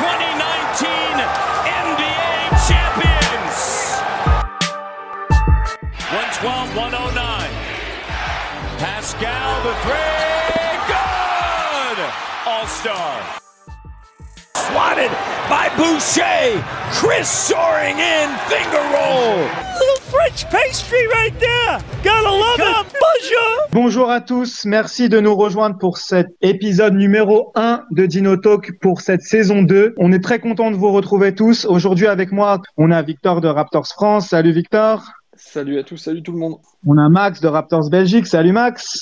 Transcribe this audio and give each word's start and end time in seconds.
2019 0.00 0.88
NBA 1.84 2.56
champions. 2.64 3.56
112 6.08 6.74
109. 6.74 7.20
Pascal 8.80 9.60
the 9.60 9.74
three. 9.84 10.72
Good. 10.88 11.98
All 12.48 12.66
star. 12.66 13.20
Swatted 14.56 15.12
by 15.52 15.68
Boucher. 15.76 16.64
Chris 16.96 17.28
soaring 17.28 17.98
in. 17.98 18.28
Finger 18.48 18.80
roll. 18.96 19.99
Little 20.10 20.18
French 20.18 20.50
pastry 20.50 21.06
right 21.14 21.38
there. 21.38 21.78
Gotta 22.02 22.30
love 22.30 22.58
it. 22.58 22.92
Bonjour. 22.92 23.68
Bonjour 23.72 24.10
à 24.10 24.20
tous, 24.20 24.64
merci 24.64 25.08
de 25.08 25.20
nous 25.20 25.34
rejoindre 25.34 25.78
pour 25.78 25.98
cet 25.98 26.28
épisode 26.40 26.94
numéro 26.94 27.52
1 27.54 27.84
de 27.90 28.06
Dino 28.06 28.36
Talk 28.36 28.78
pour 28.80 29.00
cette 29.00 29.22
saison 29.22 29.62
2. 29.62 29.94
On 29.98 30.12
est 30.12 30.22
très 30.22 30.38
content 30.38 30.70
de 30.70 30.76
vous 30.76 30.92
retrouver 30.92 31.34
tous. 31.34 31.64
Aujourd'hui 31.64 32.06
avec 32.06 32.32
moi, 32.32 32.60
on 32.76 32.90
a 32.90 33.02
Victor 33.02 33.40
de 33.40 33.48
Raptors 33.48 33.86
France. 33.86 34.28
Salut 34.28 34.52
Victor. 34.52 35.04
Salut 35.34 35.78
à 35.78 35.82
tous, 35.82 35.96
salut 35.96 36.22
tout 36.22 36.32
le 36.32 36.38
monde. 36.38 36.56
On 36.86 36.96
a 36.98 37.08
Max 37.08 37.40
de 37.40 37.48
Raptors 37.48 37.90
Belgique. 37.90 38.26
Salut 38.26 38.52
Max. 38.52 38.98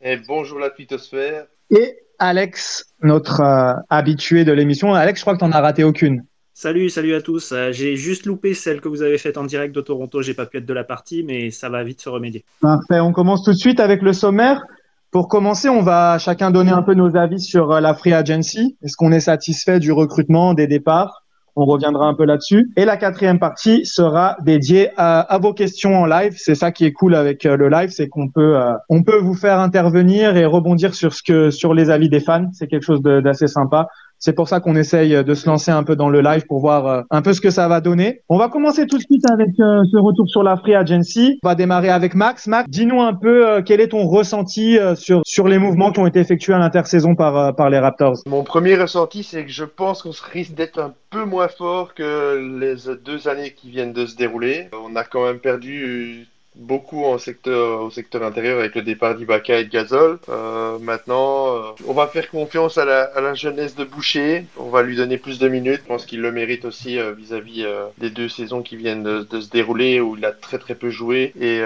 Et 0.00 0.16
bonjour 0.16 0.58
la 0.58 0.70
twittosphère. 0.70 1.46
Et 1.70 1.96
Alex, 2.18 2.84
notre 3.02 3.40
euh, 3.40 3.72
habitué 3.88 4.44
de 4.44 4.52
l'émission. 4.52 4.92
Alex, 4.94 5.20
je 5.20 5.24
crois 5.24 5.34
que 5.34 5.38
tu 5.38 5.44
n'en 5.44 5.52
as 5.52 5.60
raté 5.60 5.84
aucune. 5.84 6.22
Salut, 6.52 6.90
salut 6.90 7.14
à 7.14 7.22
tous. 7.22 7.52
Euh, 7.52 7.70
j'ai 7.72 7.96
juste 7.96 8.26
loupé 8.26 8.54
celle 8.54 8.80
que 8.80 8.88
vous 8.88 9.02
avez 9.02 9.18
faite 9.18 9.38
en 9.38 9.44
direct 9.44 9.74
de 9.74 9.80
Toronto. 9.80 10.20
J'ai 10.20 10.34
pas 10.34 10.46
pu 10.46 10.58
être 10.58 10.66
de 10.66 10.74
la 10.74 10.84
partie, 10.84 11.22
mais 11.22 11.50
ça 11.50 11.68
va 11.68 11.82
vite 11.84 12.00
se 12.00 12.08
remédier. 12.08 12.44
Parfait. 12.60 13.00
On 13.00 13.12
commence 13.12 13.44
tout 13.44 13.52
de 13.52 13.56
suite 13.56 13.80
avec 13.80 14.02
le 14.02 14.12
sommaire. 14.12 14.62
Pour 15.10 15.28
commencer, 15.28 15.68
on 15.68 15.82
va 15.82 16.18
chacun 16.18 16.50
donner 16.50 16.70
un 16.70 16.82
peu 16.82 16.94
nos 16.94 17.16
avis 17.16 17.40
sur 17.40 17.72
euh, 17.72 17.80
la 17.80 17.94
free 17.94 18.12
agency. 18.12 18.76
Est-ce 18.82 18.96
qu'on 18.96 19.12
est 19.12 19.20
satisfait 19.20 19.78
du 19.78 19.90
recrutement, 19.92 20.52
des 20.54 20.66
départs? 20.66 21.24
On 21.56 21.64
reviendra 21.64 22.06
un 22.06 22.14
peu 22.14 22.24
là-dessus. 22.24 22.70
Et 22.76 22.84
la 22.84 22.96
quatrième 22.96 23.38
partie 23.38 23.84
sera 23.84 24.36
dédiée 24.44 24.90
à, 24.96 25.38
vos 25.42 25.52
questions 25.52 25.96
en 25.96 26.06
live. 26.06 26.34
C'est 26.36 26.54
ça 26.54 26.70
qui 26.70 26.84
est 26.84 26.92
cool 26.92 27.14
avec 27.14 27.44
euh, 27.46 27.56
le 27.56 27.68
live, 27.68 27.90
c'est 27.90 28.08
qu'on 28.08 28.28
peut, 28.28 28.56
on 28.88 29.02
peut 29.02 29.18
vous 29.18 29.34
faire 29.34 29.58
intervenir 29.60 30.36
et 30.36 30.44
rebondir 30.44 30.94
sur 30.94 31.12
ce 31.12 31.22
que, 31.22 31.50
sur 31.50 31.74
les 31.74 31.90
avis 31.90 32.08
des 32.08 32.20
fans. 32.20 32.48
C'est 32.52 32.66
quelque 32.66 32.84
chose 32.84 33.02
d'assez 33.02 33.46
sympa. 33.46 33.88
C'est 34.20 34.34
pour 34.34 34.48
ça 34.48 34.60
qu'on 34.60 34.76
essaye 34.76 35.24
de 35.24 35.34
se 35.34 35.48
lancer 35.48 35.70
un 35.70 35.82
peu 35.82 35.96
dans 35.96 36.10
le 36.10 36.20
live 36.20 36.44
pour 36.46 36.60
voir 36.60 36.86
euh, 36.86 37.02
un 37.10 37.22
peu 37.22 37.32
ce 37.32 37.40
que 37.40 37.48
ça 37.48 37.68
va 37.68 37.80
donner. 37.80 38.20
On 38.28 38.36
va 38.36 38.48
commencer 38.48 38.86
tout 38.86 38.98
de 38.98 39.02
suite 39.02 39.24
avec 39.30 39.48
euh, 39.58 39.82
ce 39.90 39.96
retour 39.96 40.28
sur 40.28 40.42
la 40.42 40.58
free 40.58 40.74
agency. 40.74 41.38
On 41.42 41.48
va 41.48 41.54
démarrer 41.54 41.88
avec 41.88 42.14
Max. 42.14 42.46
Max, 42.46 42.68
dis-nous 42.68 43.00
un 43.00 43.14
peu 43.14 43.48
euh, 43.48 43.62
quel 43.62 43.80
est 43.80 43.88
ton 43.88 44.06
ressenti 44.06 44.78
euh, 44.78 44.94
sur 44.94 45.22
sur 45.24 45.48
les 45.48 45.58
mouvements 45.58 45.90
qui 45.90 46.00
ont 46.00 46.06
été 46.06 46.20
effectués 46.20 46.52
à 46.52 46.58
l'intersaison 46.58 47.14
par 47.14 47.36
euh, 47.36 47.52
par 47.52 47.70
les 47.70 47.78
Raptors? 47.78 48.18
Mon 48.26 48.44
premier 48.44 48.76
ressenti, 48.76 49.22
c'est 49.22 49.44
que 49.46 49.50
je 49.50 49.64
pense 49.64 50.02
qu'on 50.02 50.12
risque 50.32 50.52
d'être 50.52 50.78
un 50.78 50.92
peu 51.08 51.24
moins 51.24 51.48
fort 51.48 51.94
que 51.94 52.58
les 52.60 52.74
deux 53.02 53.26
années 53.26 53.54
qui 53.56 53.70
viennent 53.70 53.94
de 53.94 54.04
se 54.04 54.16
dérouler. 54.16 54.68
On 54.84 54.96
a 54.96 55.04
quand 55.04 55.24
même 55.24 55.38
perdu 55.38 56.26
beaucoup 56.60 57.04
en 57.04 57.18
secteur, 57.18 57.82
au 57.82 57.90
secteur 57.90 58.22
intérieur 58.22 58.60
avec 58.60 58.74
le 58.74 58.82
départ 58.82 59.16
d'Ibaka 59.16 59.58
et 59.58 59.64
de 59.64 59.70
Gasol. 59.70 60.18
Euh, 60.28 60.78
maintenant, 60.78 61.56
euh, 61.56 61.60
on 61.86 61.94
va 61.94 62.06
faire 62.06 62.30
confiance 62.30 62.76
à 62.78 62.84
la, 62.84 63.02
à 63.02 63.20
la 63.20 63.34
jeunesse 63.34 63.74
de 63.74 63.84
Boucher. 63.84 64.44
On 64.58 64.68
va 64.68 64.82
lui 64.82 64.94
donner 64.94 65.16
plus 65.16 65.38
de 65.38 65.48
minutes. 65.48 65.80
Je 65.82 65.88
pense 65.88 66.04
qu'il 66.04 66.20
le 66.20 66.30
mérite 66.30 66.66
aussi 66.66 66.98
euh, 66.98 67.12
vis-à-vis 67.12 67.64
euh, 67.64 67.86
des 67.98 68.10
deux 68.10 68.28
saisons 68.28 68.62
qui 68.62 68.76
viennent 68.76 69.02
de, 69.02 69.22
de 69.22 69.40
se 69.40 69.48
dérouler 69.48 70.00
où 70.00 70.16
il 70.16 70.24
a 70.24 70.32
très 70.32 70.58
très 70.58 70.74
peu 70.74 70.90
joué. 70.90 71.32
Et 71.40 71.60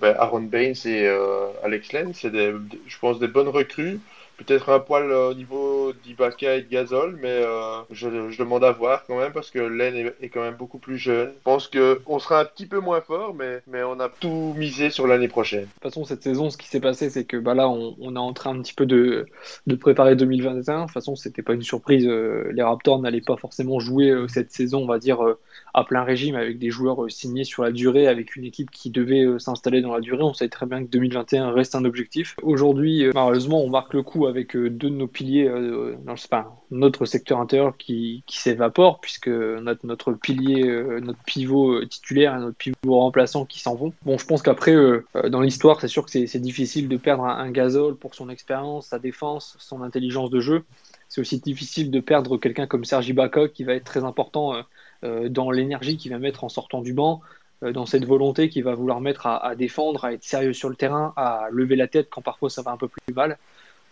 ben, 0.00 0.14
Aaron 0.18 0.40
Baines 0.40 0.74
et 0.84 1.08
Alex 1.62 1.92
Len, 1.92 2.12
c'est 2.14 2.30
je 2.32 2.98
pense 3.00 3.18
des 3.18 3.28
bonnes 3.28 3.48
recrues. 3.48 4.00
Peut-être 4.46 4.70
un 4.70 4.80
poil 4.80 5.10
euh, 5.10 5.30
au 5.30 5.34
niveau 5.34 5.92
d'Ibaka 6.02 6.56
et 6.56 6.62
de 6.62 6.68
Gasol, 6.68 7.18
mais 7.20 7.28
euh, 7.28 7.82
je, 7.90 8.08
demande 8.38 8.64
à 8.64 8.72
voir 8.72 9.04
quand 9.06 9.18
même 9.18 9.32
parce 9.32 9.50
que 9.50 9.58
Len 9.58 10.12
est, 10.18 10.28
quand 10.30 10.40
même 10.40 10.54
beaucoup 10.54 10.78
plus 10.78 10.96
jeune. 10.96 11.28
Je 11.28 11.42
pense 11.44 11.68
qu'on 11.68 12.18
sera 12.18 12.40
un 12.40 12.44
petit 12.46 12.64
peu 12.64 12.80
moins 12.80 13.02
fort, 13.02 13.34
mais, 13.34 13.60
on 13.82 14.00
a 14.00 14.08
tout 14.08 14.54
misé 14.56 14.88
sur 14.88 15.06
l'année 15.06 15.28
prochaine. 15.28 15.64
De 15.64 15.66
toute 15.66 15.82
façon, 15.82 16.04
cette 16.04 16.22
saison, 16.22 16.48
ce 16.48 16.56
qui 16.56 16.68
s'est 16.68 16.80
passé, 16.80 17.10
c'est 17.10 17.24
que 17.24 17.36
bah, 17.36 17.52
là, 17.52 17.68
on, 17.68 18.14
est 18.14 18.18
en 18.18 18.32
train 18.32 18.56
un 18.56 18.62
petit 18.62 18.72
peu 18.72 18.86
de, 18.86 19.26
de 19.66 19.74
préparer 19.74 20.16
2021. 20.16 20.80
De 20.80 20.84
toute 20.84 20.92
façon, 20.92 21.16
c'était 21.16 21.42
pas 21.42 21.52
une 21.52 21.62
surprise. 21.62 22.06
euh, 22.06 22.50
les 22.52 22.62
Raptors 22.62 22.98
n'allaient 22.98 23.20
pas 23.20 23.36
forcément 23.36 23.78
jouer 23.78 24.10
cette 24.28 24.52
saison, 24.52 24.84
on 24.84 24.86
va 24.86 24.98
dire, 24.98 25.18
à 25.74 25.84
plein 25.84 26.02
régime, 26.02 26.34
avec 26.34 26.58
des 26.58 26.70
joueurs 26.70 27.04
euh, 27.04 27.08
signés 27.08 27.44
sur 27.44 27.62
la 27.62 27.70
durée, 27.70 28.08
avec 28.08 28.36
une 28.36 28.44
équipe 28.44 28.70
qui 28.70 28.90
devait 28.90 29.24
euh, 29.24 29.38
s'installer 29.38 29.82
dans 29.82 29.92
la 29.94 30.00
durée. 30.00 30.22
On 30.22 30.34
savait 30.34 30.48
très 30.48 30.66
bien 30.66 30.84
que 30.84 30.90
2021 30.90 31.52
reste 31.52 31.74
un 31.74 31.84
objectif. 31.84 32.36
Aujourd'hui, 32.42 33.04
euh, 33.04 33.12
malheureusement, 33.14 33.62
on 33.62 33.70
marque 33.70 33.94
le 33.94 34.02
coup 34.02 34.26
avec 34.26 34.56
deux 34.56 34.90
de 34.90 34.94
nos 34.94 35.06
piliers, 35.06 35.48
dans 36.04 36.12
enfin, 36.12 36.46
notre 36.70 37.04
secteur 37.04 37.38
intérieur 37.38 37.76
qui, 37.76 38.24
qui 38.26 38.38
s'évapore, 38.38 39.00
puisque 39.00 39.28
notre, 39.28 40.12
pilier, 40.12 40.64
notre 41.00 41.22
pivot 41.24 41.84
titulaire 41.84 42.34
et 42.34 42.40
notre 42.40 42.56
pivot 42.56 42.74
remplaçant 42.84 43.44
qui 43.44 43.60
s'en 43.60 43.74
vont. 43.76 43.92
Bon, 44.02 44.18
je 44.18 44.26
pense 44.26 44.42
qu'après, 44.42 44.74
dans 45.28 45.40
l'histoire, 45.40 45.80
c'est 45.80 45.88
sûr 45.88 46.04
que 46.04 46.10
c'est 46.10 46.38
difficile 46.38 46.88
de 46.88 46.96
perdre 46.96 47.24
un, 47.24 47.38
un 47.38 47.50
Gasol 47.50 47.96
pour 47.96 48.14
son 48.14 48.28
expérience, 48.28 48.88
sa 48.88 48.98
défense, 48.98 49.56
son 49.60 49.82
intelligence 49.82 50.30
de 50.30 50.40
jeu. 50.40 50.64
C'est 51.08 51.20
aussi 51.20 51.40
difficile 51.40 51.90
de 51.90 52.00
perdre 52.00 52.36
quelqu'un 52.36 52.66
comme 52.66 52.84
Serge 52.84 53.08
Ibaka 53.08 53.48
qui 53.48 53.64
va 53.64 53.74
être 53.74 53.84
très 53.84 54.04
important 54.04 54.54
dans 55.02 55.50
l'énergie 55.50 55.96
qu'il 55.96 56.12
va 56.12 56.18
mettre 56.18 56.44
en 56.44 56.48
sortant 56.48 56.82
du 56.82 56.92
banc, 56.92 57.22
euh, 57.62 57.72
dans 57.72 57.84
cette 57.84 58.06
volonté 58.06 58.48
qu'il 58.48 58.64
va 58.64 58.74
vouloir 58.74 59.00
mettre 59.00 59.26
à, 59.26 59.54
défendre, 59.54 60.04
à 60.04 60.14
être 60.14 60.24
sérieux 60.24 60.54
sur 60.54 60.70
le 60.70 60.76
terrain, 60.76 61.12
à 61.16 61.48
lever 61.50 61.76
la 61.76 61.88
tête 61.88 62.08
quand 62.10 62.22
parfois 62.22 62.48
ça 62.48 62.62
va 62.62 62.70
un 62.70 62.78
peu 62.78 62.88
plus 62.88 63.14
mal. 63.14 63.38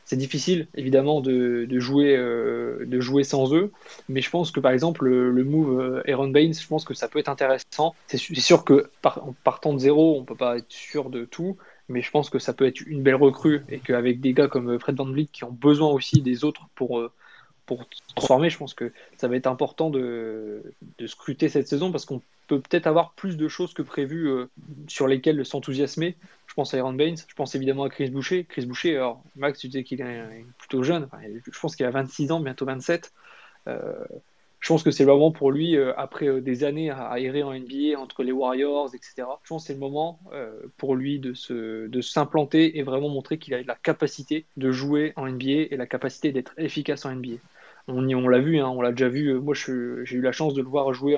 C'est 0.06 0.16
difficile, 0.16 0.69
évidemment, 0.74 1.20
de, 1.20 1.69
euh, 1.70 3.00
jouer 3.00 3.24
sans 3.24 3.52
eux, 3.54 3.70
mais 4.08 4.22
je 4.22 4.30
pense 4.30 4.50
que, 4.50 4.58
par 4.58 4.72
exemple, 4.72 5.04
le, 5.06 5.44
move 5.44 5.78
euh, 5.78 6.10
Aaron 6.10 6.28
Baines, 6.28 6.54
je 6.54 6.66
pense 6.66 6.86
que 6.86 6.94
ça 6.94 7.08
peut 7.08 7.19
être 7.19 7.28
intéressant. 7.28 7.94
C'est 8.06 8.16
sûr 8.19 8.64
que, 8.64 8.88
en 9.04 9.34
partant 9.44 9.75
de 9.75 9.78
zéro, 9.78 10.19
on 10.19 10.25
peut 10.25 10.34
pas 10.34 10.56
être 10.56 10.72
sûr 10.72 11.10
de 11.10 11.26
tout, 11.26 11.58
mais 11.90 12.00
je 12.00 12.10
pense 12.10 12.30
que 12.30 12.38
ça 12.38 12.54
peut 12.54 12.66
être 12.66 12.80
une 12.80 13.02
belle 13.02 13.16
recrue, 13.16 13.64
et 13.69 13.80
qu'avec 13.80 14.20
des 14.22 14.32
gars 14.32 14.48
comme 14.48 14.80
Fred 14.80 14.96
Van 14.96 15.04
Vliet, 15.04 15.28
qui 15.30 15.44
ont 15.44 15.52
besoin 15.52 15.90
aussi 15.90 16.22
des 16.22 16.42
autres 16.42 16.69
pour, 16.75 17.00
euh, 17.00 17.10
pour 17.68 17.84
se 17.84 18.02
transformer, 18.14 18.50
je 18.50 18.58
pense 18.58 18.74
que 18.74 18.92
ça 19.16 19.28
va 19.28 19.36
être 19.36 19.46
important 19.46 19.90
de, 19.90 20.64
scruter 21.06 21.48
cette 21.48 21.68
saison, 21.68 21.92
parce 21.92 22.04
qu'on 22.04 22.20
peut 22.48 22.60
peut-être 22.60 22.88
avoir 22.88 23.12
plus 23.12 23.36
de 23.36 23.46
choses 23.46 23.74
que 23.74 23.82
prévu 23.82 24.28
euh, 24.28 24.46
sur 24.88 25.06
lesquelles 25.06 25.44
s'enthousiasmer. 25.44 26.16
Je 26.46 26.54
pense 26.54 26.74
à 26.74 26.78
Aaron 26.78 26.94
Baines, 26.94 27.18
je 27.28 27.34
pense 27.34 27.54
évidemment 27.54 27.84
à 27.84 27.90
Chris 27.90 28.10
Boucher. 28.10 28.44
Chris 28.48 28.66
Boucher, 28.66 28.96
alors 28.96 29.22
Max, 29.36 29.60
tu 29.60 29.68
disais 29.68 29.84
qu'il 29.84 30.00
est 30.00 30.44
plutôt 30.58 30.82
jeune, 30.82 31.08
je 31.22 31.60
pense 31.60 31.76
qu'il 31.76 31.86
a 31.86 31.90
26 31.90 32.32
ans, 32.32 32.40
bientôt 32.40 32.64
27. 32.64 33.12
Euh, 33.68 34.04
je 34.60 34.68
pense 34.68 34.82
que 34.82 34.90
c'est 34.90 35.04
le 35.04 35.12
moment 35.12 35.30
pour 35.30 35.52
lui, 35.52 35.76
euh, 35.76 35.92
après 35.96 36.26
euh, 36.26 36.40
des 36.40 36.64
années 36.64 36.90
à, 36.90 37.18
errer 37.20 37.44
en 37.44 37.54
NBA 37.54 37.96
entre 37.96 38.24
les 38.24 38.32
Warriors, 38.32 38.92
etc. 38.92 39.28
Je 39.44 39.48
pense 39.48 39.62
que 39.62 39.66
c'est 39.68 39.74
le 39.74 39.78
moment 39.78 40.18
pour 40.76 40.96
lui 40.96 41.20
de 41.20 41.32
se 41.32 41.86
de 41.86 42.00
s'implanter 42.00 42.78
et 42.78 42.82
vraiment 42.82 43.08
montrer 43.08 43.38
qu'il 43.38 43.54
a 43.54 43.62
la 43.62 43.76
capacité 43.76 44.46
de 44.56 44.72
jouer 44.72 45.12
en 45.16 45.28
NBA 45.28 45.68
et 45.70 45.76
la 45.76 45.86
capacité 45.86 46.32
d'être 46.32 46.52
efficace 46.56 47.04
en 47.04 47.14
NBA. 47.14 47.36
On, 47.88 48.28
l'a 48.28 48.38
vu, 48.38 48.59
hein, 48.59 48.69
on 48.69 48.82
l'a 48.82 48.91
déjà 48.93 49.09
vu. 49.09 49.28
Euh, 49.28 49.41
Moi, 49.41 49.54
j'ai 49.54 50.16
eu 50.16 50.21
la 50.21 50.32
chance 50.32 50.53
de 50.54 50.60
le 50.60 50.69
voir 50.69 50.93
jouer 50.93 51.16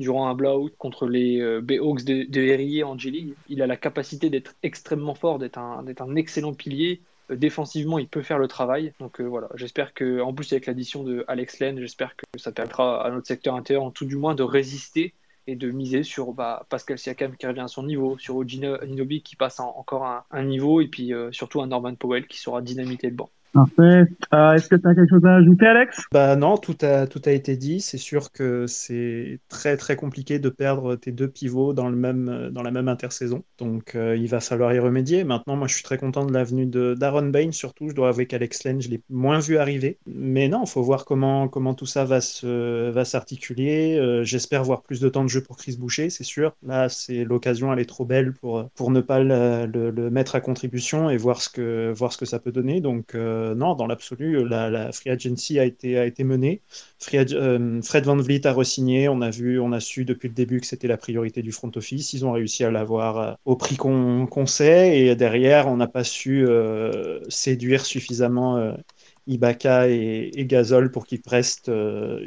durant 0.00 0.26
un 0.26 0.34
blowout 0.34 0.70
contre 0.76 1.06
les 1.06 1.40
euh, 1.40 1.60
Bayhawks 1.60 2.04
de, 2.04 2.24
de 2.24 2.40
Herrier 2.42 2.82
en 2.82 2.98
G-League. 2.98 3.34
Il 3.48 3.62
a 3.62 3.68
la 3.68 3.76
capacité 3.76 4.28
d'être 4.28 4.56
extrêmement 4.64 5.14
fort, 5.14 5.38
d'être 5.38 5.58
un, 5.58 6.16
excellent 6.16 6.52
pilier. 6.52 7.00
Euh, 7.30 7.36
défensivement, 7.36 8.00
il 8.00 8.08
peut 8.08 8.22
faire 8.22 8.38
le 8.38 8.48
travail. 8.48 8.92
Donc 8.98 9.20
voilà, 9.20 9.48
j'espère 9.54 9.94
que, 9.94 10.20
en 10.20 10.34
plus 10.34 10.52
avec 10.52 10.66
l'addition 10.66 11.04
de 11.04 11.24
Alex 11.28 11.60
Len, 11.60 11.78
j'espère 11.78 12.16
que 12.16 12.24
ça 12.38 12.50
permettra 12.50 13.06
à 13.06 13.10
notre 13.10 13.28
secteur 13.28 13.54
intérieur, 13.54 13.84
en 13.84 13.92
tout 13.92 14.04
du 14.04 14.16
moins, 14.16 14.34
de 14.34 14.42
résister 14.42 15.14
et 15.46 15.54
de 15.54 15.70
miser 15.70 16.02
sur 16.02 16.32
bah, 16.32 16.66
Pascal 16.70 16.98
Siakam 16.98 17.36
qui 17.36 17.46
revient 17.46 17.60
à 17.60 17.68
son 17.68 17.84
niveau, 17.84 18.18
sur 18.18 18.34
Oji 18.34 18.64
Anunoby 18.66 19.22
qui 19.22 19.36
passe 19.36 19.60
en- 19.60 19.76
encore 19.76 20.04
un, 20.06 20.24
un 20.32 20.42
niveau, 20.42 20.80
et 20.80 20.88
puis 20.88 21.12
surtout 21.30 21.60
un 21.60 21.68
Norman 21.68 21.94
Powell 21.94 22.26
qui 22.26 22.40
saura 22.40 22.62
dynamiter 22.62 23.08
le 23.08 23.14
banc. 23.14 23.30
Parfait. 23.54 24.04
Euh, 24.34 24.52
Est-ce 24.54 24.68
que 24.68 24.74
tu 24.74 24.88
as 24.88 24.94
quelque 24.96 25.08
chose 25.10 25.24
à 25.24 25.36
ajouter, 25.36 25.66
Alex? 25.66 26.02
Bah 26.12 26.34
non, 26.34 26.56
tout 26.56 26.76
a, 26.82 27.06
tout 27.06 27.22
a 27.24 27.30
été 27.30 27.56
dit. 27.56 27.80
C'est 27.80 27.98
sûr 27.98 28.32
que 28.32 28.66
c'est 28.66 29.38
très 29.48 29.76
très 29.76 29.94
compliqué 29.94 30.40
de 30.40 30.48
perdre 30.48 30.96
tes 30.96 31.12
deux 31.12 31.28
pivots 31.28 31.72
dans, 31.72 31.88
le 31.88 31.94
même, 31.96 32.50
dans 32.50 32.62
la 32.62 32.72
même 32.72 32.88
intersaison. 32.88 33.44
Donc 33.58 33.94
euh, 33.94 34.16
il 34.16 34.26
va 34.28 34.40
falloir 34.40 34.74
y 34.74 34.80
remédier. 34.80 35.22
Maintenant, 35.22 35.54
moi 35.56 35.68
je 35.68 35.74
suis 35.74 35.84
très 35.84 35.98
content 35.98 36.26
de 36.26 36.32
l'avenue 36.32 36.66
d'Aaron 36.66 37.28
Bain, 37.28 37.52
surtout. 37.52 37.88
Je 37.88 37.94
dois 37.94 38.08
avouer 38.08 38.26
qu'Alex 38.26 38.64
Len, 38.64 38.82
je 38.82 38.88
l'ai 38.88 39.02
moins 39.08 39.38
vu 39.38 39.56
arriver. 39.56 39.98
Mais 40.06 40.48
non, 40.48 40.64
il 40.64 40.68
faut 40.70 40.82
voir 40.82 41.04
comment, 41.04 41.46
comment 41.48 41.74
tout 41.74 41.86
ça 41.86 42.04
va 42.04 42.20
se, 42.20 42.90
va 42.90 43.04
s'articuler. 43.04 43.96
Euh, 43.98 44.24
J'espère 44.24 44.64
voir 44.64 44.82
plus 44.82 45.00
de 45.00 45.08
temps 45.08 45.22
de 45.22 45.28
jeu 45.28 45.42
pour 45.42 45.56
Chris 45.58 45.76
Boucher, 45.78 46.10
c'est 46.10 46.24
sûr. 46.24 46.56
Là, 46.64 46.88
c'est 46.88 47.22
l'occasion, 47.24 47.72
elle 47.72 47.78
est 47.78 47.84
trop 47.88 48.04
belle 48.04 48.32
pour, 48.32 48.68
pour 48.74 48.90
ne 48.90 49.00
pas 49.00 49.20
le, 49.20 49.66
le- 49.72 49.90
le 49.90 50.10
mettre 50.10 50.34
à 50.34 50.40
contribution 50.40 51.08
et 51.08 51.16
voir 51.16 51.40
ce 51.40 51.48
que, 51.48 51.92
voir 51.96 52.12
ce 52.12 52.18
que 52.18 52.24
ça 52.24 52.40
peut 52.40 52.52
donner. 52.52 52.80
Donc 52.80 53.14
euh, 53.44 53.54
non, 53.54 53.74
dans 53.74 53.86
l'absolu, 53.86 54.48
la, 54.48 54.92
free 54.92 55.10
agency 55.10 55.58
a 55.58 55.64
été, 55.64 56.24
menée. 56.24 56.62
Euh, 57.14 57.82
Fred 57.82 58.04
Van 58.04 58.16
Vliet 58.16 58.46
a 58.46 58.52
re-signé. 58.52 59.08
On 59.08 59.20
a 59.20 59.30
vu, 59.30 59.60
on 59.60 59.72
a 59.72 59.80
su 59.80 60.04
depuis 60.04 60.28
le 60.28 60.34
début 60.34 60.60
que 60.60 60.66
c'était 60.66 60.88
la 60.88 60.96
priorité 60.96 61.42
du 61.42 61.52
front 61.52 61.70
office. 61.76 62.12
Ils 62.12 62.24
ont 62.26 62.32
réussi 62.32 62.64
à 62.64 62.70
l'avoir 62.70 63.18
euh, 63.18 63.32
au 63.44 63.56
prix 63.56 63.76
qu'on 63.76 64.26
qu'on 64.26 64.46
sait. 64.46 64.98
Et 64.98 65.14
derrière, 65.16 65.68
on 65.68 65.76
n'a 65.76 65.88
pas 65.88 66.04
su 66.04 66.46
séduire 67.28 67.84
suffisamment 67.84 68.74
Ibaka 69.26 69.88
et, 69.88 70.30
et 70.34 70.46
Gasol 70.46 70.90
pour 70.90 71.06
qu'ils 71.06 71.22
restent 71.26 71.70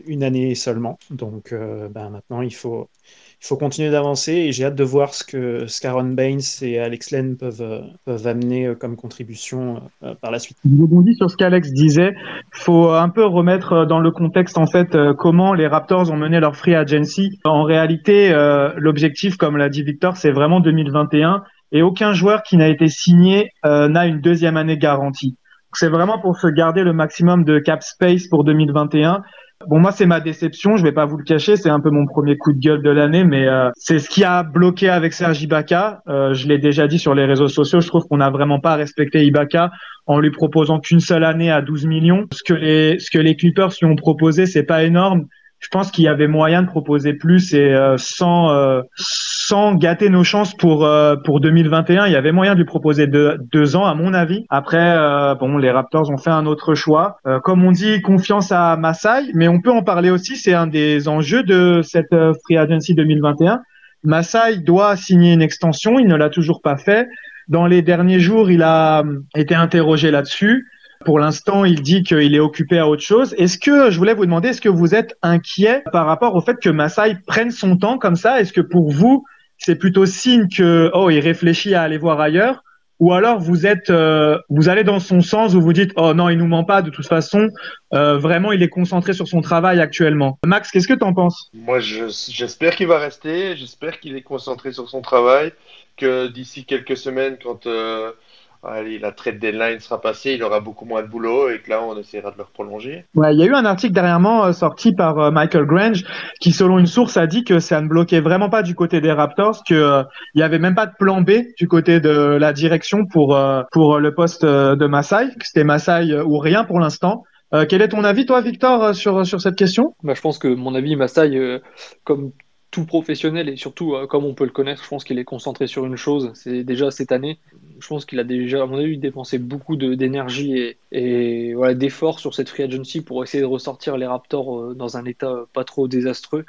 une 0.05 0.23
année 0.23 0.55
seulement. 0.55 0.99
Donc 1.11 1.53
ben, 1.53 2.09
maintenant, 2.09 2.41
il 2.41 2.53
faut, 2.53 2.89
il 3.39 3.45
faut 3.45 3.55
continuer 3.55 3.91
d'avancer 3.91 4.33
et 4.33 4.51
j'ai 4.51 4.65
hâte 4.65 4.75
de 4.75 4.83
voir 4.83 5.13
ce 5.13 5.23
que 5.23 5.67
Scaron 5.67 6.05
Baines 6.05 6.41
et 6.63 6.79
Alex 6.79 7.11
Len 7.11 7.37
peuvent, 7.37 7.61
euh, 7.61 7.81
peuvent 8.03 8.25
amener 8.25 8.65
euh, 8.65 8.75
comme 8.75 8.95
contribution 8.95 9.83
euh, 10.03 10.15
par 10.15 10.31
la 10.31 10.39
suite. 10.39 10.57
Je 10.65 10.81
rebondis 10.81 11.15
sur 11.15 11.29
ce 11.29 11.37
qu'Alex 11.37 11.71
disait. 11.71 12.15
Il 12.15 12.63
faut 12.63 12.89
un 12.89 13.09
peu 13.09 13.25
remettre 13.25 13.85
dans 13.85 13.99
le 13.99 14.09
contexte 14.09 14.57
en 14.57 14.65
fait 14.65 14.97
comment 15.19 15.53
les 15.53 15.67
Raptors 15.67 16.09
ont 16.11 16.17
mené 16.17 16.39
leur 16.39 16.55
free 16.55 16.73
agency. 16.73 17.39
En 17.43 17.63
réalité, 17.63 18.31
l'objectif, 18.77 19.37
comme 19.37 19.57
l'a 19.57 19.69
dit 19.69 19.83
Victor, 19.83 20.17
c'est 20.17 20.31
vraiment 20.31 20.59
2021 20.59 21.43
et 21.71 21.81
aucun 21.81 22.13
joueur 22.13 22.41
qui 22.43 22.57
n'a 22.57 22.67
été 22.67 22.87
signé 22.87 23.51
n'a 23.63 24.07
une 24.07 24.21
deuxième 24.21 24.57
année 24.57 24.77
garantie. 24.77 25.35
C'est 25.73 25.89
vraiment 25.89 26.19
pour 26.19 26.37
se 26.37 26.47
garder 26.47 26.83
le 26.83 26.93
maximum 26.93 27.43
de 27.43 27.59
cap 27.59 27.83
space 27.83 28.27
pour 28.27 28.43
2021 28.43 29.21
Bon, 29.65 29.79
moi, 29.79 29.91
c'est 29.91 30.05
ma 30.05 30.19
déception. 30.19 30.77
Je 30.77 30.83
vais 30.83 30.91
pas 30.91 31.05
vous 31.05 31.17
le 31.17 31.23
cacher. 31.23 31.55
C'est 31.55 31.69
un 31.69 31.79
peu 31.79 31.89
mon 31.89 32.05
premier 32.05 32.37
coup 32.37 32.53
de 32.53 32.59
gueule 32.59 32.83
de 32.83 32.91
l'année, 32.91 33.23
mais 33.23 33.47
euh, 33.47 33.71
c'est 33.75 33.97
ce 33.97 34.07
qui 34.07 34.23
a 34.23 34.43
bloqué 34.43 34.87
avec 34.87 35.13
Serge 35.13 35.41
Ibaka. 35.41 36.03
Euh, 36.07 36.33
je 36.35 36.47
l'ai 36.47 36.59
déjà 36.59 36.87
dit 36.87 36.99
sur 36.99 37.15
les 37.15 37.25
réseaux 37.25 37.47
sociaux. 37.47 37.81
Je 37.81 37.87
trouve 37.87 38.05
qu'on 38.07 38.17
n'a 38.17 38.29
vraiment 38.29 38.59
pas 38.59 38.75
respecté 38.75 39.25
Ibaka 39.25 39.71
en 40.05 40.19
lui 40.19 40.29
proposant 40.29 40.79
qu'une 40.79 40.99
seule 40.99 41.23
année 41.23 41.51
à 41.51 41.61
12 41.61 41.87
millions. 41.87 42.27
Ce 42.31 42.43
que 42.43 42.53
les, 42.53 42.99
ce 42.99 43.09
que 43.09 43.17
les 43.17 43.35
Clippers 43.35 43.71
lui 43.81 43.87
ont 43.87 43.95
proposé, 43.95 44.45
c'est 44.45 44.63
pas 44.63 44.83
énorme 44.83 45.25
je 45.59 45.69
pense 45.69 45.91
qu'il 45.91 46.03
y 46.03 46.07
avait 46.07 46.27
moyen 46.27 46.61
de 46.61 46.67
proposer 46.67 47.13
plus 47.13 47.53
et 47.53 47.73
euh, 47.73 47.95
sans 47.97 48.51
euh, 48.51 48.81
sans 48.95 49.73
gâter 49.73 50.09
nos 50.09 50.23
chances 50.23 50.55
pour 50.55 50.85
euh, 50.85 51.15
pour 51.15 51.39
2021, 51.39 52.05
il 52.05 52.13
y 52.13 52.15
avait 52.15 52.31
moyen 52.31 52.53
de 52.53 52.59
lui 52.59 52.65
proposer 52.65 53.07
deux, 53.07 53.37
deux 53.51 53.75
ans 53.75 53.85
à 53.85 53.95
mon 53.95 54.13
avis. 54.13 54.45
Après 54.49 54.95
bon, 55.39 55.57
les 55.57 55.71
Raptors 55.71 56.09
ont 56.09 56.17
fait 56.17 56.29
un 56.29 56.45
autre 56.45 56.75
choix. 56.75 57.17
comme 57.43 57.63
on 57.63 57.71
dit, 57.71 58.01
confiance 58.01 58.51
à 58.51 58.77
Masai, 58.77 59.31
mais 59.33 59.47
on 59.47 59.59
peut 59.59 59.71
en 59.71 59.83
parler 59.83 60.09
aussi, 60.09 60.35
c'est 60.35 60.53
un 60.53 60.67
des 60.67 61.07
enjeux 61.07 61.43
de 61.43 61.81
cette 61.83 62.15
free 62.43 62.57
agency 62.57 62.93
2021. 62.93 63.61
Masai 64.03 64.57
doit 64.57 64.95
signer 64.95 65.33
une 65.33 65.41
extension, 65.41 65.99
il 65.99 66.07
ne 66.07 66.15
l'a 66.15 66.29
toujours 66.29 66.61
pas 66.61 66.77
fait. 66.77 67.07
Dans 67.47 67.65
les 67.65 67.81
derniers 67.81 68.19
jours, 68.19 68.51
il 68.51 68.61
a 68.61 69.03
été 69.35 69.55
interrogé 69.55 70.11
là-dessus. 70.11 70.67
Pour 71.05 71.19
l'instant, 71.19 71.65
il 71.65 71.81
dit 71.81 72.03
qu'il 72.03 72.35
est 72.35 72.39
occupé 72.39 72.79
à 72.79 72.87
autre 72.87 73.03
chose. 73.03 73.33
Est-ce 73.37 73.57
que, 73.57 73.91
je 73.91 73.97
voulais 73.97 74.13
vous 74.13 74.25
demander, 74.25 74.49
est-ce 74.49 74.61
que 74.61 74.69
vous 74.69 74.95
êtes 74.95 75.15
inquiet 75.21 75.83
par 75.91 76.05
rapport 76.05 76.35
au 76.35 76.41
fait 76.41 76.57
que 76.61 76.69
Masai 76.69 77.17
prenne 77.25 77.51
son 77.51 77.77
temps 77.77 77.97
comme 77.97 78.15
ça? 78.15 78.39
Est-ce 78.39 78.53
que 78.53 78.61
pour 78.61 78.91
vous, 78.91 79.23
c'est 79.57 79.75
plutôt 79.75 80.05
signe 80.05 80.47
que, 80.47 80.91
oh, 80.93 81.09
il 81.09 81.19
réfléchit 81.19 81.75
à 81.75 81.83
aller 81.83 81.97
voir 81.97 82.19
ailleurs? 82.19 82.63
Ou 82.99 83.13
alors 83.13 83.39
vous 83.39 83.67
êtes, 83.67 83.91
euh, 83.91 84.39
vous 84.49 84.69
allez 84.69 84.83
dans 84.83 84.99
son 84.99 85.21
sens 85.21 85.53
où 85.53 85.61
vous 85.61 85.73
dites 85.73 85.91
oh 85.97 86.15
non 86.15 86.29
il 86.29 86.37
nous 86.37 86.47
ment 86.47 86.63
pas 86.63 86.81
de 86.81 86.89
toute 86.89 87.05
façon 87.05 87.49
euh, 87.93 88.17
vraiment 88.17 88.51
il 88.51 88.63
est 88.63 88.69
concentré 88.69 89.13
sur 89.13 89.27
son 89.27 89.41
travail 89.41 89.79
actuellement. 89.79 90.39
Max 90.43 90.71
qu'est-ce 90.71 90.87
que 90.87 90.95
tu 90.95 91.03
en 91.03 91.13
penses? 91.13 91.51
Moi 91.53 91.79
j'espère 91.79 92.75
qu'il 92.75 92.87
va 92.87 92.97
rester, 92.97 93.55
j'espère 93.55 93.99
qu'il 93.99 94.15
est 94.15 94.23
concentré 94.23 94.71
sur 94.71 94.89
son 94.89 95.01
travail, 95.01 95.53
que 95.95 96.27
d'ici 96.27 96.65
quelques 96.65 96.97
semaines 96.97 97.37
quand 97.41 97.67
euh, 97.67 98.13
allez, 98.63 98.99
la 98.99 99.11
trade 99.11 99.39
deadline 99.39 99.79
sera 99.79 100.01
passée, 100.01 100.33
il 100.33 100.43
aura 100.43 100.59
beaucoup 100.59 100.85
moins 100.85 101.01
de 101.01 101.07
boulot 101.07 101.49
et 101.49 101.59
que 101.59 101.69
là, 101.69 101.81
on 101.81 101.97
essaiera 101.97 102.31
de 102.31 102.37
le 102.37 102.43
prolonger. 102.43 103.05
Ouais, 103.15 103.33
il 103.33 103.39
y 103.39 103.43
a 103.43 103.45
eu 103.45 103.53
un 103.53 103.65
article 103.65 103.93
dernièrement 103.93 104.45
euh, 104.45 104.51
sorti 104.51 104.93
par 104.93 105.19
euh, 105.19 105.31
Michael 105.31 105.65
Grange 105.65 106.03
qui, 106.39 106.51
selon 106.51 106.79
une 106.79 106.87
source, 106.87 107.17
a 107.17 107.27
dit 107.27 107.43
que 107.43 107.59
ça 107.59 107.81
ne 107.81 107.87
bloquait 107.87 108.19
vraiment 108.19 108.49
pas 108.49 108.63
du 108.63 108.75
côté 108.75 109.01
des 109.01 109.11
Raptors, 109.11 109.63
qu'il 109.63 109.77
euh, 109.77 110.03
n'y 110.35 110.41
avait 110.41 110.59
même 110.59 110.75
pas 110.75 110.85
de 110.85 110.93
plan 110.97 111.21
B 111.21 111.31
du 111.57 111.67
côté 111.67 111.99
de 111.99 112.09
la 112.09 112.53
direction 112.53 113.05
pour, 113.05 113.37
pour 113.71 113.99
le 113.99 114.13
poste 114.13 114.45
de 114.45 114.87
Masai, 114.87 115.29
que 115.39 115.45
c'était 115.45 115.63
Masai 115.63 116.19
ou 116.21 116.37
rien 116.37 116.63
pour 116.63 116.79
l'instant. 116.79 117.23
quel 117.69 117.81
est 117.81 117.89
ton 117.89 118.03
avis, 118.03 118.25
toi, 118.25 118.41
Victor, 118.41 118.93
sur, 118.95 119.25
sur 119.25 119.41
cette 119.41 119.55
question? 119.55 119.95
Bah, 120.03 120.13
Je 120.15 120.21
pense 120.21 120.37
que 120.37 120.47
mon 120.47 120.75
avis, 120.75 120.95
Masai, 120.95 121.61
comme 122.03 122.31
tout 122.77 122.85
professionnel 122.85 123.49
et 123.49 123.57
surtout 123.57 123.95
comme 124.07 124.23
on 124.23 124.35
peut 124.35 124.43
le 124.43 124.51
connaître, 124.51 124.83
je 124.83 124.87
pense 124.87 125.03
qu'il 125.03 125.17
est 125.17 125.25
concentré 125.25 125.65
sur 125.65 125.87
une 125.87 125.95
chose, 125.95 126.29
c'est 126.35 126.63
déjà 126.63 126.91
cette 126.91 127.11
année, 127.11 127.39
je 127.79 127.87
pense 127.87 128.05
qu'il 128.05 128.19
a 128.19 128.23
déjà, 128.23 128.61
à 128.61 128.65
mon 128.67 128.77
avis, 128.77 128.99
dépensé 128.99 129.39
beaucoup 129.39 129.75
d'énergie 129.75 130.75
et, 130.91 131.53
voilà, 131.55 131.73
d'efforts 131.73 132.19
sur 132.19 132.35
cette 132.35 132.49
free 132.49 132.63
agency 132.63 133.01
pour 133.01 133.23
essayer 133.23 133.41
de 133.41 133.47
ressortir 133.47 133.97
les 133.97 134.05
Raptors 134.05 134.59
euh, 134.59 134.73
dans 134.75 134.95
un 134.95 135.05
état 135.05 135.45
pas 135.53 135.63
trop 135.63 135.87
désastreux. 135.87 136.45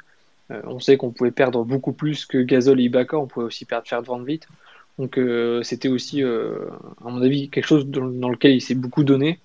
Euh, 0.51 0.61
on 0.65 0.79
sait 0.79 0.97
qu'on 0.97 1.09
pouvait 1.09 1.31
perdre 1.31 1.63
beaucoup 1.63 1.93
plus 1.93 2.27
que 2.27 2.37
Gasol 2.37 2.79
et 2.79 2.83
Ibaka, 2.83 3.17
on 3.17 3.25
pouvait 3.25 3.47
aussi 3.47 3.65
perdre 3.65 3.87
Ferd 3.87 4.05
Van 4.05 4.19
Vliet. 4.19 4.41
Donc 4.99 5.17
euh, 5.17 5.63
c'était 5.63 5.87
aussi, 5.87 6.21
à 6.21 7.09
mon 7.09 7.23
avis, 7.23 7.49
quelque 7.49 7.67
chose 7.67 7.87
dans, 7.87 8.29
lequel 8.29 8.51
il 8.51 8.61
s'est 8.61 8.75
beaucoup 8.75 9.03
donné. 9.03 9.39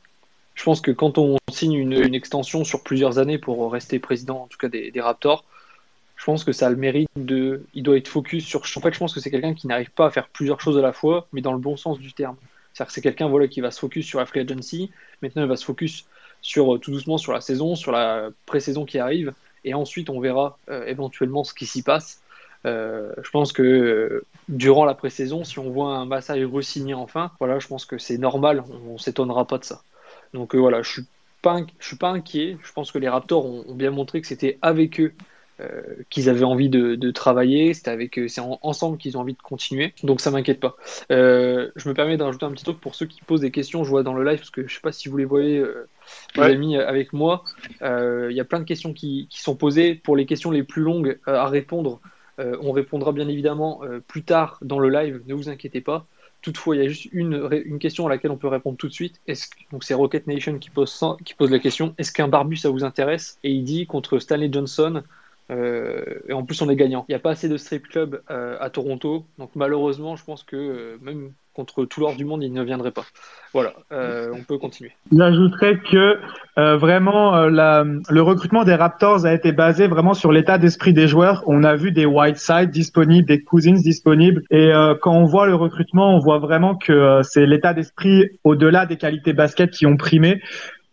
Je 0.55 0.63
pense 0.65 0.83
que 0.83 0.91
quand 0.91 1.17
on 1.17 1.39
signe 1.51 1.75
une, 1.75 2.15
extension 2.15 2.65
sur 2.65 2.83
plusieurs 2.83 3.19
années 3.19 3.39
pour 3.39 3.73
rester 3.73 3.99
président, 3.99 4.43
en 4.43 4.47
tout 4.47 4.59
cas 4.59 4.69
des 4.69 4.93
Raptors, 5.01 5.45
je 6.17 6.25
pense 6.25 6.45
que 6.45 6.53
ça 6.53 6.69
a 6.69 6.71
le 6.71 6.77
mérite 6.77 7.09
de. 7.17 7.65
Il 7.75 7.83
doit 7.83 7.97
être 7.97 8.09
focus 8.09 8.45
sur. 8.45 8.61
En 8.61 8.81
fait, 8.81 8.93
je 8.93 8.99
pense 8.99 9.13
que 9.13 9.21
c'est 9.21 9.31
quelqu'un 9.31 9.55
qui 9.55 9.67
n'arrive 9.67 9.91
pas 9.91 10.07
à 10.07 10.11
faire 10.11 10.29
plusieurs 10.29 10.61
choses 10.61 10.79
à 10.79 10.83
la 10.83 10.93
fois, 10.93 11.27
mais 11.33 11.41
dans 11.41 11.53
le 11.53 11.59
bon 11.59 11.77
sens 11.77 11.99
du 11.99 12.13
terme. 12.13 12.37
C'est-à-dire 12.73 12.89
que 12.89 12.93
c'est 12.93 13.01
quelqu'un 13.03 13.29
voilà, 13.29 13.47
qui 13.47 13.61
va 13.61 13.71
se 13.71 13.79
focus 13.79 14.05
sur 14.07 14.19
la 14.19 14.27
free 14.27 14.41
agency, 14.41 14.91
maintenant 15.23 15.43
il 15.43 15.49
va 15.49 15.57
se 15.57 15.65
focus 15.65 16.07
sur, 16.43 16.75
euh, 16.75 16.79
tout 16.79 16.91
doucement 16.91 17.19
sur 17.19 17.33
la 17.33 17.41
saison, 17.41 17.77
sur 17.77 17.93
la 17.93 18.31
pré-saison 18.47 18.85
qui 18.85 18.99
arrive, 18.99 19.33
et 19.65 19.75
ensuite 19.75 20.11
on 20.11 20.19
verra 20.19 20.59
euh, 20.69 20.85
éventuellement 20.87 21.45
ce 21.45 21.55
qui 21.55 21.67
s'y 21.67 21.83
passe. 21.83 22.21
Euh, 22.67 23.13
je 23.23 23.31
pense 23.31 23.53
que 23.53 24.25
durant 24.49 24.85
la 24.87 24.95
pré-saison, 24.95 25.45
si 25.45 25.59
on 25.61 25.71
voit 25.71 25.97
un 25.97 26.05
Massai 26.05 26.45
re-signer 26.45 26.95
enfin, 26.95 27.31
voilà, 27.39 27.61
je 27.61 27.69
pense 27.69 27.85
que 27.85 27.99
c'est 27.99 28.19
normal, 28.19 28.65
on, 28.89 28.95
ne 28.95 28.99
s'étonnera 28.99 29.47
pas 29.47 29.59
de 29.59 29.65
ça. 29.65 29.83
Donc 30.33 30.57
voilà, 30.57 30.83
je 30.83 30.91
suis 30.91 31.07
pas, 31.43 31.61
suis 31.79 31.97
pas 31.97 32.09
inquiet. 32.09 32.57
Je 32.65 32.73
pense 32.73 32.91
que 32.91 32.99
les 32.99 33.09
Raptors 33.09 33.47
ont 33.47 33.75
bien 33.75 33.91
montré 33.91 34.21
que 34.21 34.27
c'était 34.27 34.59
avec 34.63 34.99
eux 34.99 35.13
qu'ils 36.11 36.29
avaient 36.29 36.45
envie 36.45 36.69
de, 36.69 37.11
travailler, 37.11 37.75
c'était 37.75 37.91
avec 37.91 38.21
c'est 38.29 38.41
ensemble 38.41 38.99
qu'ils 38.99 39.17
ont 39.17 39.21
envie 39.21 39.35
de 39.35 39.43
continuer, 39.43 39.95
donc 40.03 40.21
ça 40.21 40.31
m'inquiète 40.31 40.61
pas. 40.61 40.77
Euh, 41.13 41.71
je 41.77 41.89
me 41.89 41.95
permets 41.95 42.17
de 42.17 42.23
rajouter 42.23 42.45
un 42.45 42.51
petit 42.51 42.65
truc 42.65 42.81
pour 42.81 42.95
ceux 42.95 43.07
qui 43.07 43.21
posent 43.21 43.43
des 43.43 43.51
questions, 43.51 43.85
je 43.85 43.91
vois 43.91 44.03
dans 44.03 44.15
le 44.15 44.25
live, 44.25 44.39
parce 44.39 44.51
que 44.51 44.67
je 44.67 44.75
sais 44.75 44.81
pas 44.81 44.93
si 44.93 45.09
vous 45.09 45.17
les 45.17 45.25
voyez, 45.25 45.59
euh, 45.59 45.89
les 46.37 46.43
amis, 46.43 46.77
avec 46.77 47.13
moi, 47.13 47.45
il 47.81 48.33
y 48.33 48.41
a 48.41 48.45
plein 48.45 48.59
de 48.59 48.65
questions 48.65 48.93
qui, 48.93 49.29
sont 49.31 49.57
posées. 49.57 49.95
Pour 49.95 50.17
les 50.17 50.27
questions 50.27 50.51
les 50.51 50.63
plus 50.63 50.83
longues 50.83 51.19
à 51.27 51.47
répondre, 51.47 52.01
on 52.39 52.73
répondra 52.73 53.13
bien 53.13 53.29
évidemment 53.29 53.83
plus 54.09 54.25
tard 54.25 54.59
dans 54.63 54.79
le 54.79 54.89
live, 54.89 55.23
ne 55.27 55.35
vous 55.35 55.49
inquiétez 55.49 55.81
pas. 55.81 56.07
Toutefois, 56.45 56.77
il 56.77 56.83
y 56.83 56.85
a 56.85 56.89
juste 56.89 57.09
une, 57.13 57.49
une, 57.65 57.79
question 57.79 58.07
à 58.07 58.11
laquelle 58.11 58.31
on 58.31 58.37
peut 58.37 58.49
répondre 58.49 58.77
tout 58.77 58.87
de 58.87 58.93
suite. 58.93 59.19
Est-ce, 59.27 59.49
donc 59.73 59.83
c'est 59.83 59.95
Rocket 59.95 60.27
Nation 60.27 60.59
qui 60.59 60.69
pose, 60.69 61.03
qui 61.25 61.33
pose 61.33 61.51
la 61.51 61.59
question. 61.59 61.95
Est-ce 61.97 62.13
qu'un 62.13 62.29
barbu 62.29 62.57
ça 62.57 62.69
vous 62.69 62.85
intéresse? 62.85 63.39
Et 63.45 63.51
il 63.51 63.65
dit 63.65 63.87
contre 63.87 64.19
Stanley 64.19 64.51
Johnson, 64.53 65.03
euh, 65.51 66.03
et 66.29 66.33
en 66.33 66.45
plus, 66.45 66.61
on 66.63 66.71
est 66.71 66.77
gagnant. 66.77 67.05
Il 67.09 67.13
n'y 67.13 67.17
a 67.17 67.21
pas 67.21 67.31
assez 67.31 67.49
de 67.49 67.57
strip 67.57 67.89
club 67.89 68.23
euh, 68.31 68.57
à 68.61 68.71
Toronto. 68.71 69.27
Donc, 69.39 69.51
malheureusement, 69.55 70.17
je 70.17 70.25
pense 70.25 70.43
que 70.43 70.57
euh, 70.57 70.97
même 71.03 71.33
contre 71.53 71.85
tout 71.85 72.01
l'or 72.01 72.17
du 72.17 72.25
monde, 72.25 72.43
il 72.43 72.53
ne 72.53 72.65
viendrait 72.65 72.91
pas. 72.91 73.05
Voilà, 73.53 73.75
on 73.93 74.43
peut 74.43 74.59
continuer. 74.59 74.91
J'ajouterais 75.17 75.79
que 75.79 76.19
vraiment, 76.57 77.47
le 77.47 78.21
recrutement 78.23 78.65
des 78.65 78.75
Raptors 78.75 79.25
a 79.25 79.33
été 79.33 79.53
basé 79.53 79.87
vraiment 79.87 80.15
sur 80.15 80.33
l'état 80.33 80.59
d'esprit 80.59 80.93
des 80.93 81.07
joueurs. 81.07 81.45
On 81.47 81.63
a 81.63 81.77
vu 81.77 81.93
des 81.93 82.07
Whiteside 82.07 82.73
disponibles, 82.73 83.29
des 83.29 83.45
Cousins 83.45 83.81
disponibles. 83.81 84.43
Et 84.51 84.73
quand 85.01 85.15
on 85.15 85.27
voit 85.27 85.47
le 85.47 85.55
recrutement, 85.55 86.17
on 86.17 86.19
voit 86.19 86.41
vraiment 86.41 86.75
que 86.75 87.21
c'est 87.23 87.47
l'état 87.47 87.73
d'esprit 87.73 88.31
au-delà 88.43 88.85
des 88.87 88.97
qualités 88.97 89.33
basket 89.33 89.71
qui 89.71 89.87
ont 89.87 89.97
primé. 89.97 90.43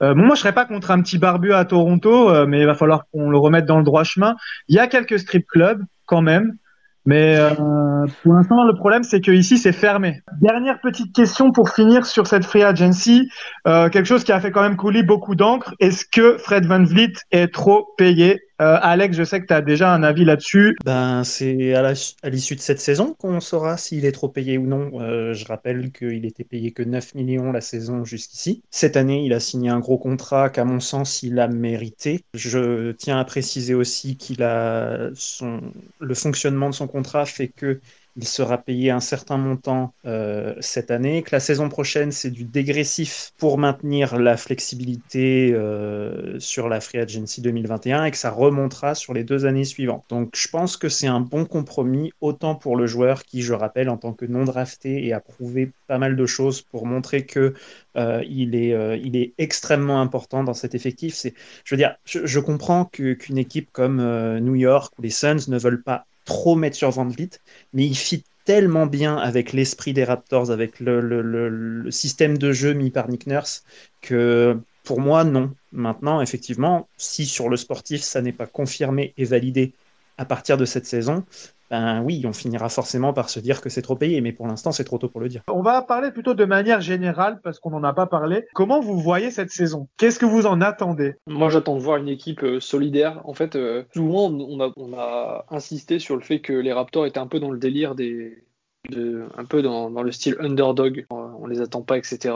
Euh, 0.01 0.15
moi, 0.15 0.35
je 0.35 0.41
serais 0.41 0.53
pas 0.53 0.65
contre 0.65 0.91
un 0.91 1.01
petit 1.01 1.17
barbu 1.17 1.53
à 1.53 1.65
Toronto, 1.65 2.29
euh, 2.29 2.45
mais 2.47 2.61
il 2.61 2.65
va 2.65 2.75
falloir 2.75 3.05
qu'on 3.11 3.29
le 3.29 3.37
remette 3.37 3.65
dans 3.65 3.77
le 3.77 3.83
droit 3.83 4.03
chemin. 4.03 4.35
Il 4.67 4.75
y 4.75 4.79
a 4.79 4.87
quelques 4.87 5.19
strip 5.19 5.45
clubs 5.47 5.83
quand 6.05 6.21
même, 6.21 6.57
mais 7.05 7.35
euh, 7.35 8.05
pour 8.23 8.33
l'instant, 8.33 8.63
le 8.63 8.75
problème, 8.75 9.03
c'est 9.03 9.21
que 9.21 9.31
ici, 9.31 9.57
c'est 9.57 9.71
fermé. 9.71 10.21
Dernière 10.39 10.79
petite 10.81 11.13
question 11.15 11.51
pour 11.51 11.69
finir 11.69 12.05
sur 12.05 12.27
cette 12.27 12.45
free 12.45 12.63
agency. 12.63 13.27
Euh, 13.67 13.89
quelque 13.89 14.05
chose 14.05 14.23
qui 14.23 14.31
a 14.31 14.39
fait 14.39 14.51
quand 14.51 14.61
même 14.61 14.77
couler 14.77 15.01
beaucoup 15.01 15.35
d'encre. 15.35 15.73
Est-ce 15.79 16.05
que 16.05 16.37
Fred 16.37 16.65
Van 16.65 16.83
Vliet 16.83 17.13
est 17.31 17.51
trop 17.51 17.87
payé? 17.97 18.41
Euh, 18.61 18.77
Alex, 18.81 19.17
je 19.17 19.23
sais 19.23 19.41
que 19.41 19.47
tu 19.47 19.53
as 19.53 19.61
déjà 19.61 19.91
un 19.91 20.03
avis 20.03 20.23
là-dessus. 20.23 20.77
Ben, 20.85 21.23
c'est 21.23 21.73
à 21.73 22.29
l'issue 22.29 22.55
de 22.55 22.61
cette 22.61 22.79
saison 22.79 23.15
qu'on 23.17 23.39
saura 23.39 23.75
s'il 23.75 24.05
est 24.05 24.11
trop 24.11 24.29
payé 24.29 24.59
ou 24.59 24.67
non. 24.67 25.01
Euh, 25.01 25.33
je 25.33 25.45
rappelle 25.45 25.91
qu'il 25.91 26.25
était 26.25 26.43
payé 26.43 26.71
que 26.71 26.83
9 26.83 27.15
millions 27.15 27.51
la 27.51 27.61
saison 27.61 28.05
jusqu'ici. 28.05 28.61
Cette 28.69 28.97
année, 28.97 29.25
il 29.25 29.33
a 29.33 29.39
signé 29.39 29.69
un 29.69 29.79
gros 29.79 29.97
contrat 29.97 30.51
qu'à 30.51 30.63
mon 30.63 30.79
sens, 30.79 31.23
il 31.23 31.39
a 31.39 31.47
mérité. 31.47 32.23
Je 32.35 32.91
tiens 32.91 33.19
à 33.19 33.25
préciser 33.25 33.73
aussi 33.73 34.15
qu'il 34.15 34.43
a 34.43 35.09
son... 35.15 35.61
le 35.99 36.13
fonctionnement 36.13 36.69
de 36.69 36.75
son 36.75 36.87
contrat 36.87 37.25
fait 37.25 37.47
que 37.47 37.81
il 38.17 38.27
sera 38.27 38.57
payé 38.57 38.91
un 38.91 38.99
certain 38.99 39.37
montant 39.37 39.93
euh, 40.05 40.53
cette 40.59 40.91
année, 40.91 41.23
que 41.23 41.29
la 41.31 41.39
saison 41.39 41.69
prochaine, 41.69 42.11
c'est 42.11 42.29
du 42.29 42.43
dégressif 42.43 43.31
pour 43.37 43.57
maintenir 43.57 44.19
la 44.19 44.37
flexibilité 44.37 45.53
euh, 45.53 46.39
sur 46.39 46.67
la 46.67 46.81
Free 46.81 46.99
Agency 46.99 47.41
2021 47.41 48.05
et 48.05 48.11
que 48.11 48.17
ça 48.17 48.31
remontera 48.31 48.95
sur 48.95 49.13
les 49.13 49.23
deux 49.23 49.45
années 49.45 49.63
suivantes. 49.63 50.03
Donc 50.09 50.31
je 50.35 50.47
pense 50.49 50.77
que 50.77 50.89
c'est 50.89 51.07
un 51.07 51.21
bon 51.21 51.45
compromis, 51.45 52.11
autant 52.19 52.55
pour 52.55 52.75
le 52.75 52.85
joueur 52.85 53.23
qui, 53.23 53.41
je 53.41 53.53
rappelle, 53.53 53.89
en 53.89 53.97
tant 53.97 54.13
que 54.13 54.25
non 54.25 54.43
drafté 54.43 55.05
et 55.05 55.13
a 55.13 55.19
prouvé 55.19 55.71
pas 55.87 55.97
mal 55.97 56.15
de 56.15 56.25
choses 56.25 56.61
pour 56.61 56.85
montrer 56.85 57.25
que 57.25 57.53
euh, 57.97 58.23
il, 58.27 58.55
est, 58.55 58.99
il 59.01 59.15
est 59.15 59.33
extrêmement 59.37 60.01
important 60.01 60.43
dans 60.43 60.53
cet 60.53 60.75
effectif. 60.75 61.13
C'est, 61.13 61.33
je 61.63 61.75
veux 61.75 61.77
dire, 61.77 61.95
je, 62.05 62.39
comprends 62.39 62.85
qu'une 62.85 63.37
équipe 63.37 63.69
comme 63.71 64.01
New 64.39 64.55
York 64.55 64.93
ou 64.97 65.01
les 65.01 65.09
Suns 65.09 65.47
ne 65.47 65.57
veulent 65.57 65.83
pas 65.83 66.07
trop 66.25 66.55
mettre 66.55 66.75
sur 66.75 66.91
Van 66.91 67.07
Vliet, 67.07 67.31
mais 67.73 67.85
il 67.85 67.95
fit 67.95 68.23
tellement 68.45 68.85
bien 68.85 69.17
avec 69.17 69.53
l'esprit 69.53 69.93
des 69.93 70.03
Raptors, 70.03 70.51
avec 70.51 70.79
le, 70.79 71.87
système 71.91 72.37
de 72.37 72.51
jeu 72.51 72.73
mis 72.73 72.91
par 72.91 73.09
Nick 73.09 73.27
Nurse, 73.27 73.63
que 74.01 74.57
pour 74.83 74.99
moi, 74.99 75.23
non. 75.23 75.53
Maintenant, 75.71 76.21
effectivement, 76.21 76.87
si 76.97 77.25
sur 77.25 77.49
le 77.49 77.57
sportif, 77.57 78.01
ça 78.01 78.21
n'est 78.21 78.33
pas 78.33 78.47
confirmé 78.47 79.13
et 79.17 79.25
validé 79.25 79.73
à 80.17 80.25
partir 80.25 80.57
de 80.57 80.65
cette 80.65 80.85
saison, 80.85 81.23
ben 81.71 82.03
oui, 82.03 82.21
on 82.25 82.33
finira 82.33 82.67
forcément 82.67 83.13
par 83.13 83.29
se 83.29 83.39
dire 83.39 83.61
que 83.61 83.69
c'est 83.69 83.81
trop 83.81 83.95
payé, 83.95 84.19
mais 84.19 84.33
pour 84.33 84.45
l'instant, 84.45 84.73
c'est 84.73 84.83
trop 84.83 84.97
tôt 84.97 85.07
pour 85.07 85.21
le 85.21 85.29
dire. 85.29 85.41
On 85.47 85.61
va 85.61 85.81
parler 85.81 86.11
plutôt 86.11 86.33
de 86.33 86.43
manière 86.43 86.81
générale, 86.81 87.39
parce 87.41 87.59
qu'on 87.59 87.69
n'en 87.69 87.83
a 87.85 87.93
pas 87.93 88.07
parlé. 88.07 88.45
Comment 88.53 88.81
vous 88.81 88.99
voyez 88.99 89.31
cette 89.31 89.51
saison? 89.51 89.87
Qu'est-ce 89.95 90.19
que 90.19 90.25
vous 90.25 90.45
en 90.45 90.59
attendez? 90.59 91.15
Moi, 91.27 91.49
j'attends 91.49 91.77
de 91.77 91.81
voir 91.81 91.95
une 91.95 92.09
équipe 92.09 92.43
euh, 92.43 92.59
solidaire. 92.59 93.21
En 93.23 93.33
fait, 93.33 93.55
euh, 93.55 93.85
souvent, 93.93 94.29
on 94.29 94.59
a, 94.59 94.73
on 94.75 94.91
a 94.93 95.45
insisté 95.49 95.99
sur 95.99 96.17
le 96.17 96.21
fait 96.21 96.41
que 96.41 96.51
les 96.51 96.73
Raptors 96.73 97.05
étaient 97.05 97.19
un 97.19 97.27
peu 97.27 97.39
dans 97.39 97.51
le 97.51 97.59
délire 97.59 97.95
des... 97.95 98.43
De, 98.89 99.27
un 99.37 99.45
peu 99.45 99.61
dans, 99.61 99.91
dans, 99.91 100.01
le 100.01 100.11
style 100.11 100.35
underdog, 100.39 101.05
on 101.11 101.45
les 101.45 101.61
attend 101.61 101.83
pas, 101.83 101.99
etc. 101.99 102.33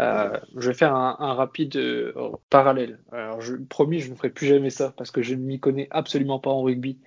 Euh, 0.00 0.38
je 0.56 0.68
vais 0.68 0.74
faire 0.74 0.94
un, 0.94 1.16
un 1.20 1.34
rapide 1.34 1.76
euh, 1.76 2.12
parallèle. 2.50 2.98
Alors, 3.12 3.40
je 3.40 3.54
promis, 3.54 4.00
je 4.00 4.10
ne 4.10 4.16
ferai 4.16 4.30
plus 4.30 4.46
jamais 4.46 4.70
ça 4.70 4.92
parce 4.96 5.10
que 5.10 5.22
je 5.22 5.34
ne 5.34 5.40
m'y 5.40 5.60
connais 5.60 5.86
absolument 5.90 6.40
pas 6.40 6.50
en 6.50 6.62
rugby. 6.62 6.98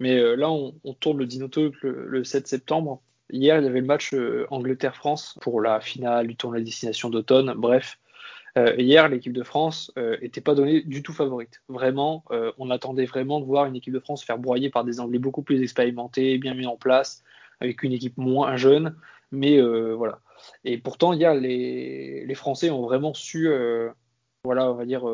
Mais 0.00 0.18
euh, 0.18 0.34
là, 0.34 0.50
on, 0.50 0.72
tourne 0.94 1.18
le 1.18 1.26
Dinoto 1.26 1.70
le, 1.82 2.24
7 2.24 2.48
septembre. 2.48 3.02
Hier, 3.30 3.58
il 3.58 3.64
y 3.64 3.68
avait 3.68 3.80
le 3.80 3.86
match 3.86 4.12
euh, 4.14 4.46
Angleterre-France 4.50 5.38
pour 5.40 5.60
la 5.60 5.80
finale 5.80 6.26
du 6.26 6.36
tournoi 6.36 6.58
de 6.58 6.64
destination 6.64 7.10
d'automne. 7.10 7.52
Bref, 7.54 7.98
euh, 8.58 8.74
hier, 8.78 9.08
l'équipe 9.08 9.34
de 9.34 9.44
France 9.44 9.92
n'était 10.20 10.40
pas 10.40 10.54
donnée 10.54 10.80
du 10.80 11.02
tout 11.02 11.12
favorite. 11.12 11.62
Vraiment, 11.68 12.24
on 12.58 12.70
attendait 12.70 13.04
vraiment 13.04 13.40
de 13.40 13.44
voir 13.44 13.66
une 13.66 13.76
équipe 13.76 13.92
de 13.92 14.00
France 14.00 14.24
faire 14.24 14.38
broyer 14.38 14.70
par 14.70 14.84
des 14.84 14.98
Anglais 14.98 15.18
beaucoup 15.18 15.42
plus 15.42 15.62
expérimentés, 15.62 16.38
bien 16.38 16.54
mis 16.54 16.66
en 16.66 16.76
place, 16.76 17.22
avec 17.60 17.82
une 17.84 17.92
équipe 17.92 18.16
moins 18.16 18.56
jeune. 18.56 18.96
Mais 19.30 19.60
voilà. 19.60 20.18
Et 20.64 20.78
pourtant, 20.78 21.12
hier, 21.12 21.34
les, 21.34 22.24
les 22.26 22.34
Français 22.34 22.70
ont 22.70 22.82
vraiment 22.82 23.14
su, 23.14 23.48
voilà, 24.42 24.72
on 24.72 24.74
va 24.74 24.84
dire, 24.84 25.04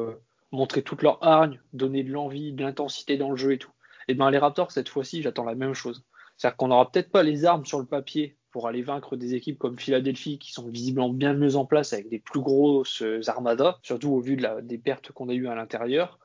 montrer 0.53 0.83
toute 0.83 1.03
leur 1.03 1.23
hargne, 1.23 1.61
donner 1.75 2.05
de 2.05 2.13
l'envie, 2.13 2.53
de 2.53 2.63
l'intensité 2.63 3.19
dans 3.19 3.31
le 3.31 3.37
jeu 3.37 3.53
et 3.53 3.59
tout. 3.59 3.73
Et 4.09 4.15
bien 4.15 4.31
les 4.31 4.39
Raptors, 4.39 4.73
cette 4.73 4.89
fois-ci, 4.89 5.23
j'attends 5.23 5.45
la 5.45 5.55
même 5.55 5.75
chose. 5.75 6.05
C'est-à-dire 6.37 6.57
qu'on 6.57 6.69
n'aura 6.69 6.91
peut-être 6.91 7.11
pas 7.11 7.23
les 7.23 7.45
armes 7.45 7.65
sur 7.65 7.79
le 7.79 7.87
papier 7.87 8.37
pour 8.51 8.69
aller 8.69 8.83
vaincre 8.83 9.17
des 9.17 9.35
équipes 9.35 9.59
comme 9.59 9.79
Philadelphie 9.79 10.39
qui 10.39 10.53
sont 10.53 10.69
visiblement 10.69 11.11
bien 11.11 11.35
mieux 11.35 11.57
en 11.57 11.67
place 11.67 11.93
avec 11.93 12.09
des 12.09 12.19
plus 12.19 12.41
grosses 12.41 13.03
armadas, 13.27 13.79
surtout 13.83 14.13
au 14.13 14.21
vu 14.21 14.39
des 14.63 14.79
pertes 14.79 15.13
qu'on 15.13 15.29
a 15.29 15.35
eues 15.35 15.49
à 15.49 15.55
l'intérieur. 15.55 16.19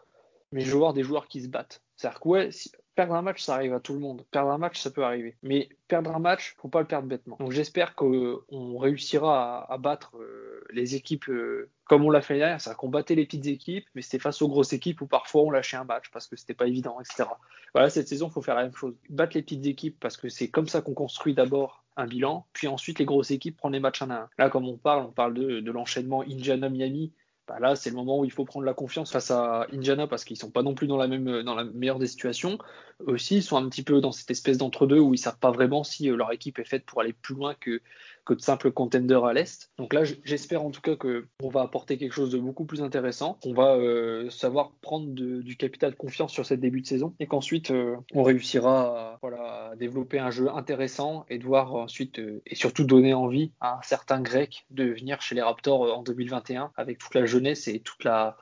Mais 0.51 0.61
je 0.61 0.71
veux 0.71 0.77
voir 0.77 0.93
des 0.93 1.03
joueurs 1.03 1.27
qui 1.27 1.41
se 1.41 1.47
battent. 1.47 1.81
C'est-à-dire 1.95 2.19
que 2.19 2.29
ouais, 2.29 2.50
perdre 3.01 3.15
un 3.15 3.24
match, 3.24 3.41
ça 3.41 3.55
arrive 3.55 3.74
à 3.74 3.79
tout 3.79 3.93
le 3.93 4.00
monde. 4.00 4.24
Perdre 4.29 4.51
un 4.51 4.60
match, 4.60 4.79
ça 4.79 4.91
peut 4.91 5.03
arriver. 5.03 5.36
Mais 5.41 5.70
perdre 5.88 6.15
un 6.15 6.20
match, 6.20 6.55
faut 6.60 6.67
pas 6.67 6.81
le 6.81 6.86
perdre 6.86 7.08
bêtement. 7.08 7.36
Donc 7.39 7.51
j'espère 7.51 7.96
qu'on 7.96 8.77
réussira 8.77 9.72
à, 9.72 9.77
battre 9.79 10.17
euh, 10.17 10.63
les 10.72 10.93
équipes 10.93 11.27
euh, 11.29 11.67
comme 11.86 12.05
on 12.05 12.12
l'a 12.12 12.22
fait 12.22 12.38
hier. 12.38 12.62
C'est-à-dire 12.62 12.77
qu'on 12.77 12.89
battait 12.89 13.15
les 13.15 13.25
petites 13.25 13.48
équipes, 13.48 13.86
mais 13.96 14.03
c'était 14.03 14.20
face 14.20 14.39
aux 14.43 14.48
grosses 14.48 14.74
équipes 14.74 15.01
où 15.01 15.08
parfois 15.08 15.41
on 15.41 15.50
lâchait 15.50 15.77
un 15.77 15.84
match 15.84 16.12
parce 16.13 16.27
que 16.27 16.36
c'était 16.36 16.53
pas 16.53 16.67
évident, 16.67 17.00
etc. 17.00 17.27
Voilà, 17.74 17.89
cette 17.89 18.08
saison, 18.08 18.27
il 18.27 18.31
faut 18.34 18.43
faire 18.43 18.55
la 18.55 18.63
même 18.63 18.75
chose. 18.75 18.93
Battre 19.10 19.36
les 19.36 19.41
petites 19.41 19.65
équipes 19.65 19.98
parce 20.00 20.15
que 20.15 20.29
c'est 20.29 20.50
comme 20.50 20.67
ça 20.67 20.81
qu'on 20.81 20.93
construit 20.93 21.34
d'abord 21.34 21.84
un 21.98 22.05
bilan, 22.05 22.46
puis 22.53 22.67
ensuite 22.67 23.00
les 23.00 23.05
grosses 23.05 23.31
équipes 23.31 23.58
prennent 23.58 23.74
les 23.74 23.79
matchs 23.79 24.03
un 24.03 24.12
à 24.12 24.15
un. 24.15 24.29
Là, 24.38 24.50
comme 24.50 24.67
on 24.67 24.77
parle, 24.77 25.05
on 25.05 25.12
parle 25.12 25.34
de, 25.34 25.60
de 25.60 25.72
l'enchaînement 25.72 26.22
Indiana-Miami 26.22 27.12
bah 27.51 27.60
là, 27.60 27.75
c'est 27.75 27.89
le 27.89 27.98
moment 27.98 28.20
où 28.20 28.25
il 28.25 28.31
faut 28.31 28.46
prendre 28.46 28.65
la 28.65 28.74
confiance 28.74 29.12
face 29.12 29.29
à 29.29 29.67
Indiana 29.74 30.08
parce 30.08 30.24
qu'ils 30.24 30.38
sont 30.38 30.51
pas 30.51 30.63
non 30.63 30.74
plus 30.74 30.88
dans 30.88 30.96
la 30.98 31.08
meilleure 31.08 32.00
des 32.00 32.08
situations. 32.08 32.58
Aussi, 33.05 33.38
ils 33.38 33.43
sont 33.43 33.58
un 33.58 33.67
petit 33.67 33.84
peu 33.84 34.00
dans 34.00 34.13
cette 34.13 34.31
espèce 34.31 34.58
d'entre-deux 34.58 35.00
où 35.00 35.13
ils 35.13 35.17
savent 35.17 35.39
pas 35.39 35.51
vraiment 35.51 35.84
si 35.84 36.10
euh, 36.10 36.15
leur 36.15 36.31
équipe 36.31 36.60
est 36.60 36.65
faite 36.65 36.86
pour 36.86 37.01
aller 37.01 37.13
plus 37.13 37.36
loin 37.36 37.55
que 37.55 37.81
que 38.25 38.34
de 38.34 38.42
simples 38.42 38.72
contenders 38.72 39.25
à 39.25 39.34
l'Est. 39.34 39.72
Donc 39.78 39.94
là, 39.94 40.04
j'espère 40.24 40.63
en 40.63 40.72
tout 40.72 40.82
cas 40.82 40.96
qu'on 40.96 41.50
va 41.50 41.62
apporter 41.62 41.98
quelque 41.98 42.13
chose 42.13 42.32
de 42.32 42.38
beaucoup 42.38 42.66
plus 42.66 42.82
intéressant, 42.82 43.38
qu'on 43.42 43.54
va 43.54 43.75
euh, 43.75 44.30
savoir 44.30 44.72
prendre 44.82 45.08
du 45.12 45.58
capital 45.58 45.96
confiance 45.96 46.32
sur 46.32 46.46
cette 46.46 46.60
début 46.60 46.82
de 46.82 46.88
saison 46.88 47.16
et 47.20 47.28
qu'ensuite 47.28 47.72
euh, 47.72 47.96
on 48.13 48.24
réussira 48.24 49.13
à, 49.13 49.20
voilà, 49.22 49.74
développer 49.78 50.20
un 50.20 50.32
jeu 50.32 50.50
intéressant 50.50 51.25
et 51.30 51.38
de 51.38 51.46
voir 51.46 51.74
ensuite 51.75 52.20
euh, 52.20 52.42
et 52.46 52.56
surtout 52.56 52.84
donner 52.84 53.13
envie 53.13 53.51
à 53.60 53.78
un 53.78 53.82
certain 53.82 54.22
grec 54.22 54.66
de 54.70 54.86
venir 54.86 55.22
chez 55.22 55.36
les 55.36 55.42
Raptors 55.42 55.98
en 55.98 56.04
2021 56.04 56.72
avec 56.75 56.98
toute 56.98 57.16
la 57.16 57.25
jeunesse 57.25 57.68
et 57.68 57.80
toute 57.80 58.04
la 58.04 58.38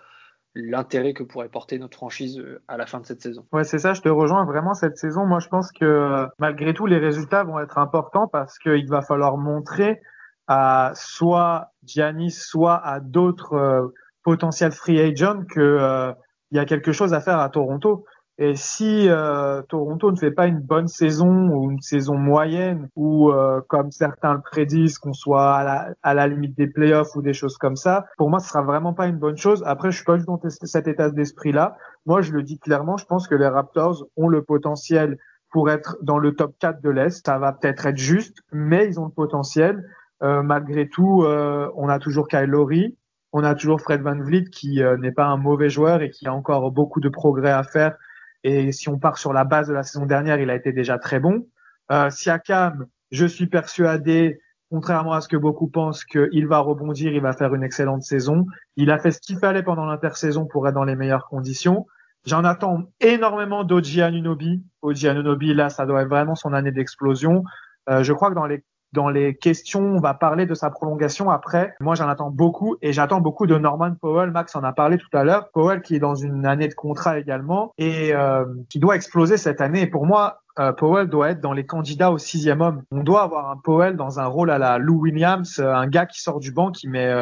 l'intérêt 0.61 1.13
que 1.13 1.23
pourrait 1.23 1.49
porter 1.49 1.79
notre 1.79 1.97
franchise 1.97 2.39
euh, 2.39 2.61
à 2.67 2.77
la 2.77 2.85
fin 2.85 2.99
de 2.99 3.05
cette 3.05 3.21
saison. 3.21 3.45
Ouais, 3.51 3.63
c'est 3.63 3.79
ça, 3.79 3.93
je 3.93 4.01
te 4.01 4.09
rejoins 4.09 4.45
vraiment 4.45 4.73
cette 4.73 4.97
saison. 4.97 5.25
Moi, 5.25 5.39
je 5.39 5.47
pense 5.47 5.71
que 5.71 6.27
malgré 6.39 6.73
tout, 6.73 6.85
les 6.85 6.97
résultats 6.97 7.43
vont 7.43 7.59
être 7.59 7.77
importants 7.77 8.27
parce 8.27 8.57
qu'il 8.59 8.87
va 8.87 9.01
falloir 9.01 9.37
montrer 9.37 10.01
à 10.47 10.91
soit 10.95 11.73
Giannis, 11.83 12.31
soit 12.31 12.75
à 12.83 12.99
d'autres 12.99 13.53
euh, 13.53 13.93
potentiels 14.23 14.71
free 14.71 14.99
agents 14.99 15.43
que 15.47 15.59
euh, 15.59 16.11
il 16.51 16.57
y 16.57 16.59
a 16.59 16.65
quelque 16.65 16.91
chose 16.91 17.13
à 17.13 17.21
faire 17.21 17.39
à 17.39 17.49
Toronto. 17.49 18.05
Et 18.41 18.55
si 18.55 19.09
euh, 19.09 19.61
Toronto 19.63 20.09
ne 20.09 20.15
fait 20.15 20.31
pas 20.31 20.47
une 20.47 20.61
bonne 20.61 20.87
saison 20.87 21.49
ou 21.49 21.71
une 21.71 21.81
saison 21.81 22.15
moyenne, 22.15 22.87
ou 22.95 23.31
euh, 23.31 23.59
comme 23.67 23.91
certains 23.91 24.33
le 24.33 24.39
prédisent, 24.39 24.97
qu'on 24.97 25.11
soit 25.11 25.55
à 25.55 25.63
la, 25.65 25.89
à 26.03 26.13
la, 26.13 26.25
limite 26.27 26.57
des 26.57 26.67
playoffs 26.67 27.17
ou 27.17 27.21
des 27.21 27.33
choses 27.33 27.57
comme 27.57 27.75
ça, 27.75 28.05
pour 28.17 28.29
moi, 28.29 28.39
ce 28.39 28.47
sera 28.47 28.61
vraiment 28.61 28.93
pas 28.93 29.07
une 29.07 29.17
bonne 29.17 29.35
chose. 29.35 29.61
Après, 29.65 29.91
je 29.91 29.97
suis 29.97 30.05
pas 30.05 30.17
du 30.17 30.23
dans 30.23 30.39
cet 30.47 30.87
état 30.87 31.09
d'esprit-là. 31.09 31.75
Moi, 32.05 32.21
je 32.21 32.31
le 32.31 32.41
dis 32.41 32.59
clairement, 32.59 32.95
je 32.95 33.03
pense 33.03 33.27
que 33.27 33.35
les 33.35 33.45
Raptors 33.45 34.05
ont 34.15 34.29
le 34.29 34.41
potentiel 34.41 35.17
pour 35.51 35.69
être 35.69 35.97
dans 36.01 36.17
le 36.17 36.33
top 36.33 36.53
4 36.59 36.81
de 36.81 36.89
l'Est. 36.91 37.25
Ça 37.25 37.39
va 37.39 37.51
peut-être 37.51 37.87
être 37.87 37.97
juste, 37.97 38.37
mais 38.53 38.87
ils 38.87 39.01
ont 39.01 39.05
le 39.05 39.11
potentiel. 39.11 39.83
Euh, 40.23 40.43
malgré 40.43 40.87
tout, 40.87 41.23
euh, 41.23 41.69
on 41.75 41.89
a 41.89 41.99
toujours 41.99 42.29
Kyle 42.29 42.45
Lowry, 42.45 42.95
on 43.33 43.43
a 43.43 43.53
toujours 43.53 43.81
Fred 43.81 44.01
Van 44.01 44.17
Vliet 44.17 44.45
qui 44.45 44.81
n'est 44.99 45.11
pas 45.11 45.25
un 45.25 45.37
mauvais 45.37 45.69
joueur 45.69 46.01
et 46.01 46.09
qui 46.09 46.25
a 46.25 46.33
encore 46.33 46.71
beaucoup 46.71 47.01
de 47.01 47.09
progrès 47.09 47.51
à 47.51 47.63
faire 47.63 47.97
et 48.43 48.71
si 48.71 48.89
on 48.89 48.97
part 48.97 49.17
sur 49.17 49.33
la 49.33 49.43
base 49.43 49.67
de 49.67 49.73
la 49.73 49.83
saison 49.83 50.05
dernière, 50.05 50.39
il 50.39 50.49
a 50.49 50.55
été 50.55 50.71
déjà 50.71 50.97
très 50.97 51.19
bon. 51.19 51.47
Euh, 51.91 52.09
Siakam, 52.09 52.85
je 53.11 53.25
suis 53.25 53.47
persuadé, 53.47 54.39
contrairement 54.69 55.13
à 55.13 55.21
ce 55.21 55.27
que 55.27 55.37
beaucoup 55.37 55.67
pensent, 55.67 56.05
qu'il 56.05 56.47
va 56.47 56.59
rebondir, 56.59 57.11
il 57.11 57.21
va 57.21 57.33
faire 57.33 57.53
une 57.53 57.63
excellente 57.63 58.03
saison. 58.03 58.45
Il 58.75 58.91
a 58.91 58.99
fait 58.99 59.11
ce 59.11 59.19
qu'il 59.19 59.37
fallait 59.37 59.63
pendant 59.63 59.85
l'intersaison 59.85 60.45
pour 60.45 60.67
être 60.67 60.75
dans 60.75 60.83
les 60.83 60.95
meilleures 60.95 61.27
conditions. 61.27 61.85
J'en 62.25 62.43
attends 62.43 62.83
énormément 62.99 63.63
d'Oji 63.63 64.01
Anunobi. 64.01 64.63
Oji 64.81 65.07
Anunobi, 65.07 65.53
là, 65.53 65.69
ça 65.69 65.85
doit 65.85 66.01
être 66.01 66.09
vraiment 66.09 66.35
son 66.35 66.53
année 66.53 66.71
d'explosion. 66.71 67.43
Euh, 67.89 68.03
je 68.03 68.13
crois 68.13 68.29
que 68.29 68.35
dans 68.35 68.45
les 68.45 68.63
dans 68.91 69.09
les 69.09 69.35
questions, 69.35 69.81
on 69.81 69.99
va 69.99 70.13
parler 70.15 70.45
de 70.45 70.53
sa 70.55 70.69
prolongation 70.71 71.29
après. 71.29 71.75
Moi, 71.79 71.93
j'en 71.95 72.07
attends 72.07 72.31
beaucoup 72.31 72.77
et 72.81 72.91
j'attends 72.91 73.21
beaucoup 73.21 73.45
de 73.45 73.57
Norman 73.57 73.93
Powell. 73.93 74.31
Max 74.31 74.55
en 74.55 74.63
a 74.63 74.73
parlé 74.73 74.97
tout 74.97 75.09
à 75.13 75.23
l'heure. 75.23 75.49
Powell 75.51 75.81
qui 75.81 75.95
est 75.95 75.99
dans 75.99 76.15
une 76.15 76.45
année 76.45 76.67
de 76.67 76.73
contrat 76.73 77.19
également 77.19 77.71
et 77.77 78.15
euh, 78.15 78.45
qui 78.69 78.79
doit 78.79 78.95
exploser 78.95 79.37
cette 79.37 79.61
année. 79.61 79.85
Pour 79.85 80.07
moi, 80.07 80.41
euh, 80.57 80.71
Powell 80.71 81.07
doit 81.07 81.29
être 81.29 81.39
dans 81.39 81.53
les 81.53 81.65
candidats 81.65 82.11
au 82.11 82.17
sixième 82.17 82.61
homme. 82.61 82.83
On 82.91 83.03
doit 83.03 83.21
avoir 83.21 83.51
un 83.51 83.57
Powell 83.57 83.95
dans 83.95 84.19
un 84.19 84.25
rôle 84.25 84.49
à 84.49 84.57
la 84.57 84.79
Lou 84.79 85.01
Williams, 85.01 85.59
euh, 85.59 85.71
un 85.71 85.87
gars 85.87 86.07
qui 86.07 86.21
sort 86.21 86.39
du 86.39 86.51
banc, 86.51 86.71
qui 86.71 86.87
met 86.87 87.13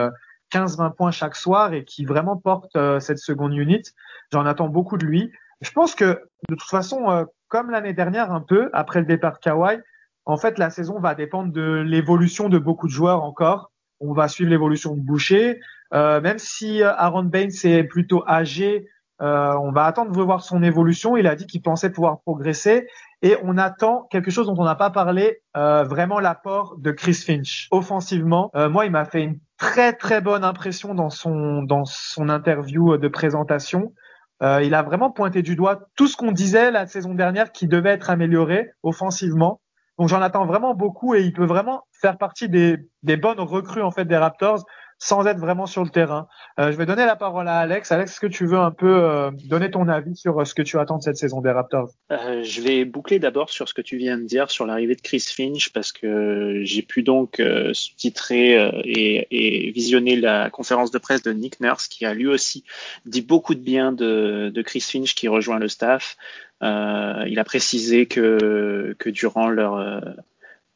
15-20 0.54 0.96
points 0.96 1.12
chaque 1.12 1.36
soir 1.36 1.74
et 1.74 1.84
qui 1.84 2.06
vraiment 2.06 2.38
porte 2.38 2.78
cette 3.00 3.20
seconde 3.20 3.54
unit. 3.54 3.84
J'en 4.32 4.46
attends 4.46 4.70
beaucoup 4.70 4.98
de 4.98 5.06
lui. 5.06 5.32
Je 5.60 5.72
pense 5.72 5.96
que 5.96 6.22
de 6.50 6.56
toute 6.56 6.70
façon, 6.70 7.26
comme 7.50 7.72
l'année 7.72 7.94
dernière 7.94 8.32
un 8.32 8.42
peu, 8.42 8.70
après 8.72 9.00
le 9.00 9.06
départ 9.06 9.34
de 9.34 9.40
Kawhi, 9.40 9.82
en 10.28 10.38
fait, 10.38 10.60
la 10.60 10.70
saison 10.70 11.00
va 11.00 11.16
dépendre 11.16 11.54
de 11.54 11.84
l'évolution 11.86 12.50
de 12.50 12.60
beaucoup 12.60 12.88
de 12.88 12.92
joueurs 12.92 13.24
encore. 13.24 13.72
On 14.00 14.14
va 14.14 14.28
suivre 14.28 14.50
l'évolution 14.50 14.94
de 14.94 15.00
Boucher. 15.00 15.60
Euh, 15.94 16.20
même 16.20 16.38
si 16.38 16.84
euh, 16.84 16.94
Aaron 16.96 17.24
Baines 17.24 17.52
est 17.64 17.84
plutôt 17.86 18.24
âgé, 18.28 18.88
euh, 19.22 19.54
on 19.62 19.72
va 19.72 19.86
attendre 19.86 20.12
de 20.12 20.22
voir 20.22 20.44
son 20.44 20.62
évolution. 20.64 21.18
Il 21.18 21.28
a 21.28 21.36
dit 21.36 21.48
qu'il 21.48 21.62
pensait 21.62 21.90
pouvoir 21.90 22.20
progresser. 22.22 22.88
Et 23.22 23.36
on 23.42 23.58
attend 23.58 24.08
quelque 24.12 24.30
chose 24.30 24.48
dont 24.48 24.56
on 24.58 24.66
n'a 24.66 24.76
pas 24.76 24.92
parlé, 24.92 25.40
euh, 25.56 25.84
vraiment 25.84 26.20
l'apport 26.20 26.76
de 26.78 26.92
Chris 26.92 27.16
Finch. 27.16 27.68
Offensivement, 27.72 28.52
euh, 28.56 28.70
moi, 28.70 28.86
il 28.86 28.92
m'a 28.92 29.06
fait 29.06 29.24
une 29.24 29.40
très 29.58 29.94
très 29.94 30.22
bonne 30.22 30.44
impression 30.44 30.94
dans 30.94 31.10
son, 31.10 31.64
dans 31.64 31.86
son 31.86 32.30
interview 32.30 32.98
de 32.98 33.08
présentation. 33.08 33.94
il 34.42 34.76
a 34.76 34.84
vraiment 34.84 35.10
pointé 35.10 35.42
du 35.42 35.56
doigt 35.56 35.88
tout 35.96 36.06
ce 36.06 36.16
qu'on 36.16 36.32
disait 36.32 36.70
la 36.70 36.86
saison 36.86 37.16
dernière 37.16 37.52
qui 37.52 37.68
devait 37.68 37.90
être 37.90 38.12
amélioré 38.12 38.70
offensivement. 38.84 39.62
Donc 39.98 40.10
j'en 40.10 40.22
attends 40.22 40.46
vraiment 40.46 40.76
beaucoup 40.76 41.16
et 41.16 41.22
il 41.22 41.34
peut 41.34 41.46
vraiment 41.46 41.84
faire 41.92 42.18
partie 42.18 42.50
des, 42.50 42.78
des 43.04 43.18
bonnes 43.18 43.40
recrues 43.40 43.82
en 43.82 43.92
fait 43.92 44.06
des 44.06 44.18
Raptors 44.18 44.64
sans 45.00 45.28
être 45.28 45.38
vraiment 45.38 45.68
sur 45.68 45.84
le 45.84 45.90
terrain. 45.90 46.28
Euh, 46.60 46.72
je 46.72 46.78
vais 46.78 46.86
donner 46.86 47.06
la 47.06 47.16
parole 47.16 47.48
à 47.48 47.60
Alex. 47.60 47.92
Alex, 47.92 48.12
est-ce 48.12 48.20
que 48.20 48.28
tu 48.28 48.48
veux 48.48 48.58
un 48.58 48.72
peu 48.72 49.04
euh, 49.04 49.30
donner 49.46 49.70
ton 49.70 49.88
avis 49.88 50.16
sur 50.16 50.40
euh, 50.40 50.46
ce 50.46 50.56
que 50.56 50.64
tu 50.64 50.80
attends 50.80 50.98
de 50.98 51.04
cette 51.04 51.18
saison 51.18 51.42
des 51.42 51.52
Raptors? 51.52 51.92
Euh, 52.12 52.44
Je 52.44 52.62
vais 52.62 52.84
boucler 52.84 53.20
d'abord 53.20 53.50
sur 53.50 53.70
ce 53.70 53.74
que 53.76 53.82
tu 53.82 53.98
viens 53.98 54.18
de 54.18 54.24
dire 54.24 54.50
sur 54.50 54.66
l'arrivée 54.66 54.96
de 54.96 55.02
Chris 55.02 55.24
Finch 55.28 55.70
parce 55.72 55.92
que 55.92 56.62
j'ai 56.64 56.82
pu 56.82 57.04
donc 57.04 57.42
sous-titrer 57.74 58.72
et, 58.84 59.28
et, 59.30 59.72
visionner 59.72 60.16
la 60.16 60.50
conférence 60.50 60.92
de 60.92 60.98
presse 60.98 61.22
de 61.22 61.32
Nick 61.32 61.60
Nurse 61.60 61.88
qui 61.88 62.06
a 62.06 62.14
lui 62.14 62.28
aussi 62.28 62.64
dit 63.06 63.22
beaucoup 63.22 63.54
de 63.54 63.60
bien 63.60 63.92
de, 63.92 64.52
de 64.54 64.62
Chris 64.62 64.82
Finch 64.82 65.14
qui 65.14 65.28
rejoint 65.28 65.60
le 65.60 65.68
staff. 65.68 66.18
il 66.62 67.38
a 67.38 67.44
précisé 67.44 68.08
que, 68.08 68.96
que 68.98 69.10
durant 69.10 69.50
leur 69.50 69.78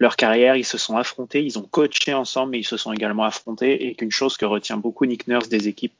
leur 0.02 0.16
carrière, 0.16 0.56
ils 0.56 0.66
se 0.66 0.80
sont 0.80 0.98
affrontés, 0.98 1.44
ils 1.44 1.60
ont 1.60 1.62
coaché 1.62 2.16
ensemble, 2.16 2.54
mais 2.54 2.60
ils 2.60 2.66
se 2.66 2.76
sont 2.76 2.92
également 2.92 3.24
affrontés. 3.24 3.86
Et 3.86 3.94
qu'une 3.94 4.10
chose 4.10 4.36
que 4.36 4.46
retient 4.46 4.78
beaucoup 4.78 5.06
Nick 5.06 5.28
Nurse 5.28 5.48
des 5.48 5.68
équipes 5.68 5.94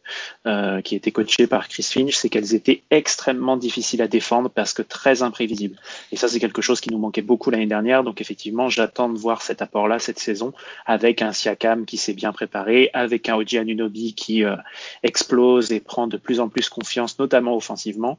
euh, 0.48 0.82
qui 0.82 0.96
étaient 0.96 1.12
coachées 1.12 1.46
par 1.46 1.68
Chris 1.68 1.84
Finch, 1.84 2.16
c'est 2.16 2.28
qu'elles 2.28 2.56
étaient 2.56 2.82
extrêmement 2.90 3.58
difficiles 3.58 4.02
à 4.02 4.08
défendre 4.08 4.50
parce 4.50 4.74
que 4.74 4.82
très 4.82 5.22
imprévisibles. 5.22 5.78
Et 6.12 6.16
ça, 6.16 6.28
c'est 6.28 6.40
quelque 6.40 6.64
chose 6.64 6.82
qui 6.82 6.90
nous 6.90 6.98
manquait 6.98 7.22
beaucoup 7.22 7.52
l'année 7.52 7.68
dernière. 7.68 8.04
Donc 8.04 8.22
effectivement, 8.22 8.70
j'attends 8.70 9.08
de 9.08 9.20
voir 9.20 9.44
cet 9.44 9.62
apport-là 9.62 10.00
cette 10.00 10.18
saison 10.18 10.52
avec 10.88 11.22
un 11.22 11.32
Siakam 11.32 11.86
qui 11.86 11.98
s'est 11.98 12.14
bien 12.14 12.32
préparé, 12.32 12.90
avec 12.94 13.30
un 13.30 13.36
Oji 13.36 13.60
Anunobi 13.60 14.16
qui 14.16 14.44
euh, 14.44 14.56
explose 15.04 15.72
et 15.72 15.80
prend 15.80 16.08
de 16.08 16.18
plus 16.18 16.40
en 16.40 16.50
plus 16.50 16.70
confiance, 16.70 17.20
notamment 17.20 17.56
offensivement 17.56 18.18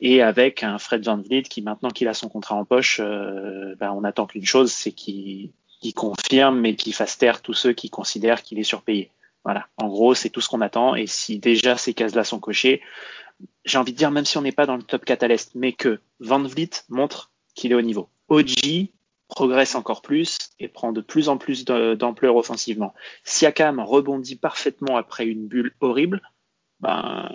et 0.00 0.22
avec 0.22 0.62
un 0.62 0.78
Fred 0.78 1.04
Van 1.04 1.16
Vliet 1.16 1.42
qui 1.42 1.62
maintenant 1.62 1.90
qu'il 1.90 2.08
a 2.08 2.14
son 2.14 2.28
contrat 2.28 2.54
en 2.54 2.64
poche, 2.64 3.00
euh, 3.02 3.74
ben 3.76 3.92
on 3.92 4.04
attend 4.04 4.26
qu'une 4.26 4.44
chose, 4.44 4.72
c'est 4.72 4.92
qu'il 4.92 5.52
confirme 5.94 6.60
mais 6.60 6.76
qu'il 6.76 6.94
fasse 6.94 7.18
taire 7.18 7.42
tous 7.42 7.54
ceux 7.54 7.72
qui 7.72 7.90
considèrent 7.90 8.42
qu'il 8.42 8.58
est 8.58 8.64
surpayé. 8.64 9.10
Voilà, 9.44 9.66
en 9.76 9.88
gros 9.88 10.14
c'est 10.14 10.30
tout 10.30 10.40
ce 10.40 10.48
qu'on 10.48 10.60
attend 10.60 10.94
et 10.94 11.06
si 11.06 11.38
déjà 11.38 11.76
ces 11.76 11.94
cases-là 11.94 12.24
sont 12.24 12.40
cochées, 12.40 12.80
j'ai 13.64 13.78
envie 13.78 13.92
de 13.92 13.98
dire 13.98 14.10
même 14.10 14.24
si 14.24 14.36
on 14.38 14.42
n'est 14.42 14.52
pas 14.52 14.66
dans 14.66 14.76
le 14.76 14.82
top 14.82 15.04
4 15.04 15.22
à 15.22 15.28
l'est, 15.28 15.54
mais 15.54 15.72
que 15.72 16.00
Van 16.20 16.42
Vliet 16.42 16.70
montre 16.88 17.30
qu'il 17.54 17.72
est 17.72 17.76
au 17.76 17.82
niveau. 17.82 18.08
OG 18.28 18.88
progresse 19.28 19.74
encore 19.74 20.02
plus 20.02 20.38
et 20.58 20.68
prend 20.68 20.92
de 20.92 21.00
plus 21.00 21.28
en 21.28 21.36
plus 21.36 21.64
d'ampleur 21.64 22.36
offensivement. 22.36 22.94
Siakam 23.24 23.78
rebondit 23.78 24.36
parfaitement 24.36 24.96
après 24.96 25.26
une 25.26 25.46
bulle 25.46 25.74
horrible 25.80 26.22
ben, 26.80 27.28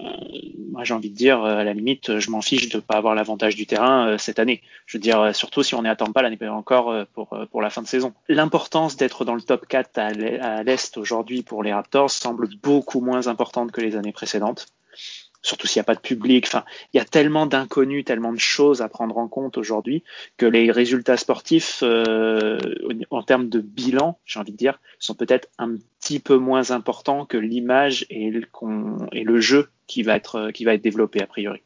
moi 0.72 0.84
j'ai 0.84 0.94
envie 0.94 1.10
de 1.10 1.16
dire, 1.16 1.44
à 1.44 1.64
la 1.64 1.74
limite, 1.74 2.20
je 2.20 2.32
m'en 2.32 2.42
fiche 2.42 2.70
de 2.70 2.78
ne 2.78 2.82
pas 2.82 2.96
avoir 2.96 3.16
l'avantage 3.16 3.56
du 3.56 3.66
terrain 3.66 4.08
euh, 4.08 4.18
cette 4.18 4.40
année. 4.40 4.62
Je 4.86 4.98
veux 4.98 5.02
dire, 5.02 5.36
surtout 5.36 5.64
si 5.64 5.76
on 5.76 5.84
n'y 5.84 5.90
attend 5.90 6.12
pas 6.12 6.22
l'année 6.22 6.38
encore 6.50 6.92
euh, 6.92 7.06
pour, 7.14 7.34
euh, 7.34 7.46
pour 7.46 7.62
la 7.62 7.70
fin 7.70 7.82
de 7.82 7.88
saison. 7.88 8.14
L'importance 8.28 8.98
d'être 8.98 9.26
dans 9.26 9.36
le 9.36 9.42
top 9.42 9.68
4 9.68 9.98
à 9.98 10.64
l'Est 10.64 10.98
aujourd'hui 10.98 11.44
pour 11.44 11.64
les 11.64 11.74
Raptors 11.74 12.10
semble 12.10 12.48
beaucoup 12.62 13.02
moins 13.02 13.28
importante 13.28 13.72
que 13.72 13.82
les 13.82 13.96
années 13.96 14.12
précédentes 14.12 14.68
surtout 15.44 15.68
s'il 15.68 15.80
n'y 15.80 15.82
a 15.82 15.86
pas 15.86 15.96
de 15.96 16.00
public. 16.00 16.46
Enfin, 16.48 16.64
il 16.94 16.98
y 16.98 17.00
a 17.00 17.06
tellement 17.06 17.46
d'inconnus, 17.46 18.06
tellement 18.06 18.34
de 18.34 18.40
choses 18.40 18.82
à 18.82 18.90
prendre 18.90 19.18
en 19.18 19.28
compte 19.28 19.58
aujourd'hui 19.58 20.04
que 20.38 20.48
les 20.48 20.72
résultats 20.72 21.18
sportifs, 21.18 21.82
euh, 21.84 22.58
en 23.12 23.22
termes 23.22 23.50
de 23.50 23.60
bilan, 23.60 24.18
j'ai 24.26 24.40
envie 24.40 24.54
de 24.54 24.58
dire, 24.58 24.80
sont 24.98 25.14
peut-être 25.14 25.50
un 25.60 25.76
petit 26.00 26.20
peu 26.20 26.38
moins 26.38 26.72
importants 26.72 27.26
que 27.26 27.38
l'image 27.38 28.06
et, 28.10 28.32
et, 29.12 29.24
le 29.24 29.40
jeu 29.40 29.70
qui 29.86 30.02
va 30.02 30.16
être 30.16 30.52
qui 30.52 30.66
va 30.66 30.74
être 30.74 30.82
développé 30.82 31.22
a 31.22 31.28
priori. 31.28 31.62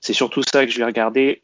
C'est 0.00 0.12
surtout 0.12 0.42
ça 0.42 0.64
que 0.64 0.70
je 0.70 0.78
vais 0.78 0.84
regarder 0.84 1.42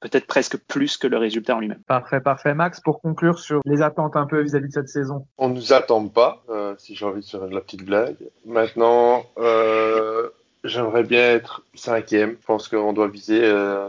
peut-être 0.00 0.26
presque 0.26 0.56
plus 0.56 0.96
que 0.96 1.06
le 1.06 1.18
résultat 1.18 1.56
en 1.56 1.60
lui-même. 1.60 1.82
Parfait, 1.86 2.20
parfait. 2.20 2.54
Max, 2.54 2.80
pour 2.80 3.00
conclure 3.00 3.38
sur 3.38 3.60
les 3.64 3.82
attentes 3.82 4.16
un 4.16 4.26
peu 4.26 4.40
vis-à-vis 4.40 4.68
de 4.68 4.72
cette 4.72 4.88
saison. 4.88 5.26
On 5.38 5.48
ne 5.48 5.54
nous 5.54 5.72
attend 5.72 6.06
pas, 6.08 6.42
euh, 6.48 6.74
si 6.78 6.94
j'ai 6.94 7.04
envie 7.04 7.22
de 7.22 7.26
faire 7.26 7.48
de 7.48 7.54
la 7.54 7.60
petite 7.60 7.84
blague. 7.84 8.16
Maintenant, 8.44 9.24
euh, 9.38 10.28
J'aimerais 10.66 11.02
bien 11.02 11.30
être 11.30 11.62
cinquième. 11.74 12.36
Je 12.40 12.46
pense 12.46 12.68
qu'on 12.68 12.92
doit 12.92 13.08
viser 13.08 13.40
euh, 13.44 13.88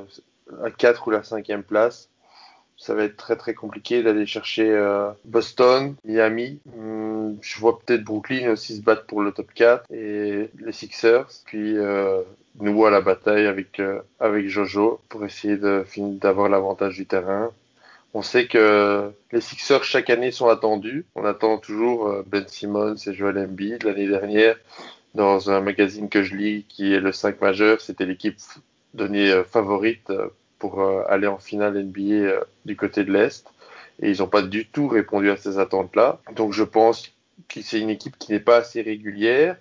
à 0.63 0.71
4 0.71 1.07
ou 1.07 1.11
la 1.11 1.23
cinquième 1.23 1.63
place. 1.63 2.09
Ça 2.77 2.93
va 2.93 3.03
être 3.03 3.17
très 3.17 3.35
très 3.35 3.55
compliqué 3.55 4.03
d'aller 4.03 4.27
chercher 4.27 4.69
euh, 4.69 5.09
Boston, 5.25 5.95
Miami. 6.05 6.59
Hmm, 6.65 7.33
je 7.41 7.59
vois 7.59 7.79
peut-être 7.79 8.03
Brooklyn 8.03 8.51
aussi 8.51 8.77
se 8.77 8.81
battre 8.81 9.05
pour 9.05 9.21
le 9.21 9.31
top 9.31 9.51
4 9.53 9.91
et 9.91 10.49
les 10.59 10.71
Sixers. 10.71 11.27
Puis 11.45 11.77
euh, 11.77 12.21
nous 12.59 12.85
à 12.85 12.91
la 12.91 13.01
bataille 13.01 13.47
avec 13.47 13.79
euh, 13.79 14.01
avec 14.19 14.47
Jojo 14.47 15.01
pour 15.09 15.25
essayer 15.25 15.57
d'avoir 15.57 16.49
l'avantage 16.49 16.95
du 16.95 17.05
terrain. 17.05 17.51
On 18.13 18.21
sait 18.21 18.47
que 18.47 19.11
les 19.31 19.41
Sixers 19.41 19.83
chaque 19.83 20.09
année 20.09 20.31
sont 20.31 20.47
attendus. 20.47 21.05
On 21.15 21.25
attend 21.25 21.57
toujours 21.57 22.07
euh, 22.07 22.23
Ben 22.25 22.47
Simmons 22.47 22.95
et 22.95 23.13
Joel 23.13 23.37
Embiid. 23.37 23.83
L'année 23.83 24.07
dernière, 24.07 24.57
dans 25.13 25.49
un 25.49 25.61
magazine 25.61 26.09
que 26.09 26.23
je 26.23 26.35
lis 26.35 26.65
qui 26.69 26.93
est 26.93 26.99
le 26.99 27.11
5 27.11 27.41
majeur, 27.41 27.81
c'était 27.81 28.05
l'équipe 28.05 28.37
donnée 28.93 29.31
euh, 29.31 29.43
favorite 29.43 30.09
euh, 30.09 30.29
pour 30.59 30.81
euh, 30.81 31.03
aller 31.07 31.27
en 31.27 31.37
finale 31.37 31.81
NBA 31.83 32.45
du 32.65 32.75
côté 32.75 33.03
de 33.03 33.11
l'Est. 33.11 33.47
Et 34.01 34.11
ils 34.11 34.19
n'ont 34.19 34.27
pas 34.27 34.41
du 34.41 34.67
tout 34.67 34.87
répondu 34.87 35.29
à 35.29 35.37
ces 35.37 35.57
attentes-là. 35.57 36.19
Donc 36.35 36.53
je 36.53 36.63
pense 36.63 37.11
que 37.49 37.61
c'est 37.61 37.79
une 37.79 37.89
équipe 37.89 38.17
qui 38.17 38.31
n'est 38.31 38.39
pas 38.39 38.57
assez 38.57 38.81
régulière 38.81 39.57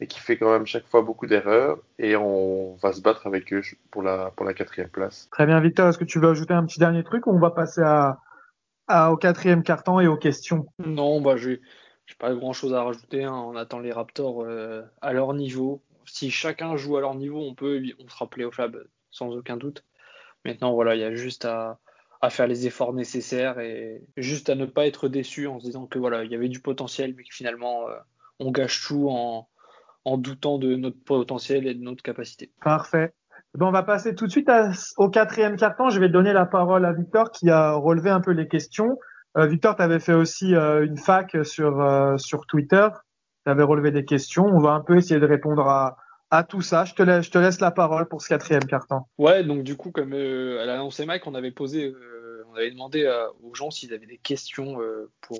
et 0.00 0.06
qui 0.06 0.20
fait 0.20 0.36
quand 0.36 0.50
même 0.50 0.66
chaque 0.66 0.86
fois 0.86 1.02
beaucoup 1.02 1.26
d'erreurs. 1.26 1.78
Et 1.98 2.16
on 2.16 2.76
va 2.76 2.92
se 2.92 3.00
battre 3.00 3.26
avec 3.26 3.52
eux 3.52 3.62
pour 3.90 4.02
la, 4.02 4.32
pour 4.36 4.46
la 4.46 4.54
quatrième 4.54 4.88
place. 4.88 5.28
Très 5.32 5.46
bien, 5.46 5.60
Victor. 5.60 5.88
Est-ce 5.88 5.98
que 5.98 6.04
tu 6.04 6.20
veux 6.20 6.28
ajouter 6.28 6.54
un 6.54 6.64
petit 6.64 6.78
dernier 6.78 7.02
truc 7.02 7.26
ou 7.26 7.30
on 7.30 7.40
va 7.40 7.50
passer 7.50 7.82
à, 7.82 8.20
à 8.86 9.12
au 9.12 9.16
quatrième 9.16 9.62
carton 9.62 10.00
et 10.00 10.06
aux 10.06 10.16
questions? 10.16 10.66
Non, 10.84 11.20
bah, 11.20 11.36
je 11.36 11.58
vais 12.12 12.18
pas 12.18 12.34
grand 12.34 12.52
chose 12.52 12.74
à 12.74 12.82
rajouter. 12.82 13.24
Hein. 13.24 13.34
On 13.34 13.56
attend 13.56 13.78
les 13.78 13.92
Raptors 13.92 14.42
euh, 14.42 14.82
à 15.00 15.12
leur 15.12 15.34
niveau. 15.34 15.82
Si 16.06 16.30
chacun 16.30 16.76
joue 16.76 16.96
à 16.96 17.00
leur 17.00 17.14
niveau, 17.14 17.40
on 17.40 17.54
peut, 17.54 17.82
on 17.98 18.08
sera 18.08 18.28
au 18.46 18.50
Fab 18.50 18.84
sans 19.10 19.30
aucun 19.36 19.56
doute. 19.56 19.84
Maintenant, 20.44 20.72
voilà, 20.72 20.94
il 20.94 21.00
y 21.00 21.04
a 21.04 21.14
juste 21.14 21.44
à, 21.44 21.78
faire 22.30 22.46
les 22.46 22.66
efforts 22.66 22.92
nécessaires 22.92 23.58
et 23.60 24.02
juste 24.16 24.50
à 24.50 24.54
ne 24.54 24.66
pas 24.66 24.86
être 24.86 25.08
déçu 25.08 25.46
en 25.46 25.58
se 25.58 25.64
disant 25.64 25.86
que 25.86 25.98
voilà, 25.98 26.24
il 26.24 26.30
y 26.30 26.34
avait 26.34 26.48
du 26.48 26.60
potentiel, 26.60 27.14
mais 27.16 27.24
que 27.24 27.34
finalement, 27.34 27.88
euh, 27.88 27.94
on 28.38 28.50
gâche 28.50 28.86
tout 28.86 29.08
en, 29.10 29.48
doutant 30.18 30.58
de 30.58 30.74
notre 30.76 31.02
potentiel 31.02 31.66
et 31.66 31.74
de 31.74 31.82
notre 31.82 32.02
capacité. 32.02 32.50
Parfait. 32.62 33.12
Bon, 33.54 33.68
on 33.68 33.72
va 33.72 33.82
passer 33.82 34.14
tout 34.14 34.26
de 34.26 34.30
suite 34.30 34.50
au 34.96 35.08
quatrième 35.10 35.56
carton. 35.56 35.90
Je 35.90 36.00
vais 36.00 36.08
donner 36.08 36.32
la 36.32 36.46
parole 36.46 36.84
à 36.84 36.92
Victor 36.92 37.30
qui 37.30 37.50
a 37.50 37.72
relevé 37.72 38.10
un 38.10 38.20
peu 38.20 38.32
les 38.32 38.48
questions. 38.48 38.98
Euh, 39.36 39.46
Victor, 39.46 39.76
tu 39.76 39.82
avais 39.82 40.00
fait 40.00 40.12
aussi 40.12 40.54
euh, 40.54 40.84
une 40.84 40.96
fac 40.96 41.36
sur, 41.44 41.80
euh, 41.80 42.16
sur 42.16 42.46
Twitter. 42.46 42.88
Tu 43.44 43.50
avais 43.50 43.62
relevé 43.62 43.90
des 43.90 44.04
questions. 44.04 44.44
On 44.44 44.60
va 44.60 44.70
un 44.72 44.80
peu 44.80 44.96
essayer 44.96 45.20
de 45.20 45.26
répondre 45.26 45.66
à, 45.68 45.96
à 46.30 46.42
tout 46.42 46.62
ça. 46.62 46.84
Je 46.84 46.94
te, 46.94 47.02
laisse, 47.02 47.26
je 47.26 47.30
te 47.30 47.38
laisse 47.38 47.60
la 47.60 47.70
parole 47.70 48.08
pour 48.08 48.22
ce 48.22 48.28
quatrième 48.28 48.64
carton. 48.64 49.02
Ouais, 49.18 49.44
donc 49.44 49.62
du 49.62 49.76
coup, 49.76 49.92
comme 49.92 50.12
elle 50.12 50.68
a 50.68 50.74
annoncé 50.74 51.06
Mike, 51.06 51.26
on 51.26 51.34
avait 51.34 51.52
posé, 51.52 51.94
on 52.50 52.56
avait 52.56 52.70
demandé 52.70 53.08
aux 53.42 53.54
gens 53.54 53.70
s'ils 53.70 53.94
avaient 53.94 54.06
des 54.06 54.18
questions 54.18 54.78
pour 55.20 55.38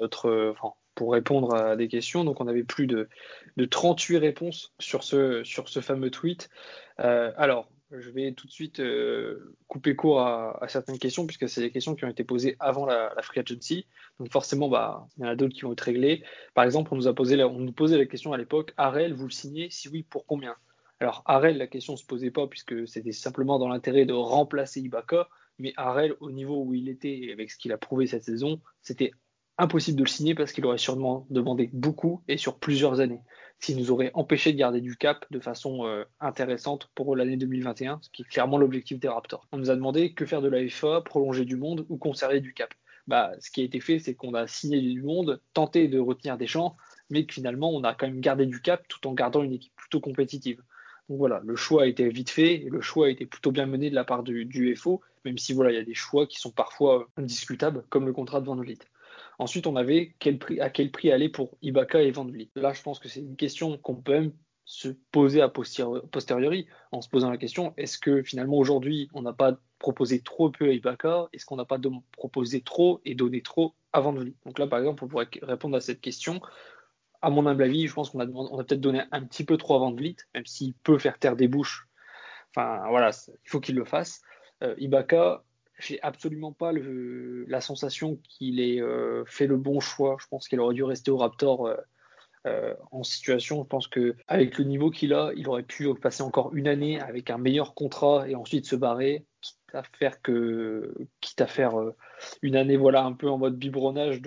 notre, 0.00 0.54
enfin, 0.56 0.74
pour 0.94 1.12
répondre 1.12 1.54
à 1.54 1.76
des 1.76 1.88
questions. 1.88 2.24
Donc 2.24 2.40
on 2.40 2.48
avait 2.48 2.64
plus 2.64 2.86
de, 2.86 3.08
de 3.56 3.64
38 3.66 4.16
réponses 4.16 4.72
sur 4.78 5.04
ce, 5.04 5.44
sur 5.44 5.68
ce 5.68 5.80
fameux 5.80 6.10
tweet. 6.10 6.48
alors, 6.96 7.68
je 7.90 8.10
vais 8.10 8.32
tout 8.32 8.46
de 8.46 8.52
suite 8.52 8.80
euh, 8.80 9.54
couper 9.66 9.96
court 9.96 10.20
à, 10.20 10.66
certaines 10.68 10.98
questions, 10.98 11.26
puisque 11.26 11.48
c'est 11.48 11.60
des 11.60 11.70
questions 11.70 11.94
qui 11.94 12.04
ont 12.04 12.08
été 12.08 12.24
posées 12.24 12.56
avant 12.60 12.84
la, 12.84 13.14
Free 13.22 13.40
Agency. 13.40 13.86
Donc 14.18 14.30
forcément, 14.30 14.68
bah, 14.68 15.06
il 15.16 15.24
y 15.24 15.26
en 15.26 15.30
a 15.30 15.36
d'autres 15.36 15.54
qui 15.54 15.62
vont 15.62 15.72
être 15.72 15.80
réglées. 15.80 16.22
Par 16.54 16.64
exemple, 16.64 16.92
on 16.92 16.96
nous, 16.96 17.08
a 17.08 17.14
posé 17.14 17.36
nous 17.36 17.72
posait 17.72 17.96
la 17.96 18.06
question 18.06 18.32
à 18.32 18.36
l'époque, 18.38 18.74
Arel, 18.76 19.14
vous 19.14 19.24
le 19.24 19.30
signez? 19.30 19.70
Si 19.70 19.88
oui, 19.88 20.02
pour 20.02 20.26
combien? 20.26 20.54
Alors 21.00 21.22
Arel, 21.26 21.56
la 21.58 21.66
question 21.66 21.94
ne 21.94 21.98
se 21.98 22.04
posait 22.04 22.30
pas, 22.30 22.46
puisque 22.46 22.86
c'était 22.86 23.12
simplement 23.12 23.58
dans 23.58 23.68
l'intérêt 23.68 24.04
de 24.04 24.12
remplacer 24.12 24.80
Ibaka. 24.80 25.28
Mais 25.58 25.72
Arel, 25.76 26.14
au 26.20 26.30
niveau 26.30 26.62
où 26.62 26.74
il 26.74 26.88
était, 26.88 27.18
et 27.18 27.32
avec 27.32 27.50
ce 27.50 27.56
qu'il 27.56 27.72
a 27.72 27.78
prouvé 27.78 28.06
cette 28.06 28.24
saison, 28.24 28.60
c'était 28.82 29.12
impossible 29.58 29.98
de 29.98 30.04
le 30.04 30.08
signer 30.08 30.34
parce 30.34 30.52
qu'il 30.52 30.64
aurait 30.66 30.78
sûrement 30.78 31.26
demandé 31.30 31.68
beaucoup 31.72 32.22
et 32.28 32.36
sur 32.36 32.58
plusieurs 32.58 33.00
années 33.00 33.20
qui 33.60 33.74
nous 33.74 33.90
aurait 33.90 34.10
empêché 34.14 34.52
de 34.52 34.58
garder 34.58 34.80
du 34.80 34.96
cap 34.96 35.26
de 35.30 35.40
façon 35.40 35.86
euh, 35.86 36.04
intéressante 36.20 36.90
pour 36.94 37.16
l'année 37.16 37.36
2021, 37.36 37.98
ce 38.02 38.10
qui 38.10 38.22
est 38.22 38.24
clairement 38.24 38.58
l'objectif 38.58 39.00
des 39.00 39.08
Raptors. 39.08 39.46
On 39.52 39.58
nous 39.58 39.70
a 39.70 39.74
demandé 39.74 40.12
que 40.12 40.26
faire 40.26 40.42
de 40.42 40.48
la 40.48 40.68
FA, 40.68 41.00
prolonger 41.00 41.44
du 41.44 41.56
monde 41.56 41.84
ou 41.88 41.96
conserver 41.96 42.40
du 42.40 42.54
cap. 42.54 42.72
Bah, 43.08 43.32
ce 43.40 43.50
qui 43.50 43.62
a 43.62 43.64
été 43.64 43.80
fait, 43.80 43.98
c'est 43.98 44.14
qu'on 44.14 44.34
a 44.34 44.46
signé 44.46 44.80
du 44.80 45.02
monde, 45.02 45.40
tenté 45.54 45.88
de 45.88 45.98
retenir 45.98 46.36
des 46.36 46.46
champs, 46.46 46.76
mais 47.10 47.24
que 47.24 47.34
finalement, 47.34 47.70
on 47.70 47.82
a 47.82 47.94
quand 47.94 48.06
même 48.06 48.20
gardé 48.20 48.46
du 48.46 48.60
cap 48.60 48.86
tout 48.86 49.06
en 49.08 49.14
gardant 49.14 49.42
une 49.42 49.54
équipe 49.54 49.74
plutôt 49.76 50.00
compétitive. 50.00 50.62
Donc 51.08 51.18
voilà, 51.18 51.40
le 51.44 51.56
choix 51.56 51.84
a 51.84 51.86
été 51.86 52.08
vite 52.10 52.30
fait 52.30 52.54
et 52.56 52.68
le 52.68 52.82
choix 52.82 53.06
a 53.06 53.10
été 53.10 53.24
plutôt 53.24 53.50
bien 53.50 53.64
mené 53.64 53.88
de 53.88 53.94
la 53.94 54.04
part 54.04 54.22
du, 54.22 54.76
FO, 54.76 55.00
même 55.24 55.38
si 55.38 55.54
voilà, 55.54 55.70
il 55.70 55.76
y 55.76 55.80
a 55.80 55.84
des 55.84 55.94
choix 55.94 56.26
qui 56.26 56.38
sont 56.38 56.50
parfois 56.50 57.08
indiscutables, 57.16 57.82
comme 57.88 58.04
le 58.04 58.12
contrat 58.12 58.40
de 58.40 58.46
Van 58.46 58.56
Vliet. 58.56 58.78
Ensuite, 59.38 59.66
on 59.66 59.76
avait 59.76 60.14
à 60.60 60.70
quel 60.70 60.90
prix 60.90 61.12
aller 61.12 61.28
pour 61.28 61.56
Ibaka 61.62 62.02
et 62.02 62.10
Van 62.10 62.24
Vliet. 62.24 62.50
Là, 62.56 62.72
je 62.72 62.82
pense 62.82 62.98
que 62.98 63.08
c'est 63.08 63.20
une 63.20 63.36
question 63.36 63.78
qu'on 63.78 63.96
peut 63.96 64.12
même 64.12 64.32
se 64.64 64.88
poser 65.12 65.40
a 65.40 65.48
posteriori 65.48 66.66
en 66.92 67.00
se 67.00 67.08
posant 67.08 67.30
la 67.30 67.38
question 67.38 67.72
est-ce 67.78 67.96
que 67.96 68.22
finalement 68.22 68.58
aujourd'hui 68.58 69.08
on 69.14 69.22
n'a 69.22 69.32
pas 69.32 69.56
proposé 69.78 70.20
trop 70.20 70.50
peu 70.50 70.68
à 70.68 70.72
Ibaka? 70.72 71.28
Est-ce 71.32 71.46
qu'on 71.46 71.56
n'a 71.56 71.64
pas 71.64 71.78
proposé 72.12 72.60
trop 72.60 73.00
et 73.06 73.14
donné 73.14 73.40
trop 73.40 73.74
avant 73.92 74.12
de 74.12 74.34
Donc 74.44 74.58
là, 74.58 74.66
par 74.66 74.78
exemple, 74.78 75.04
on 75.04 75.08
pourrait 75.08 75.28
répondre 75.42 75.76
à 75.76 75.80
cette 75.80 76.00
question. 76.00 76.40
À 77.22 77.30
mon 77.30 77.46
humble 77.46 77.62
avis, 77.62 77.86
je 77.86 77.94
pense 77.94 78.10
qu'on 78.10 78.20
a, 78.20 78.26
peut-être 78.26 78.80
donné 78.80 79.02
un 79.10 79.24
petit 79.24 79.44
peu 79.44 79.56
trop 79.56 79.90
de 79.90 79.96
Vliet, 79.96 80.16
même 80.34 80.46
s'il 80.46 80.74
peut 80.74 80.98
faire 80.98 81.18
taire 81.18 81.36
des 81.36 81.48
bouches. 81.48 81.88
Enfin, 82.50 82.88
voilà, 82.90 83.10
il 83.28 83.48
faut 83.48 83.60
qu'il 83.60 83.74
le 83.74 83.84
fasse. 83.84 84.20
Euh, 84.62 84.74
Ibaka, 84.78 85.44
j'ai 85.78 86.00
absolument 86.02 86.52
pas 86.52 86.72
la 86.72 87.60
sensation 87.60 88.18
qu'il 88.28 88.60
ait 88.60 88.80
euh, 88.80 89.24
fait 89.26 89.46
le 89.46 89.56
bon 89.56 89.80
choix. 89.80 90.16
Je 90.20 90.26
pense 90.26 90.48
qu'il 90.48 90.60
aurait 90.60 90.74
dû 90.74 90.82
rester 90.82 91.10
au 91.10 91.16
Raptor 91.16 91.66
euh, 91.66 91.76
euh, 92.46 92.74
en 92.90 93.04
situation. 93.04 93.62
Je 93.62 93.68
pense 93.68 93.86
que 93.86 94.16
avec 94.26 94.58
le 94.58 94.64
niveau 94.64 94.90
qu'il 94.90 95.14
a, 95.14 95.30
il 95.36 95.48
aurait 95.48 95.62
pu 95.62 95.92
passer 95.94 96.22
encore 96.22 96.54
une 96.54 96.68
année 96.68 97.00
avec 97.00 97.30
un 97.30 97.38
meilleur 97.38 97.74
contrat 97.74 98.28
et 98.28 98.34
ensuite 98.34 98.66
se 98.66 98.76
barrer, 98.76 99.26
quitte 99.40 99.56
à 99.72 99.82
faire 99.82 100.16
quitte 101.20 101.40
à 101.40 101.46
faire 101.46 101.74
une 102.42 102.56
année 102.56 102.76
voilà 102.76 103.04
un 103.04 103.12
peu 103.12 103.28
en 103.28 103.38
mode 103.38 103.56
biberonnage 103.56 104.20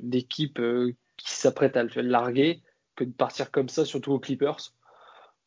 d'équipe 0.00 0.60
qui 1.16 1.30
s'apprête 1.30 1.76
à 1.76 1.82
le 1.82 2.02
larguer, 2.02 2.62
que 2.96 3.04
de 3.04 3.12
partir 3.12 3.50
comme 3.50 3.68
ça, 3.68 3.84
surtout 3.84 4.12
aux 4.12 4.20
Clippers 4.20 4.72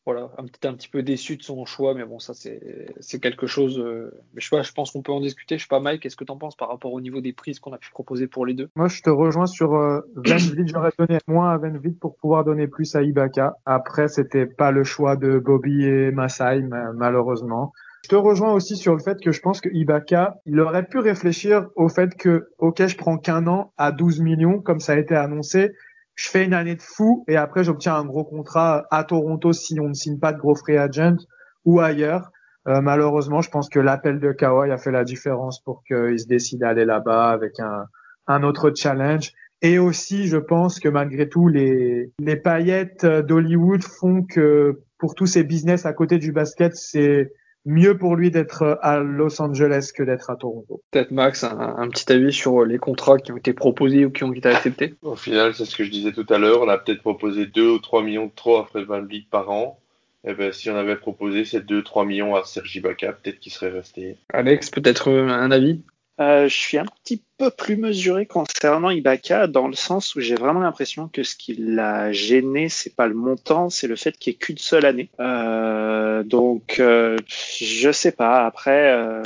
voilà, 0.06 0.30
un 0.38 0.44
petit, 0.44 0.66
un 0.68 0.74
petit 0.74 0.88
peu 0.88 1.02
déçu 1.02 1.36
de 1.36 1.42
son 1.42 1.66
choix, 1.66 1.92
mais 1.92 2.04
bon, 2.04 2.20
ça 2.20 2.32
c'est 2.32 3.20
quelque 3.20 3.48
chose. 3.48 3.80
Euh, 3.80 4.12
mais 4.32 4.40
je 4.40 4.48
sais 4.48 4.56
pas, 4.56 4.62
je 4.62 4.72
pense 4.72 4.92
qu'on 4.92 5.02
peut 5.02 5.10
en 5.10 5.20
discuter. 5.20 5.58
Je 5.58 5.64
sais 5.64 5.68
pas, 5.68 5.80
Mike, 5.80 6.02
qu'est-ce 6.02 6.14
que 6.14 6.24
tu 6.24 6.30
en 6.30 6.36
penses 6.36 6.54
par 6.54 6.68
rapport 6.68 6.92
au 6.92 7.00
niveau 7.00 7.20
des 7.20 7.32
prises 7.32 7.58
qu'on 7.58 7.72
a 7.72 7.78
pu 7.78 7.90
proposer 7.90 8.28
pour 8.28 8.46
les 8.46 8.54
deux? 8.54 8.68
Moi, 8.76 8.86
je 8.86 9.02
te 9.02 9.10
rejoins 9.10 9.46
sur 9.46 9.74
euh, 9.74 10.00
Van 10.14 10.36
J'aurais 10.38 10.92
donné 10.96 11.18
moins 11.26 11.50
à 11.50 11.58
Van 11.58 11.72
pour 12.00 12.16
pouvoir 12.16 12.44
donner 12.44 12.68
plus 12.68 12.94
à 12.94 13.02
Ibaka. 13.02 13.56
Après, 13.66 14.06
c'était 14.06 14.46
pas 14.46 14.70
le 14.70 14.84
choix 14.84 15.16
de 15.16 15.40
Bobby 15.40 15.84
et 15.84 16.12
Masai, 16.12 16.62
malheureusement. 16.94 17.72
Je 18.04 18.10
te 18.10 18.14
rejoins 18.14 18.52
aussi 18.52 18.76
sur 18.76 18.94
le 18.94 19.00
fait 19.00 19.18
que 19.20 19.32
je 19.32 19.40
pense 19.40 19.60
que 19.60 19.68
Ibaka, 19.72 20.36
il 20.46 20.60
aurait 20.60 20.86
pu 20.86 21.00
réfléchir 21.00 21.66
au 21.74 21.88
fait 21.88 22.14
que, 22.14 22.50
ok, 22.58 22.86
je 22.86 22.96
prends 22.96 23.18
qu'un 23.18 23.48
an 23.48 23.72
à 23.76 23.90
12 23.90 24.20
millions, 24.20 24.60
comme 24.60 24.78
ça 24.78 24.92
a 24.92 24.96
été 24.96 25.16
annoncé, 25.16 25.72
je 26.16 26.28
fais 26.30 26.44
une 26.44 26.54
année 26.54 26.74
de 26.74 26.82
fou 26.82 27.24
et 27.28 27.36
après 27.36 27.62
j'obtiens 27.62 27.94
un 27.94 28.04
gros 28.04 28.24
contrat 28.24 28.86
à 28.90 29.04
Toronto 29.04 29.52
si 29.52 29.78
on 29.78 29.88
ne 29.88 29.94
signe 29.94 30.18
pas 30.18 30.32
de 30.32 30.38
gros 30.38 30.56
free 30.56 30.76
agent 30.76 31.16
ou 31.64 31.80
ailleurs. 31.80 32.30
Euh, 32.68 32.80
malheureusement, 32.80 33.42
je 33.42 33.50
pense 33.50 33.68
que 33.68 33.78
l'appel 33.78 34.18
de 34.18 34.32
Kawhi 34.32 34.72
a 34.72 34.78
fait 34.78 34.90
la 34.90 35.04
différence 35.04 35.62
pour 35.62 35.84
qu'il 35.84 36.18
se 36.18 36.26
décide 36.26 36.60
d'aller 36.60 36.84
là-bas 36.84 37.30
avec 37.30 37.60
un, 37.60 37.86
un 38.26 38.42
autre 38.42 38.72
challenge. 38.74 39.32
Et 39.62 39.78
aussi, 39.78 40.26
je 40.26 40.36
pense 40.36 40.80
que 40.80 40.88
malgré 40.88 41.28
tout, 41.28 41.48
les, 41.48 42.12
les 42.18 42.36
paillettes 42.36 43.06
d'Hollywood 43.06 43.82
font 43.82 44.22
que 44.22 44.80
pour 44.98 45.14
tous 45.14 45.26
ces 45.26 45.44
business 45.44 45.86
à 45.86 45.92
côté 45.92 46.18
du 46.18 46.32
basket, 46.32 46.74
c'est 46.74 47.32
mieux 47.66 47.98
pour 47.98 48.16
lui 48.16 48.30
d'être 48.30 48.78
à 48.80 49.00
Los 49.00 49.42
Angeles 49.42 49.90
que 49.94 50.02
d'être 50.02 50.30
à 50.30 50.36
Toronto. 50.36 50.80
Peut-être 50.90 51.10
Max, 51.10 51.44
un, 51.44 51.88
petit 51.88 52.10
avis 52.10 52.32
sur 52.32 52.64
les 52.64 52.78
contrats 52.78 53.18
qui 53.18 53.32
ont 53.32 53.36
été 53.36 53.52
proposés 53.52 54.06
ou 54.06 54.10
qui 54.10 54.24
ont 54.24 54.32
été 54.32 54.48
acceptés? 54.48 54.94
Au 55.02 55.16
final, 55.16 55.54
c'est 55.54 55.66
ce 55.66 55.76
que 55.76 55.84
je 55.84 55.90
disais 55.90 56.12
tout 56.12 56.26
à 56.30 56.38
l'heure, 56.38 56.62
on 56.62 56.68
a 56.68 56.78
peut-être 56.78 57.00
proposé 57.00 57.46
2 57.46 57.68
ou 57.68 57.78
3 57.78 58.02
millions 58.02 58.26
de 58.26 58.32
trop 58.34 58.58
à 58.58 58.64
Fred 58.64 58.86
Van 58.86 59.04
par 59.30 59.50
an. 59.50 59.78
Et 60.24 60.30
eh 60.30 60.34
ben, 60.34 60.52
si 60.52 60.70
on 60.70 60.76
avait 60.76 60.96
proposé 60.96 61.44
ces 61.44 61.60
2-3 61.60 62.04
millions 62.04 62.34
à 62.34 62.42
Sergi 62.42 62.80
Baca, 62.80 63.12
peut-être 63.12 63.38
qu'il 63.38 63.52
serait 63.52 63.70
resté. 63.70 64.16
Alex, 64.32 64.70
peut-être 64.70 65.08
un 65.08 65.52
avis? 65.52 65.82
Euh, 66.18 66.48
je 66.48 66.56
suis 66.56 66.78
un 66.78 66.86
petit 66.86 67.22
peu 67.36 67.50
plus 67.50 67.76
mesuré 67.76 68.24
concernant 68.24 68.90
Ibaka 68.90 69.46
dans 69.46 69.68
le 69.68 69.74
sens 69.74 70.14
où 70.14 70.20
j'ai 70.20 70.34
vraiment 70.34 70.60
l'impression 70.60 71.08
que 71.08 71.22
ce 71.22 71.36
qui 71.36 71.54
l'a 71.54 72.10
gêné, 72.12 72.70
c'est 72.70 72.94
pas 72.94 73.06
le 73.06 73.14
montant, 73.14 73.68
c'est 73.68 73.86
le 73.86 73.96
fait 73.96 74.16
qu'il 74.16 74.32
n'y 74.32 74.36
ait 74.36 74.38
qu'une 74.38 74.58
seule 74.58 74.86
année. 74.86 75.10
Euh, 75.20 76.22
donc, 76.22 76.80
euh, 76.80 77.18
je 77.60 77.92
sais 77.92 78.12
pas. 78.12 78.46
Après, 78.46 78.92
euh, 78.92 79.22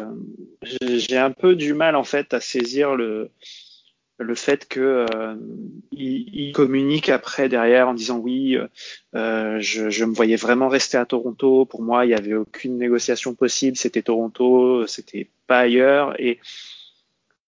j'ai 0.63 1.17
un 1.17 1.31
peu 1.31 1.55
du 1.55 1.75
mal 1.75 1.95
en 1.95 2.05
fait 2.05 2.35
à 2.35 2.41
saisir 2.41 2.97
le 2.97 3.31
le 4.19 4.35
fait 4.35 4.69
que 4.69 5.07
euh, 5.15 5.35
il, 5.93 6.53
communique 6.53 7.09
après 7.09 7.49
derrière 7.49 7.89
en 7.89 7.95
disant 7.95 8.19
oui, 8.19 8.59
je, 9.15 9.59
je, 9.61 10.05
me 10.05 10.13
voyais 10.13 10.37
vraiment 10.37 10.69
rester 10.69 10.99
à 10.99 11.07
Toronto. 11.07 11.65
Pour 11.65 11.81
moi, 11.81 12.05
il 12.05 12.09
n'y 12.09 12.15
avait 12.15 12.35
aucune 12.35 12.77
négociation 12.77 13.35
possible. 13.35 13.79
C'était 13.79 14.03
Toronto, 14.03 14.87
c'était 14.87 15.31
pas 15.47 15.61
ailleurs. 15.61 16.21
Et 16.21 16.39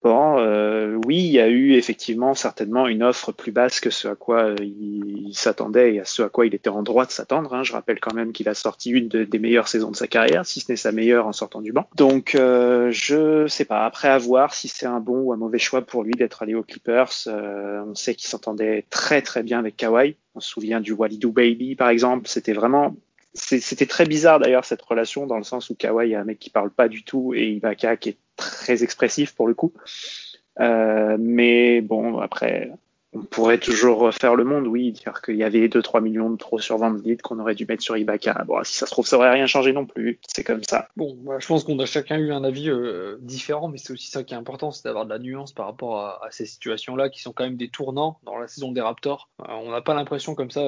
Bon, 0.03 0.39
euh, 0.39 0.99
oui, 1.07 1.19
il 1.19 1.31
y 1.31 1.39
a 1.39 1.49
eu 1.49 1.75
effectivement 1.75 2.35
certainement 2.35 2.89
une 2.89 3.05
offre 3.05 3.31
plus 3.31 3.53
basse 3.53 3.79
que 3.79 3.91
ce 3.91 4.09
à 4.09 4.17
quoi 4.17 4.47
euh, 4.47 4.57
il, 4.61 5.33
s'attendait 5.33 5.95
et 5.95 6.01
à 6.01 6.05
ce 6.05 6.23
à 6.23 6.29
quoi 6.29 6.45
il 6.45 6.55
était 6.55 6.69
en 6.69 6.83
droit 6.83 7.07
de 7.07 7.13
s'attendre. 7.13 7.55
Hein. 7.55 7.63
Je 7.63 7.73
rappelle 7.73 8.01
quand 8.01 8.13
même 8.13 8.33
qu'il 8.33 8.49
a 8.49 8.55
sorti 8.55 8.91
une 8.91 9.09
des 9.09 9.39
meilleures 9.39 9.69
saisons 9.69 9.93
de 9.93 9.97
sa 9.97 10.09
carrière, 10.09 10.45
si 10.45 10.61
ce 10.61 10.73
n'est 10.73 10.77
sa 10.77 10.91
meilleure 10.91 11.29
en 11.29 11.33
sortant 11.33 11.61
du 11.61 11.73
banc. 11.73 11.87
Donc, 11.95 12.35
euh, 12.35 12.91
je 12.91 13.47
sais 13.47 13.65
pas. 13.65 13.85
Après, 13.85 14.09
à 14.09 14.19
voir 14.19 14.55
si 14.55 14.67
c'est 14.67 14.87
un 14.87 14.99
bon 14.99 15.21
ou 15.21 15.33
un 15.33 15.37
mauvais 15.37 15.61
choix 15.61 15.83
pour 15.83 16.03
lui 16.03 16.13
d'être 16.13 16.43
allé 16.43 16.55
aux 16.55 16.65
Clippers. 16.65 17.13
Euh, 17.29 17.83
on 17.87 17.95
sait 17.95 18.17
qu'il 18.17 18.29
s'entendait 18.29 18.85
très 18.91 19.23
très 19.23 19.45
bien 19.45 19.61
avec 19.61 19.77
Kawhi. 19.77 20.17
On 20.35 20.41
se 20.41 20.49
souvient 20.51 20.81
du 20.81 20.93
Walidou 20.93 21.31
Baby, 21.31 21.77
par 21.77 21.91
exemple. 21.91 22.27
C'était 22.27 22.55
vraiment 22.55 22.97
c'était 23.35 23.87
très 23.87 24.05
bizarre 24.05 24.39
d'ailleurs 24.39 24.65
cette 24.65 24.83
relation 24.83 25.27
dans 25.27 25.39
le 25.39 25.45
sens 25.45 25.71
où 25.71 25.75
Kawhi 25.75 26.13
est 26.13 26.17
un 26.17 26.25
mec 26.25 26.39
qui 26.39 26.51
parle 26.51 26.71
pas 26.71 26.89
du 26.89 27.03
tout 27.05 27.33
et 27.35 27.49
Ibaka 27.53 27.97
qui 27.97 28.11
est 28.11 28.19
très 28.37 28.83
expressif 28.83 29.35
pour 29.35 29.49
le 29.49 29.55
coup. 29.55 29.73
Euh, 30.61 31.17
mais 31.19 31.81
bon, 31.81 32.19
après, 32.19 32.71
on 33.15 33.23
pourrait 33.23 33.59
toujours 33.59 33.99
refaire 33.99 34.35
le 34.35 34.45
monde, 34.45 34.67
oui, 34.67 34.93
dire 34.93 35.21
qu'il 35.23 35.37
y 35.37 35.45
avait 35.45 35.67
2-3 35.69 36.03
millions 36.03 36.31
de 36.31 36.37
trop 36.37 36.59
sur 36.59 36.79
Van 36.79 36.97
qu'on 37.23 37.39
aurait 37.39 37.55
dû 37.55 37.67
mettre 37.67 37.83
sur 37.83 37.97
Ibaka. 37.97 38.45
Bon, 38.47 38.63
si 38.65 38.75
ça 38.75 38.87
se 38.87 38.91
trouve, 38.91 39.07
ça 39.07 39.17
aurait 39.17 39.31
rien 39.31 39.47
changé 39.47 39.73
non 39.73 39.87
plus. 39.87 40.19
C'est 40.27 40.45
comme 40.45 40.63
ça. 40.63 40.89
Bon, 40.97 41.19
je 41.39 41.47
pense 41.47 41.65
qu'on 41.65 41.79
a 41.79 41.87
chacun 41.87 42.19
eu 42.19 42.33
un 42.33 42.45
avis 42.45 42.71
euh, 42.71 43.17
différent, 43.21 43.69
mais 43.69 43.79
c'est 43.79 43.93
aussi 43.93 44.11
ça 44.11 44.25
qui 44.25 44.35
est 44.35 44.37
important, 44.37 44.71
c'est 44.71 44.85
d'avoir 44.85 45.05
de 45.05 45.11
la 45.11 45.19
nuance 45.19 45.53
par 45.53 45.67
rapport 45.67 45.99
à, 45.99 46.29
ces 46.31 46.47
situations-là 46.47 47.11
qui 47.11 47.21
sont 47.21 47.33
quand 47.33 47.45
même 47.45 47.57
des 47.57 47.69
tournants 47.69 48.19
dans 48.25 48.39
la 48.39 48.49
saison 48.49 48.73
des 48.73 48.81
Raptors. 48.81 49.31
Euh, 49.41 49.53
on 49.53 49.71
n'a 49.71 49.83
pas 49.83 49.95
l'impression 49.95 50.35
comme 50.35 50.51
ça, 50.51 50.63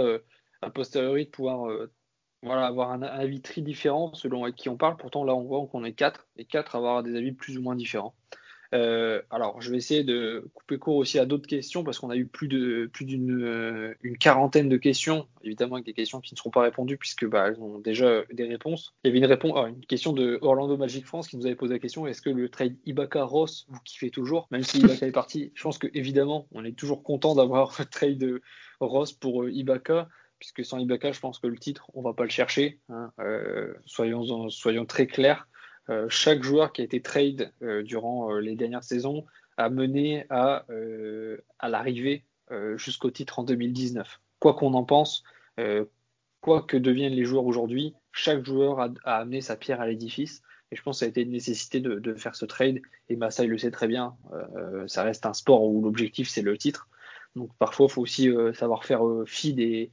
a 0.63 0.71
posteriori, 0.71 1.27
de 1.27 1.31
pouvoir 1.31 1.71
voilà, 2.45 2.67
avoir 2.67 2.93
un, 2.93 3.03
avis 3.03 3.41
très 3.41 3.61
différent 3.61 4.13
selon 4.15 4.51
qui 4.53 4.69
on 4.69 4.77
parle. 4.77 4.97
Pourtant, 4.97 5.25
là, 5.25 5.35
on 5.35 5.43
voit 5.43 5.67
qu'on 5.67 5.85
est 5.85 5.93
quatre, 5.93 6.27
et 6.37 6.45
quatre 6.45 6.77
avoir 6.77 7.03
des 7.03 7.17
avis 7.17 7.33
plus 7.33 7.59
ou 7.59 7.63
moins 7.63 7.75
différents. 7.75 8.15
Euh, 8.75 9.23
alors, 9.31 9.61
je 9.61 9.71
vais 9.71 9.77
essayer 9.77 10.03
de 10.03 10.51
couper 10.53 10.79
court 10.79 10.97
aussi 10.97 11.21
à 11.21 11.27
d'autres 11.27 11.47
questions 11.47 11.85
parce 11.85 12.01
qu'on 12.01 12.11
a 12.11 12.17
eu 12.17 12.27
plus 12.27 12.49
de 12.49 12.91
plus 12.93 13.05
d'une 13.05 13.45
euh, 13.45 13.95
quarantaine 14.19 14.69
de 14.69 14.77
questions, 14.77 15.29
évidemment 15.45 15.77
avec 15.77 15.87
des 15.87 15.93
questions 15.93 16.21
qui 16.21 16.35
ne 16.35 16.39
seront 16.39 16.51
pas 16.51 16.63
répondues 16.63 16.97
puisque 16.97 17.25
bah, 17.25 17.49
elles 17.49 17.61
ont 17.61 17.79
déjà 17.79 18.23
des 18.33 18.45
réponses. 18.45 18.95
Il 19.05 19.09
y 19.09 19.11
avait 19.11 19.19
une 19.19 19.27
réponse, 19.27 19.53
ah, 19.57 19.69
une 19.69 19.87
question 19.87 20.13
de 20.13 20.39
Orlando 20.43 20.77
Magic 20.77 21.07
France 21.07 21.29
qui 21.29 21.37
nous 21.37 21.47
avait 21.47 21.55
posé 21.55 21.75
la 21.75 21.79
question 21.79 22.07
est-ce 22.09 22.21
que 22.21 22.31
le 22.31 22.49
trade 22.49 22.75
Ibaka 22.85 23.23
Ross 23.23 23.67
vous 23.69 23.79
kiffez 23.85 24.11
toujours, 24.11 24.49
même 24.51 24.65
si 24.65 24.79
Ibaka 24.79 25.07
est 25.07 25.13
parti 25.13 25.53
Je 25.55 25.63
pense 25.63 25.79
que 25.79 25.87
évidemment, 25.95 26.49
on 26.53 26.65
est 26.65 26.77
toujours 26.77 27.05
content 27.05 27.37
d'avoir 27.37 27.77
le 27.79 27.85
trade 27.85 28.41
Ross 28.81 29.13
pour 29.13 29.45
euh, 29.45 29.53
Ibaka 29.53 30.09
puisque 30.45 30.69
sans 30.69 30.79
Ibaka, 30.79 31.11
je 31.11 31.21
pense 31.21 31.39
que 31.39 31.47
le 31.47 31.57
titre, 31.57 31.91
on 31.95 32.03
va 32.03 32.13
pas 32.13 32.25
le 32.25 32.31
chercher. 32.31 32.79
Hein. 32.91 33.11
Euh, 33.19 33.73
soyons, 33.87 34.85
très 34.87 35.07
clairs. 35.07 35.49
Euh, 35.89 36.07
chaque 36.11 36.43
joueur 36.43 36.73
qui 36.75 36.83
a 36.83 36.85
été 36.85 37.01
trade 37.01 37.51
euh, 37.63 37.83
durant 37.83 38.31
les 38.39 38.55
dernières 38.55 38.85
saisons 38.85 39.25
a 39.57 39.71
mené 39.71 40.27
à, 40.29 40.67
l'arrivée 41.63 42.25
jusqu'au 42.77 43.11
titre 43.11 43.39
en 43.39 43.45
2019. 43.45 44.21
Quoi 44.39 44.53
qu'on 44.55 44.75
en 44.75 44.85
pense, 44.85 45.25
quoi 46.41 46.63
que 46.63 46.77
deviennent 46.77 47.15
les 47.15 47.25
joueurs 47.25 47.47
aujourd'hui, 47.47 47.95
chaque 48.13 48.45
joueur 48.45 48.81
a, 48.81 48.91
amené 49.05 49.41
sa 49.41 49.57
pierre 49.57 49.81
à 49.81 49.87
l'édifice. 49.87 50.43
Et 50.73 50.77
je 50.77 50.83
pense 50.83 50.97
que 50.97 51.01
ça 51.01 51.07
a 51.07 51.09
été 51.09 51.23
une 51.23 51.31
nécessité 51.31 51.81
de 51.81 52.15
faire 52.15 52.35
ce 52.35 52.45
trade. 52.45 52.81
Et 53.09 53.17
Massa, 53.17 53.45
il 53.45 53.51
le 53.51 53.59
sait 53.59 53.71
très 53.71 53.87
bien. 53.87 54.17
ça 54.89 55.05
reste 55.05 55.25
un 55.25 55.35
sport 55.35 55.65
où 55.65 55.81
l'objectif, 55.81 56.29
c'est 56.29 56.43
le 56.43 56.59
titre. 56.59 56.89
Donc 57.37 57.51
parfois, 57.59 57.87
il 57.89 57.93
faut 57.93 58.03
aussi 58.03 58.29
savoir 58.55 58.85
faire 58.85 59.03
fi 59.25 59.55
des, 59.55 59.93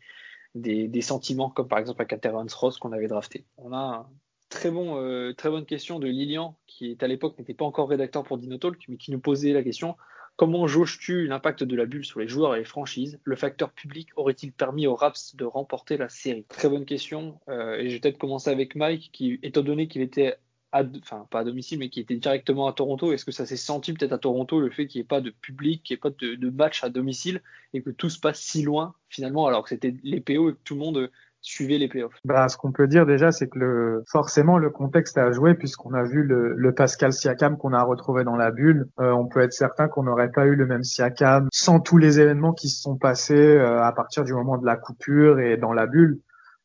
des, 0.55 1.01
sentiments, 1.01 1.49
comme 1.49 1.67
par 1.67 1.79
exemple 1.79 2.01
avec 2.01 2.19
Terrence 2.21 2.53
Ross 2.53 2.77
qu'on 2.77 2.91
avait 2.91 3.07
drafté. 3.07 3.45
On 3.57 3.73
a 3.73 3.77
un 3.77 4.05
très, 4.49 4.71
bon, 4.71 4.97
euh, 4.97 5.33
très 5.33 5.49
bonne 5.49 5.65
question 5.65 5.99
de 5.99 6.07
Lilian, 6.07 6.57
qui 6.67 6.97
à 7.01 7.07
l'époque 7.07 7.37
n'était 7.39 7.53
pas 7.53 7.65
encore 7.65 7.89
rédacteur 7.89 8.23
pour 8.23 8.37
Dinotalk, 8.37 8.83
mais 8.87 8.97
qui 8.97 9.11
nous 9.11 9.19
posait 9.19 9.53
la 9.53 9.63
question 9.63 9.95
Comment 10.37 10.65
jauges-tu 10.65 11.27
l'impact 11.27 11.63
de 11.63 11.75
la 11.75 11.85
bulle 11.85 12.05
sur 12.05 12.19
les 12.19 12.27
joueurs 12.27 12.55
et 12.55 12.59
les 12.59 12.65
franchises? 12.65 13.19
Le 13.23 13.35
facteur 13.35 13.71
public 13.71 14.09
aurait-il 14.15 14.51
permis 14.51 14.87
aux 14.87 14.95
Raps 14.95 15.35
de 15.35 15.45
remporter 15.45 15.97
la 15.97 16.09
série? 16.09 16.45
Très 16.45 16.67
bonne 16.67 16.85
question. 16.85 17.39
Euh, 17.47 17.75
et 17.75 17.89
je 17.89 17.93
vais 17.93 17.99
peut-être 17.99 18.17
commencer 18.17 18.49
avec 18.49 18.75
Mike, 18.75 19.11
qui, 19.13 19.39
étant 19.43 19.61
donné 19.61 19.87
qu'il 19.87 20.01
était 20.01 20.37
enfin 20.73 21.27
pas 21.29 21.39
à 21.39 21.43
domicile, 21.43 21.79
mais 21.79 21.89
qui 21.89 21.99
était 21.99 22.15
directement 22.15 22.67
à 22.67 22.73
Toronto. 22.73 23.11
Est-ce 23.11 23.25
que 23.25 23.31
ça 23.31 23.45
s'est 23.45 23.57
senti 23.57 23.93
peut-être 23.93 24.13
à 24.13 24.17
Toronto 24.17 24.59
le 24.59 24.69
fait 24.69 24.87
qu'il 24.87 24.99
n'y 24.99 25.03
ait 25.03 25.07
pas 25.07 25.21
de 25.21 25.29
public, 25.29 25.83
qu'il 25.83 25.95
n'y 25.95 25.97
ait 25.97 26.01
pas 26.01 26.09
de, 26.09 26.49
match 26.49 26.83
à 26.83 26.89
domicile 26.89 27.41
et 27.73 27.81
que 27.81 27.89
tout 27.89 28.09
se 28.09 28.19
passe 28.19 28.39
si 28.39 28.63
loin 28.63 28.93
finalement, 29.09 29.47
alors 29.47 29.63
que 29.63 29.69
c'était 29.69 29.95
les 30.03 30.21
PO 30.21 30.49
et 30.49 30.53
que 30.53 30.59
tout 30.63 30.75
le 30.75 30.79
monde 30.79 31.09
suivait 31.41 31.77
les 31.77 31.87
playoffs 31.87 32.19
bah, 32.23 32.47
Ce 32.47 32.55
qu'on 32.55 32.71
peut 32.71 32.87
dire 32.87 33.05
déjà, 33.05 33.31
c'est 33.31 33.47
que 33.47 34.03
forcément 34.07 34.57
le 34.57 34.69
contexte 34.69 35.17
a 35.17 35.31
joué 35.31 35.55
puisqu'on 35.55 35.93
a 35.93 36.03
vu 36.03 36.23
le, 36.23 36.73
Pascal 36.73 37.11
Siakam 37.11 37.57
qu'on 37.57 37.73
a 37.73 37.83
retrouvé 37.83 38.23
dans 38.23 38.35
la 38.35 38.51
bulle. 38.51 38.87
Euh, 38.99 39.11
on 39.11 39.27
peut 39.27 39.41
être 39.41 39.53
certain 39.53 39.87
qu'on 39.87 40.03
n'aurait 40.03 40.31
pas 40.31 40.45
eu 40.45 40.55
le 40.55 40.65
même 40.65 40.83
Siakam 40.83 41.49
sans 41.51 41.79
tous 41.79 41.97
les 41.97 42.19
événements 42.19 42.53
qui 42.53 42.69
se 42.69 42.81
sont 42.81 42.95
passés 42.95 43.33
euh, 43.33 43.83
à 43.83 43.91
partir 43.91 44.23
du 44.23 44.33
moment 44.33 44.57
de 44.57 44.65
la 44.65 44.77
coupure 44.77 45.39
et 45.39 45.57
dans 45.57 45.73
la 45.73 45.87
bulle. 45.87 46.19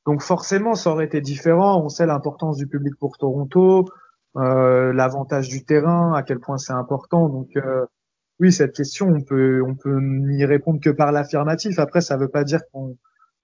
Donc 0.07 0.23
forcément, 0.23 0.75
ça 0.75 0.91
aurait 0.91 1.05
été 1.05 1.21
différent. 1.21 1.83
On 1.83 1.89
sait 1.89 2.07
l'importance 2.07 2.57
du 2.57 2.67
public 2.67 2.95
pour 2.99 3.19
Toronto, 3.19 3.87
euh, 4.37 4.93
l'avantage 4.93 5.49
du 5.49 5.65
terrain, 5.65 6.15
à 6.15 6.23
quel 6.23 6.39
point 6.39 6.59
c'est 6.59 6.73
important. 6.73 7.29
Donc 7.29 7.51
euh, 7.57 7.85
oui, 8.39 8.53
cette 8.53 8.75
question, 8.75 9.09
on 9.09 9.23
peut 9.23 9.63
on 9.67 9.75
peut 9.75 9.99
n'y 10.01 10.45
répondre 10.45 10.81
que 10.81 10.91
par 10.91 11.13
l'affirmatif. 11.13 11.79
Après, 11.79 12.01
ça 12.01 12.17
veut 12.17 12.29
pas 12.29 12.45
dire 12.45 12.61
qu'on 12.73 12.97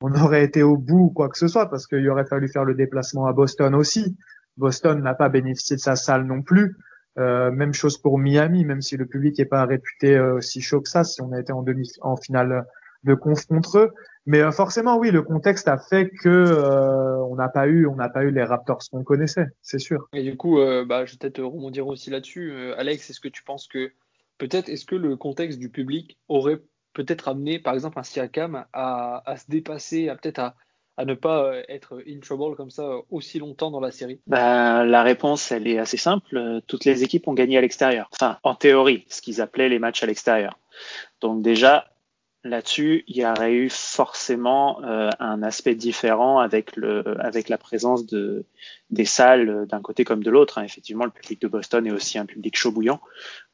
on 0.02 0.14
aurait 0.14 0.44
été 0.44 0.62
au 0.62 0.76
bout 0.76 1.06
ou 1.06 1.10
quoi 1.10 1.28
que 1.28 1.38
ce 1.38 1.48
soit, 1.48 1.70
parce 1.70 1.86
qu'il 1.86 2.08
aurait 2.08 2.26
fallu 2.26 2.48
faire 2.48 2.64
le 2.64 2.74
déplacement 2.74 3.26
à 3.26 3.32
Boston 3.32 3.74
aussi. 3.74 4.16
Boston 4.56 5.00
n'a 5.02 5.14
pas 5.14 5.28
bénéficié 5.28 5.76
de 5.76 5.80
sa 5.80 5.96
salle 5.96 6.26
non 6.26 6.42
plus. 6.42 6.76
Euh, 7.18 7.50
même 7.50 7.74
chose 7.74 7.98
pour 7.98 8.18
Miami, 8.18 8.64
même 8.64 8.80
si 8.80 8.96
le 8.96 9.06
public 9.06 9.38
n'est 9.38 9.44
pas 9.44 9.64
réputé 9.66 10.16
euh, 10.16 10.36
aussi 10.36 10.60
chaud 10.60 10.80
que 10.80 10.88
ça, 10.88 11.04
si 11.04 11.20
on 11.20 11.32
a 11.32 11.40
été 11.40 11.52
en 11.52 11.62
demi 11.62 11.90
en 12.00 12.16
finale 12.16 12.66
de 13.04 13.14
conf 13.14 13.46
contre 13.46 13.78
eux. 13.78 13.90
Mais 14.26 14.40
euh, 14.40 14.52
forcément, 14.52 14.96
oui, 14.98 15.10
le 15.10 15.22
contexte 15.22 15.68
a 15.68 15.78
fait 15.78 16.08
que 16.08 17.20
on 17.28 17.34
n'a 17.34 17.48
pas 17.48 17.66
eu, 17.66 17.86
on 17.86 17.96
n'a 17.96 18.08
pas 18.08 18.22
eu 18.22 18.30
les 18.30 18.44
Raptors 18.44 18.82
qu'on 18.90 19.02
connaissait, 19.02 19.46
c'est 19.62 19.78
sûr. 19.78 20.08
Et 20.12 20.22
du 20.22 20.36
coup, 20.36 20.58
bah, 20.86 21.04
je 21.04 21.12
vais 21.12 21.18
peut-être 21.18 21.42
rebondir 21.42 21.86
aussi 21.86 22.10
là-dessus. 22.10 22.52
Alex, 22.76 23.10
est-ce 23.10 23.20
que 23.20 23.28
tu 23.28 23.42
penses 23.42 23.66
que 23.66 23.92
peut-être 24.38 24.68
est-ce 24.68 24.84
que 24.84 24.96
le 24.96 25.16
contexte 25.16 25.58
du 25.58 25.68
public 25.68 26.18
aurait 26.28 26.60
peut-être 26.92 27.28
amené, 27.28 27.58
par 27.58 27.74
exemple, 27.74 27.98
un 27.98 28.02
Siakam 28.02 28.64
à, 28.72 29.30
à 29.30 29.36
se 29.36 29.44
dépasser, 29.48 30.08
à 30.08 30.16
peut-être 30.16 30.38
à, 30.38 30.54
à 30.96 31.04
ne 31.04 31.14
pas 31.14 31.44
euh, 31.44 31.62
être 31.68 32.02
in 32.06 32.20
trouble 32.20 32.56
comme 32.56 32.70
ça 32.70 32.82
euh, 32.82 33.00
aussi 33.10 33.38
longtemps 33.38 33.70
dans 33.70 33.80
la 33.80 33.90
série? 33.90 34.20
Bah, 34.26 34.84
La 34.84 35.02
réponse, 35.02 35.50
elle 35.52 35.66
est 35.66 35.78
assez 35.78 35.96
simple. 35.96 36.60
Toutes 36.66 36.84
les 36.84 37.02
équipes 37.02 37.28
ont 37.28 37.34
gagné 37.34 37.56
à 37.56 37.60
l'extérieur. 37.60 38.08
Enfin, 38.12 38.38
en 38.42 38.54
théorie, 38.54 39.04
ce 39.08 39.22
qu'ils 39.22 39.40
appelaient 39.40 39.68
les 39.68 39.78
matchs 39.78 40.02
à 40.02 40.06
l'extérieur. 40.06 40.58
Donc 41.20 41.42
déjà, 41.42 41.86
là-dessus, 42.44 43.04
il 43.06 43.16
y 43.16 43.26
aurait 43.26 43.54
eu 43.54 43.70
forcément 43.70 44.82
euh, 44.82 45.10
un 45.20 45.42
aspect 45.42 45.74
différent 45.74 46.38
avec 46.38 46.76
le 46.76 47.04
avec 47.20 47.48
la 47.48 47.58
présence 47.58 48.06
de 48.06 48.44
des 48.90 49.04
salles 49.04 49.66
d'un 49.68 49.80
côté 49.80 50.04
comme 50.04 50.22
de 50.22 50.30
l'autre. 50.30 50.58
Hein. 50.58 50.64
Effectivement, 50.64 51.04
le 51.04 51.10
public 51.10 51.40
de 51.40 51.48
Boston 51.48 51.86
est 51.86 51.92
aussi 51.92 52.18
un 52.18 52.26
public 52.26 52.56
chaud 52.56 52.72
bouillant. 52.72 53.00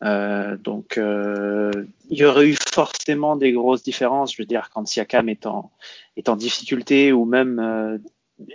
Euh, 0.03 0.57
donc, 0.57 0.99
euh, 0.99 1.71
il 2.11 2.19
y 2.19 2.25
aurait 2.25 2.49
eu 2.49 2.57
forcément 2.57 3.37
des 3.37 3.53
grosses 3.53 3.83
différences. 3.83 4.35
Je 4.35 4.43
veux 4.43 4.47
dire, 4.47 4.71
quand 4.73 4.87
Siakam 4.87 5.29
est 5.29 5.47
en 5.47 5.71
est 6.17 6.29
en 6.29 6.37
difficulté 6.37 7.13
ou 7.13 7.25
même 7.25 7.59
euh, 7.61 7.99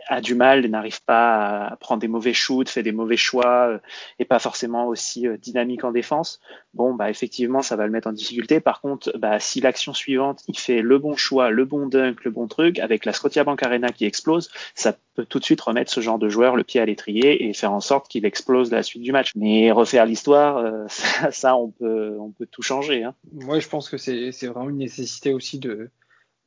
a 0.07 0.21
du 0.21 0.35
mal, 0.35 0.65
n'arrive 0.67 1.03
pas 1.03 1.67
à 1.67 1.75
prendre 1.75 2.01
des 2.01 2.07
mauvais 2.07 2.33
shoots, 2.33 2.69
fait 2.69 2.83
des 2.83 2.91
mauvais 2.91 3.17
choix 3.17 3.67
euh, 3.67 3.77
et 4.19 4.25
pas 4.25 4.39
forcément 4.39 4.87
aussi 4.87 5.27
euh, 5.27 5.37
dynamique 5.37 5.83
en 5.83 5.91
défense, 5.91 6.39
bon 6.73 6.93
bah 6.93 7.09
effectivement 7.09 7.61
ça 7.61 7.75
va 7.75 7.85
le 7.85 7.91
mettre 7.91 8.07
en 8.07 8.13
difficulté. 8.13 8.59
Par 8.59 8.81
contre, 8.81 9.17
bah, 9.17 9.39
si 9.39 9.61
l'action 9.61 9.93
suivante 9.93 10.43
il 10.47 10.57
fait 10.57 10.81
le 10.81 10.97
bon 10.99 11.15
choix, 11.15 11.49
le 11.49 11.65
bon 11.65 11.87
dunk, 11.87 12.23
le 12.23 12.31
bon 12.31 12.47
truc, 12.47 12.79
avec 12.79 13.05
la 13.05 13.13
Scotiabank 13.13 13.61
Arena 13.63 13.89
qui 13.89 14.05
explose, 14.05 14.49
ça 14.75 14.95
peut 15.15 15.25
tout 15.25 15.39
de 15.39 15.43
suite 15.43 15.61
remettre 15.61 15.91
ce 15.91 16.01
genre 16.01 16.17
de 16.17 16.29
joueur 16.29 16.55
le 16.55 16.63
pied 16.63 16.79
à 16.79 16.85
l'étrier 16.85 17.47
et 17.47 17.53
faire 17.53 17.73
en 17.73 17.81
sorte 17.81 18.07
qu'il 18.07 18.25
explose 18.25 18.71
la 18.71 18.83
suite 18.83 19.03
du 19.03 19.11
match. 19.11 19.31
Mais 19.35 19.71
refaire 19.71 20.05
l'histoire, 20.05 20.57
euh, 20.57 20.85
ça, 21.31 21.55
on 21.55 21.69
peut 21.69 22.17
on 22.19 22.31
peut 22.31 22.47
tout 22.49 22.61
changer. 22.61 23.03
Hein. 23.03 23.13
Moi 23.33 23.59
je 23.59 23.67
pense 23.67 23.89
que 23.89 23.97
c'est 23.97 24.31
vraiment 24.47 24.69
une 24.69 24.77
nécessité 24.77 25.33
aussi 25.33 25.59
de 25.59 25.89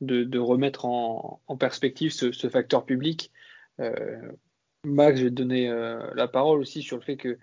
de, 0.01 0.39
remettre 0.39 0.85
en, 0.85 1.41
perspective 1.59 2.11
ce, 2.11 2.49
facteur 2.49 2.85
public. 2.85 3.31
Euh, 3.79 4.31
Max, 4.83 5.17
je 5.17 5.25
vais 5.25 5.29
te 5.29 5.35
donner 5.35 5.69
euh, 5.69 5.99
la 6.15 6.27
parole 6.27 6.59
aussi 6.59 6.81
sur 6.81 6.97
le 6.97 7.03
fait 7.03 7.17
que 7.17 7.37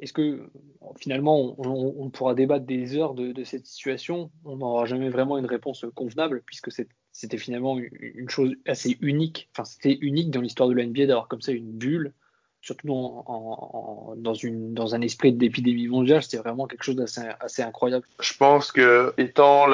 est-ce 0.00 0.12
que 0.12 0.50
finalement 0.98 1.54
on, 1.58 2.10
pourra 2.10 2.34
débattre 2.34 2.66
des 2.66 2.96
heures 2.96 3.14
de, 3.14 3.44
cette 3.44 3.66
situation? 3.66 4.32
On 4.44 4.56
n'aura 4.56 4.84
jamais 4.84 5.10
vraiment 5.10 5.38
une 5.38 5.46
réponse 5.46 5.86
convenable 5.94 6.42
puisque 6.44 6.72
c'était 7.12 7.38
finalement 7.38 7.78
une 7.78 8.28
chose 8.28 8.54
assez 8.66 8.98
unique. 9.00 9.48
Enfin, 9.52 9.64
c'était 9.64 9.96
unique 10.00 10.32
dans 10.32 10.40
l'histoire 10.40 10.68
de 10.68 10.74
la 10.74 10.84
NBA 10.84 11.06
d'avoir 11.06 11.28
comme 11.28 11.40
ça 11.40 11.52
une 11.52 11.70
bulle, 11.70 12.14
surtout 12.60 12.88
dans, 12.88 14.94
un 14.94 15.00
esprit 15.02 15.32
d'épidémie 15.32 15.86
mondiale. 15.86 16.24
C'était 16.24 16.38
vraiment 16.38 16.66
quelque 16.66 16.82
chose 16.82 16.96
d'assez 16.96 17.22
assez 17.38 17.62
incroyable. 17.62 18.04
Je 18.20 18.36
pense 18.36 18.72
que 18.72 19.14
étant 19.18 19.66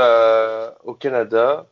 au 0.85 0.93
Canada, 0.93 1.71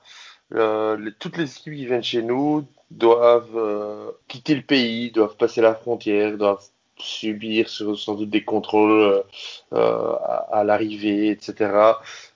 euh, 0.54 1.10
toutes 1.18 1.36
les 1.36 1.44
équipes 1.44 1.74
qui 1.74 1.86
viennent 1.86 2.02
chez 2.02 2.22
nous 2.22 2.66
doivent 2.90 3.56
euh, 3.56 4.10
quitter 4.28 4.54
le 4.54 4.62
pays, 4.62 5.10
doivent 5.10 5.36
passer 5.36 5.60
la 5.60 5.74
frontière, 5.74 6.36
doivent 6.36 6.64
subir 6.98 7.68
sans 7.68 8.14
doute 8.14 8.30
des 8.30 8.44
contrôles 8.44 9.24
euh, 9.72 10.14
à, 10.50 10.62
l'arrivée, 10.64 11.30
etc. 11.30 11.94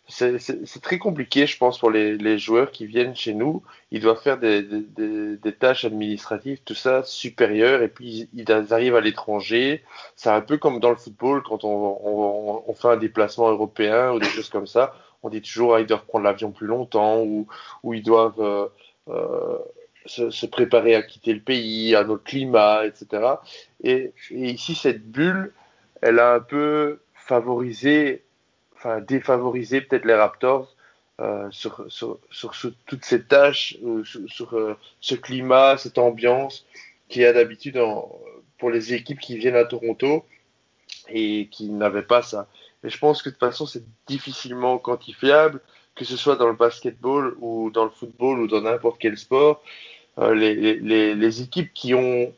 C'est 0.08 0.82
très 0.82 0.98
compliqué, 0.98 1.46
je 1.46 1.56
pense, 1.56 1.78
pour 1.78 1.90
les, 1.90 2.18
les, 2.18 2.36
joueurs 2.36 2.72
qui 2.72 2.84
viennent 2.84 3.14
chez 3.14 3.32
nous. 3.32 3.62
Ils 3.92 4.00
doivent 4.00 4.20
faire 4.20 4.38
des, 4.38 4.62
des, 4.62 5.36
des 5.36 5.52
tâches 5.52 5.84
administratives, 5.84 6.58
tout 6.64 6.74
ça 6.74 7.04
supérieures, 7.04 7.80
et 7.80 7.88
puis 7.88 8.28
ils, 8.34 8.52
arrivent 8.72 8.96
à 8.96 9.00
l'étranger. 9.00 9.84
C'est 10.16 10.30
un 10.30 10.40
peu 10.40 10.58
comme 10.58 10.80
dans 10.80 10.90
le 10.90 10.96
football, 10.96 11.42
quand 11.42 11.64
on, 11.64 11.98
on, 12.02 12.64
on 12.66 12.74
fait 12.74 12.88
un 12.88 12.96
déplacement 12.96 13.48
européen 13.50 14.12
ou 14.12 14.18
des 14.18 14.26
choses 14.26 14.50
comme 14.50 14.66
ça 14.66 14.94
on 15.22 15.28
dit 15.28 15.42
toujours 15.42 15.76
qu'ils 15.76 15.86
doivent 15.86 16.06
prendre 16.06 16.24
l'avion 16.24 16.50
plus 16.50 16.66
longtemps 16.66 17.20
ou, 17.20 17.46
ou 17.82 17.94
ils 17.94 18.02
doivent 18.02 18.40
euh, 18.40 18.66
euh, 19.08 19.58
se, 20.06 20.46
préparer 20.46 20.94
à 20.94 21.02
quitter 21.02 21.32
le 21.32 21.40
pays, 21.40 21.94
à 21.94 22.04
notre 22.04 22.24
climat, 22.24 22.86
etc. 22.86 23.34
Et, 23.82 24.12
ici, 24.30 24.74
cette 24.74 25.04
bulle, 25.10 25.52
elle 26.00 26.18
a 26.18 26.34
un 26.34 26.40
peu 26.40 27.00
favorisé, 27.14 28.22
enfin 28.76 29.00
défavorisé 29.00 29.82
peut-être 29.82 30.06
les 30.06 30.14
Raptors 30.14 30.74
euh, 31.20 31.48
sur, 31.50 31.84
sur, 31.88 32.18
sur, 32.30 32.54
toutes 32.86 33.04
ces 33.04 33.22
tâches, 33.24 33.76
sur, 34.04 34.76
ce 35.00 35.14
climat, 35.14 35.76
cette 35.76 35.98
ambiance 35.98 36.66
qui 37.08 37.24
a 37.24 37.32
d'habitude 37.32 37.78
pour 38.58 38.70
les 38.70 38.94
équipes 38.94 39.20
qui 39.20 39.36
viennent 39.36 39.56
à 39.56 39.64
Toronto 39.64 40.24
et 41.08 41.48
qui 41.50 41.68
n'avaient 41.68 42.02
pas 42.02 42.22
ça. 42.22 42.48
Et 42.84 42.90
je 42.90 42.98
pense 42.98 43.22
que 43.22 43.28
de 43.28 43.34
toute 43.34 43.40
façon, 43.40 43.66
c'est 43.66 43.84
difficilement 44.06 44.78
quantifiable, 44.78 45.60
que 45.94 46.04
ce 46.04 46.16
soit 46.16 46.36
dans 46.36 46.48
le 46.48 46.54
basketball 46.54 47.34
ou 47.40 47.70
dans 47.70 47.84
le 47.84 47.90
football 47.90 48.40
ou 48.40 48.46
dans 48.46 48.62
n'importe 48.62 49.00
quel 49.00 49.18
sport. 49.18 49.62
Euh, 50.18 50.34
les, 50.34 50.54
les, 50.54 51.14
les, 51.14 51.42
équipes 51.42 51.72
qui 51.72 51.94
ont 51.94 52.32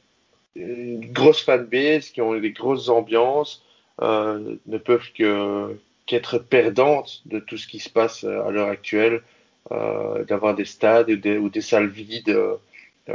une 0.55 1.13
grosse 1.13 1.43
fanbase, 1.43 2.11
qui 2.11 2.21
ont 2.21 2.39
des 2.39 2.53
grosses 2.53 2.89
ambiances, 2.89 3.65
euh, 4.03 4.57
ne 4.67 4.79
peuvent 4.79 5.13
que 5.13 5.77
qu'être 6.07 6.39
perdantes 6.39 7.23
de 7.27 7.39
tout 7.39 7.57
ce 7.57 7.67
qui 7.67 7.79
se 7.79 7.89
passe 7.89 8.25
à 8.25 8.51
l'heure 8.51 8.69
actuelle, 8.69 9.23
euh, 9.71 10.25
d'avoir 10.25 10.55
des 10.55 10.65
stades 10.65 11.09
ou 11.11 11.17
des, 11.17 11.39
ou 11.39 11.49
des 11.49 11.61
salles 11.61 11.89
vides. 11.89 12.29
Euh, 12.29 12.57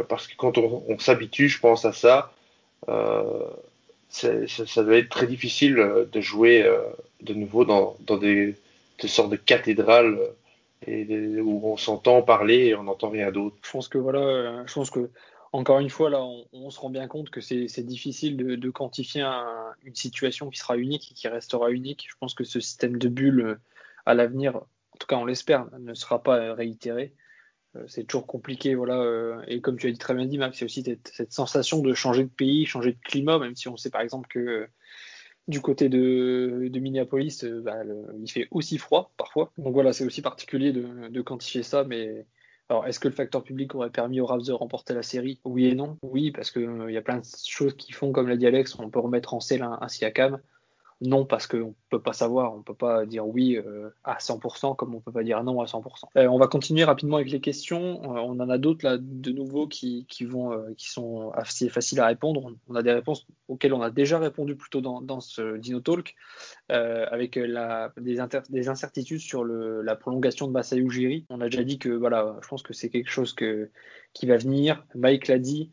parce 0.07 0.27
que 0.27 0.35
quand 0.37 0.57
on, 0.57 0.83
on 0.87 0.97
s'habitue, 0.97 1.49
je 1.49 1.59
pense 1.59 1.85
à 1.85 1.93
ça, 1.93 2.31
euh, 2.89 3.49
ça, 4.10 4.48
ça, 4.48 4.82
être 4.93 5.10
très 5.10 5.28
difficile 5.28 6.08
de 6.12 6.22
jouer 6.22 6.65
de 7.22 7.34
nouveau 7.34 7.65
dans, 7.65 7.98
des, 8.17 8.56
sortes 9.06 9.32
de 9.32 9.36
cathédrales 9.36 10.20
euh, 10.88 11.41
où 11.41 11.62
on 11.63 11.78
s'entend 11.78 12.22
parler 12.22 12.67
et 12.67 12.76
on 12.76 12.84
n'entend 12.84 13.10
rien 13.10 13.32
d'autre. 13.32 13.56
Je 13.63 13.72
pense 13.72 13.88
que 13.88 13.98
voilà, 13.98 14.20
euh, 14.20 14.63
je 14.67 14.74
pense 14.74 14.91
que 14.91 15.10
encore 15.52 15.80
une 15.80 15.89
fois 15.89 16.10
là, 16.10 16.24
on, 16.54 16.70
se 16.70 16.80
rend 16.80 16.89
bien 16.89 17.08
compte 17.08 17.30
que 17.30 17.41
c'est 17.41 17.86
difficile 17.86 18.38
de, 18.38 18.70
quantifier 18.70 19.26
une 19.84 19.96
situation 19.96 20.50
qui 20.50 20.60
sera 20.60 20.78
unique 20.78 21.12
et 21.12 21.15
qui 21.15 21.28
restera 21.28 21.72
unique. 21.72 22.06
Je 22.10 22.15
pense 22.20 22.34
que 22.34 22.43
ce 22.43 22.60
système 22.60 22.98
de 22.98 23.08
bulles 23.08 23.41
euh, 23.41 23.60
à 24.06 24.13
l'avenir, 24.13 24.58
en 24.58 24.98
tout 25.00 25.08
cas 25.08 25.15
on 25.15 25.26
l'espère, 25.26 25.65
ne 25.80 25.93
sera 25.93 26.22
pas 26.22 26.54
réitéré. 26.54 27.13
C'est 27.87 28.05
toujours 28.05 28.27
compliqué, 28.27 28.75
voilà. 28.75 29.41
Et 29.47 29.61
comme 29.61 29.77
tu 29.77 29.87
as 29.87 29.91
dit 29.91 29.97
très 29.97 30.13
bien 30.13 30.25
dit, 30.25 30.37
Max, 30.37 30.57
c'est 30.57 30.65
aussi 30.65 30.83
cette, 30.83 31.31
sensation 31.31 31.79
de 31.81 31.93
changer 31.93 32.23
de 32.23 32.29
pays, 32.29 32.65
changer 32.65 32.93
de 32.93 32.99
climat, 33.03 33.39
même 33.39 33.55
si 33.55 33.67
on 33.67 33.77
sait 33.77 33.89
par 33.89 34.01
exemple 34.01 34.27
que 34.27 34.67
du 35.47 35.61
côté 35.61 35.89
de, 35.89 36.69
Minneapolis, 36.73 37.43
euh, 37.43 37.61
bah, 37.61 37.77
il 38.19 38.29
fait 38.29 38.47
aussi 38.51 38.77
froid 38.77 39.11
parfois. 39.17 39.51
Donc 39.57 39.73
voilà, 39.73 39.93
c'est 39.93 40.05
aussi 40.05 40.21
particulier 40.21 40.73
de, 40.73 41.21
quantifier 41.21 41.63
ça. 41.63 41.83
Mais 41.83 42.25
alors, 42.69 42.85
est-ce 42.85 42.99
que 42.99 43.07
le 43.07 43.13
facteur 43.13 43.43
public 43.43 43.73
aurait 43.75 43.89
permis 43.89 44.19
aux 44.19 44.25
Raps 44.25 44.47
de 44.47 44.53
remporter 44.53 44.93
la 44.93 45.03
série? 45.03 45.39
Oui 45.45 45.67
et 45.67 45.75
non. 45.75 45.97
Oui, 46.01 46.31
parce 46.31 46.51
qu'il 46.51 46.63
euh, 46.63 46.91
y 46.91 46.97
a 46.97 47.01
plein 47.01 47.19
de 47.19 47.25
choses 47.47 47.75
qui 47.75 47.93
font, 47.93 48.11
comme 48.11 48.27
l'a 48.27 48.35
dit 48.35 48.45
Alex, 48.45 48.77
on 48.77 48.89
peut 48.89 48.99
remettre 48.99 49.33
en 49.33 49.39
selle 49.39 49.63
un, 49.63 49.79
un. 49.81 50.39
Non, 50.99 51.25
parce 51.25 51.45
qu'on 51.45 51.57
ne 51.57 51.73
peut 51.89 52.01
pas 52.01 52.13
savoir, 52.13 52.55
on 52.55 52.57
ne 52.57 52.63
peut 52.63 52.73
pas 52.73 53.05
dire 53.05 53.27
oui 53.27 53.55
euh, 53.55 53.89
à 54.03 54.17
100% 54.17 54.75
comme 54.75 54.95
on 54.95 54.97
ne 54.97 55.01
peut 55.01 55.12
pas 55.12 55.23
dire 55.23 55.43
non 55.43 55.62
à 55.62 55.65
100%. 55.65 55.83
Euh, 56.17 56.27
on 56.27 56.39
va 56.39 56.47
continuer 56.47 56.83
rapidement 56.86 57.17
avec 57.17 57.29
les 57.29 57.39
questions. 57.39 58.01
Euh, 58.03 58.19
on 58.19 58.39
en 58.39 58.49
a 58.49 58.57
d'autres 58.57 58.83
là 58.83 58.97
de 58.99 59.31
nouveau 59.31 59.67
qui, 59.67 60.07
qui 60.10 60.25
vont, 60.25 60.73
qui 60.75 60.89
sont 60.89 61.29
assez 61.36 61.69
faciles 61.69 61.99
à 61.99 62.07
répondre. 62.07 62.51
On 62.67 62.75
a 62.75 62.81
des 62.81 62.91
réponses 62.91 63.27
auxquelles 63.47 63.73
on 63.73 63.81
a 63.81 63.91
déjà 63.91 64.17
répondu 64.17 64.55
plutôt 64.55 64.81
dans, 64.81 64.99
dans 65.01 65.19
ce 65.19 65.57
Dino 65.57 65.81
Talk, 65.81 66.15
avec 66.69 67.36
la, 67.36 67.93
des, 67.97 68.17
des, 68.49 68.69
incertitudes 68.69 69.19
sur 69.19 69.45
la 69.45 69.95
prolongation 69.95 70.47
de 70.47 70.77
Ujiri. 70.77 71.27
On 71.29 71.41
a 71.41 71.45
déjà 71.45 71.63
dit 71.63 71.77
que 71.77 71.89
voilà, 71.89 72.38
je 72.41 72.47
pense 72.47 72.63
que 72.63 72.73
c'est 72.73 72.89
quelque 72.89 73.12
chose 73.12 73.33
que, 73.33 73.69
qui 74.13 74.25
va 74.25 74.38
venir. 74.38 74.83
Mike 74.95 75.27
l'a 75.27 75.38
dit. 75.38 75.71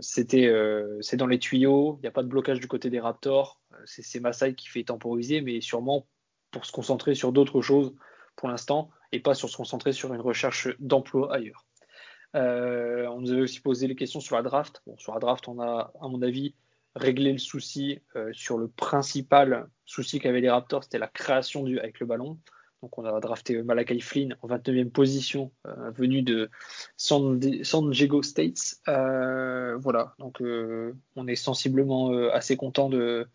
C'était 0.00 0.52
c'est 1.00 1.16
dans 1.16 1.26
les 1.26 1.38
tuyaux, 1.38 1.96
il 1.98 2.02
n'y 2.02 2.08
a 2.08 2.12
pas 2.12 2.22
de 2.22 2.28
blocage 2.28 2.60
du 2.60 2.68
côté 2.68 2.90
des 2.90 3.00
Raptors 3.00 3.60
c'est 3.84 4.20
Masai 4.20 4.54
qui 4.54 4.68
fait 4.68 4.84
temporiser, 4.84 5.40
mais 5.40 5.60
sûrement 5.60 6.06
pour 6.50 6.64
se 6.64 6.72
concentrer 6.72 7.14
sur 7.14 7.32
d'autres 7.32 7.60
choses 7.60 7.94
pour 8.36 8.48
l'instant 8.48 8.90
et 9.12 9.20
pas 9.20 9.34
sur 9.34 9.48
se 9.48 9.56
concentrer 9.56 9.92
sur 9.92 10.12
une 10.14 10.20
recherche 10.20 10.68
d'emploi 10.78 11.34
ailleurs. 11.34 11.66
on 12.34 13.20
nous 13.20 13.32
avait 13.32 13.42
aussi 13.42 13.60
posé 13.60 13.86
les 13.86 13.96
questions 13.96 14.20
sur 14.20 14.36
la 14.36 14.42
draft. 14.42 14.82
Sur 14.96 15.14
la 15.14 15.20
draft, 15.20 15.48
on 15.48 15.60
a, 15.60 15.92
à 16.00 16.08
mon 16.08 16.22
avis, 16.22 16.54
réglé 16.94 17.32
le 17.32 17.38
souci 17.38 18.00
sur 18.32 18.58
le 18.58 18.68
principal 18.68 19.68
souci 19.84 20.20
qu'avaient 20.20 20.40
les 20.40 20.50
Raptors, 20.50 20.84
c'était 20.84 20.98
la 20.98 21.08
création 21.08 21.62
du, 21.62 21.78
avec 21.78 22.00
le 22.00 22.06
ballon. 22.06 22.38
Donc 22.82 22.96
on 22.96 23.04
a 23.04 23.20
drafté 23.20 23.60
Malakai 23.62 24.00
Flynn 24.00 24.36
en 24.42 24.48
29e 24.48 24.90
position, 24.90 25.52
euh, 25.66 25.90
venu 25.90 26.22
de 26.22 26.48
San, 26.96 27.38
Diego 27.38 28.22
States. 28.22 28.76
Euh, 28.86 29.76
voilà, 29.78 30.14
donc 30.18 30.40
euh, 30.40 30.94
on 31.16 31.26
est 31.26 31.36
sensiblement 31.36 32.10
assez 32.30 32.56
content 32.56 32.88
de, 32.88 33.26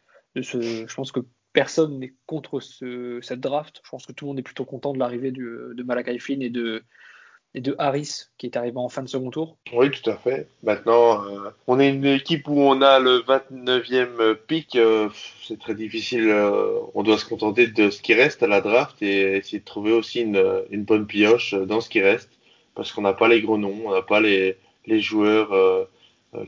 ce. 0.41 0.87
Je 0.87 0.95
pense 0.95 1.11
que 1.11 1.19
personne 1.51 1.99
n'est 1.99 2.13
contre 2.25 2.61
ce, 2.61 3.19
cette 3.21 3.41
draft. 3.41 3.81
Je 3.83 3.89
pense 3.89 4.05
que 4.05 4.13
tout 4.13 4.25
le 4.25 4.29
monde 4.29 4.39
est 4.39 4.43
plutôt 4.43 4.65
content 4.65 4.93
de 4.93 4.99
l'arrivée 4.99 5.31
de 5.31 5.83
Malakai 5.83 6.19
Flynn 6.19 6.41
et 6.41 6.49
de, 6.49 6.83
et 7.55 7.61
de 7.61 7.75
Harris 7.77 8.25
qui 8.37 8.47
est 8.47 8.57
arrivé 8.57 8.77
en 8.77 8.89
fin 8.89 9.03
de 9.03 9.07
second 9.07 9.29
tour. 9.29 9.57
Oui, 9.73 9.91
tout 9.91 10.09
à 10.09 10.15
fait. 10.15 10.47
Maintenant, 10.63 11.23
euh, 11.25 11.49
on 11.67 11.79
est 11.79 11.89
une 11.89 12.05
équipe 12.05 12.47
où 12.47 12.59
on 12.59 12.81
a 12.81 12.99
le 12.99 13.19
29e 13.19 14.35
pick. 14.35 14.75
Euh, 14.75 15.09
c'est 15.43 15.59
très 15.59 15.75
difficile. 15.75 16.29
Euh, 16.29 16.79
on 16.95 17.03
doit 17.03 17.17
se 17.17 17.25
contenter 17.25 17.67
de 17.67 17.89
ce 17.89 18.01
qui 18.01 18.13
reste 18.13 18.41
à 18.43 18.47
la 18.47 18.61
draft 18.61 19.01
et 19.01 19.37
essayer 19.37 19.59
de 19.59 19.65
trouver 19.65 19.91
aussi 19.91 20.21
une, 20.21 20.83
bonne 20.83 21.05
pioche 21.05 21.53
dans 21.53 21.81
ce 21.81 21.89
qui 21.89 22.01
reste 22.01 22.29
parce 22.75 22.91
qu'on 22.91 23.03
n'a 23.03 23.13
pas 23.13 23.27
les 23.27 23.41
gros 23.41 23.57
noms, 23.57 23.81
on 23.85 23.91
n'a 23.91 24.01
pas 24.01 24.19
les, 24.19 24.57
les 24.87 24.99
joueurs 24.99 25.87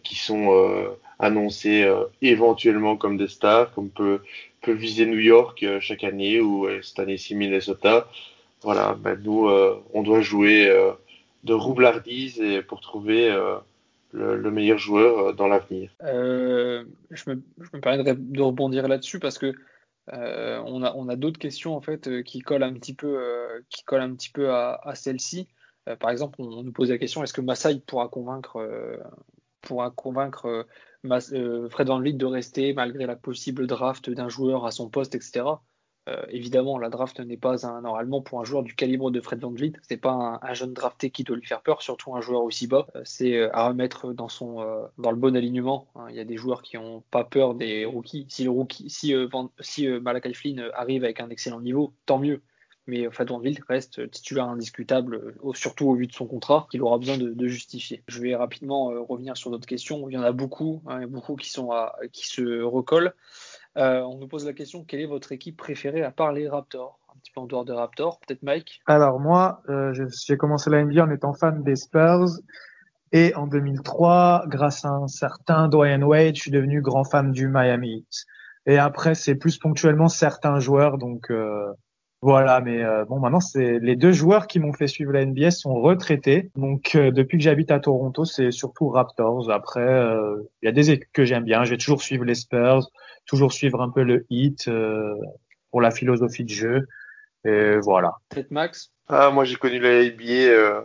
qui 0.02 0.16
sont 0.16 0.90
annoncés 1.20 1.88
éventuellement 2.24 2.98
comme 2.98 3.16
des 3.16 3.28
stars, 3.28 3.72
comme 3.76 3.92
peut, 3.92 4.22
peut 4.64 4.72
viser 4.72 5.06
New 5.06 5.20
York 5.20 5.64
chaque 5.82 6.04
année 6.04 6.42
ou 6.42 6.68
cette 6.82 6.98
année-ci 6.98 7.36
Minnesota 7.36 8.08
voilà, 8.66 8.96
ben 8.96 9.22
nous, 9.22 9.48
euh, 9.48 9.80
on 9.94 10.02
doit 10.02 10.22
jouer 10.22 10.68
euh, 10.68 10.92
de 11.44 11.54
roublardise 11.54 12.42
pour 12.68 12.82
trouver 12.82 13.32
euh, 13.32 13.58
le, 14.12 14.50
meilleur 14.50 14.80
joueur 14.80 15.36
dans 15.36 15.48
l'avenir. 15.48 15.92
je, 16.02 16.84
me, 17.30 17.80
permets 17.80 18.04
de, 18.04 18.42
rebondir 18.42 18.88
là-dessus 18.88 19.20
parce 19.20 19.38
que 19.38 19.54
on 20.12 21.10
a, 21.10 21.16
d'autres 21.16 21.38
questions 21.38 21.76
en 21.76 21.82
fait 21.82 22.24
qui 22.24 22.40
collent 22.40 22.64
un 22.64 22.74
petit 22.74 22.96
peu, 22.96 23.20
qui 23.70 23.84
collent 23.84 24.02
un 24.02 24.16
petit 24.16 24.32
peu 24.32 24.52
à, 24.52 24.96
celle-ci. 24.96 25.48
par 26.00 26.10
exemple, 26.10 26.42
on, 26.42 26.64
nous 26.64 26.72
pose 26.72 26.90
la 26.90 26.98
question 26.98 27.24
est-ce 27.24 27.34
que 27.34 27.42
Massaï 27.42 27.82
pourra 27.82 28.08
convaincre, 28.08 28.68
pourra 29.62 29.92
convaincre 29.92 30.66
Fred 31.04 31.88
Van 31.88 32.00
Vliet 32.00 32.14
de 32.14 32.26
rester 32.26 32.74
malgré 32.74 33.06
la 33.06 33.16
possible 33.16 33.68
draft 33.68 34.10
d'un 34.10 34.28
joueur 34.28 34.66
à 34.66 34.72
son 34.72 34.90
poste, 34.90 35.14
etc. 35.14 35.44
Euh, 36.08 36.22
évidemment, 36.30 36.78
la 36.78 36.90
draft 36.90 37.20
n'est 37.20 37.38
pas 37.38 37.66
un, 37.66 37.82
normalement 37.82 38.22
pour 38.22 38.40
un 38.40 38.44
joueur 38.44 38.62
du 38.62 38.76
calibre 38.76 39.10
de 39.10 39.20
Fred 39.22 39.40
Van 39.40 39.50
Vliet, 39.50 39.74
c'est 39.82 39.98
pas 39.98 40.40
un, 40.42 40.54
jeune 40.54 40.74
drafté 40.74 41.10
qui 41.10 41.24
doit 41.24 41.36
lui 41.36 41.46
faire 41.46 41.62
peur, 41.62 41.82
surtout 41.82 42.16
un 42.16 42.22
joueur 42.22 42.44
aussi 42.44 42.68
bas. 42.68 42.88
Euh, 42.96 43.02
c'est 43.04 43.38
euh, 43.38 43.56
à 43.56 43.68
remettre 43.68 44.14
dans 44.14 44.30
son 44.30 44.56
dans 44.98 45.12
le 45.12 45.18
bon 45.18 45.36
alignement. 45.36 45.88
Hein. 45.96 46.06
Il 46.10 46.16
y 46.16 46.20
a 46.20 46.24
des 46.24 46.38
joueurs 46.38 46.62
qui 46.62 46.78
n'ont 46.78 47.04
pas 47.10 47.24
peur 47.24 47.56
des 47.56 47.86
rookies. 47.86 48.26
Si 48.30 48.44
le 48.44 48.52
rookie, 48.52 48.88
arrive 50.74 51.04
avec 51.04 51.20
un 51.20 51.30
excellent 51.30 51.62
niveau, 51.62 51.94
tant 52.06 52.20
mieux. 52.20 52.42
Mais 52.88 53.10
Fred 53.10 53.30
Van 53.30 53.40
Vliet 53.40 53.60
reste 53.68 54.12
titulaire 54.12 54.46
indiscutable, 54.46 55.34
surtout 55.56 55.90
au 55.90 55.96
vu 55.96 56.06
de 56.06 56.14
son 56.14 56.28
contrat, 56.28 56.68
qu'il 56.70 56.84
aura 56.84 57.00
besoin 57.00 57.18
de, 57.18 57.48
justifier. 57.48 58.04
Je 58.08 58.22
vais 58.22 58.36
rapidement 58.36 58.92
revenir 59.08 59.36
sur 59.36 59.50
d'autres 59.50 59.66
questions. 59.66 60.08
Il 60.08 60.14
y 60.14 60.18
en 60.18 60.22
a 60.22 60.32
beaucoup, 60.32 60.84
hein, 60.86 61.08
beaucoup 61.08 61.36
qui 61.36 61.50
se 61.50 62.62
recollent. 62.62 63.16
Euh, 63.78 64.02
on 64.02 64.18
nous 64.18 64.28
pose 64.28 64.46
la 64.46 64.54
question 64.54 64.84
quelle 64.84 65.02
est 65.02 65.06
votre 65.06 65.32
équipe 65.32 65.58
préférée 65.58 66.04
à 66.04 66.12
part 66.12 66.32
les 66.32 66.48
Raptors? 66.48 67.00
Un 67.14 67.20
petit 67.20 67.32
peu 67.32 67.42
en 67.42 67.46
dehors 67.46 67.66
des 67.66 67.74
Raptors, 67.74 68.20
peut-être 68.20 68.44
Mike? 68.44 68.82
Alors 68.86 69.20
moi, 69.20 69.62
euh, 69.70 69.94
j'ai 70.26 70.38
commencé 70.38 70.70
la 70.70 70.84
NBA 70.84 71.04
en 71.04 71.12
étant 71.12 71.34
fan 71.34 71.64
des 71.64 71.76
Spurs. 71.76 72.30
Et 73.12 73.34
en 73.36 73.48
2003, 73.48 74.46
grâce 74.48 74.84
à 74.84 74.90
un 74.90 75.08
certain 75.08 75.68
Dwayne 75.70 76.04
Wade, 76.04 76.36
je 76.36 76.42
suis 76.42 76.52
devenu 76.52 76.82
grand 76.82 77.04
fan 77.04 77.32
du 77.32 77.48
Miami 77.48 78.00
Heat. 78.00 78.26
Et 78.66 78.78
après, 78.78 79.16
c'est 79.16 79.36
plus 79.36 79.58
ponctuellement 79.58 80.08
certains 80.08 80.60
joueurs. 80.60 80.98
Donc 80.98 81.30
euh, 81.32 81.72
voilà, 82.26 82.60
mais 82.60 82.84
bon, 83.08 83.20
maintenant, 83.20 83.40
c'est 83.40 83.80
les 83.80 83.96
deux 83.96 84.12
joueurs 84.12 84.48
qui 84.48 84.60
m'ont 84.60 84.74
fait 84.74 84.88
suivre 84.88 85.12
la 85.12 85.26
NBA 85.26 85.52
sont 85.52 85.76
retraités. 85.76 86.50
Donc 86.56 86.98
depuis 86.98 87.38
que 87.38 87.44
j'habite 87.44 87.72
à 87.72 87.80
Toronto, 87.80 88.26
c'est 88.26 88.52
surtout 88.52 88.90
Raptors. 88.90 89.52
Après, 89.52 90.04
il 90.62 90.66
y 90.66 90.70
a 90.70 90.72
des 90.72 90.92
équipes 90.92 91.12
que 91.14 91.26
j'aime 91.26 91.44
bien. 91.44 91.64
Je 91.64 91.72
vais 91.72 91.78
toujours 91.78 92.02
suivre 92.02 92.26
les 92.26 92.36
Spurs 92.36 92.90
toujours 93.26 93.54
suivre 93.54 93.82
un 93.82 93.90
peu 93.90 94.04
le 94.04 94.26
hit 94.30 94.68
euh, 94.68 95.14
pour 95.72 95.82
la 95.82 95.92
philosophie 95.92 96.44
de 96.44 96.50
jeu. 96.50 96.88
Et 97.44 97.78
voilà. 97.78 98.16
Peut-être 98.30 98.52
Max? 98.52 98.92
Ah, 99.08 99.30
Moi, 99.32 99.46
j'ai 99.46 99.56
connu 99.56 99.80
la 99.80 100.04
NBA 100.04 100.24
euh, 100.24 100.82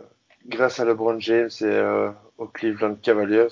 grâce 0.47 0.79
à 0.79 0.85
LeBron 0.85 1.19
James 1.19 1.49
et 1.61 1.65
euh, 1.65 2.11
aux 2.37 2.47
Cleveland 2.47 2.95
Cavaliers, 3.01 3.47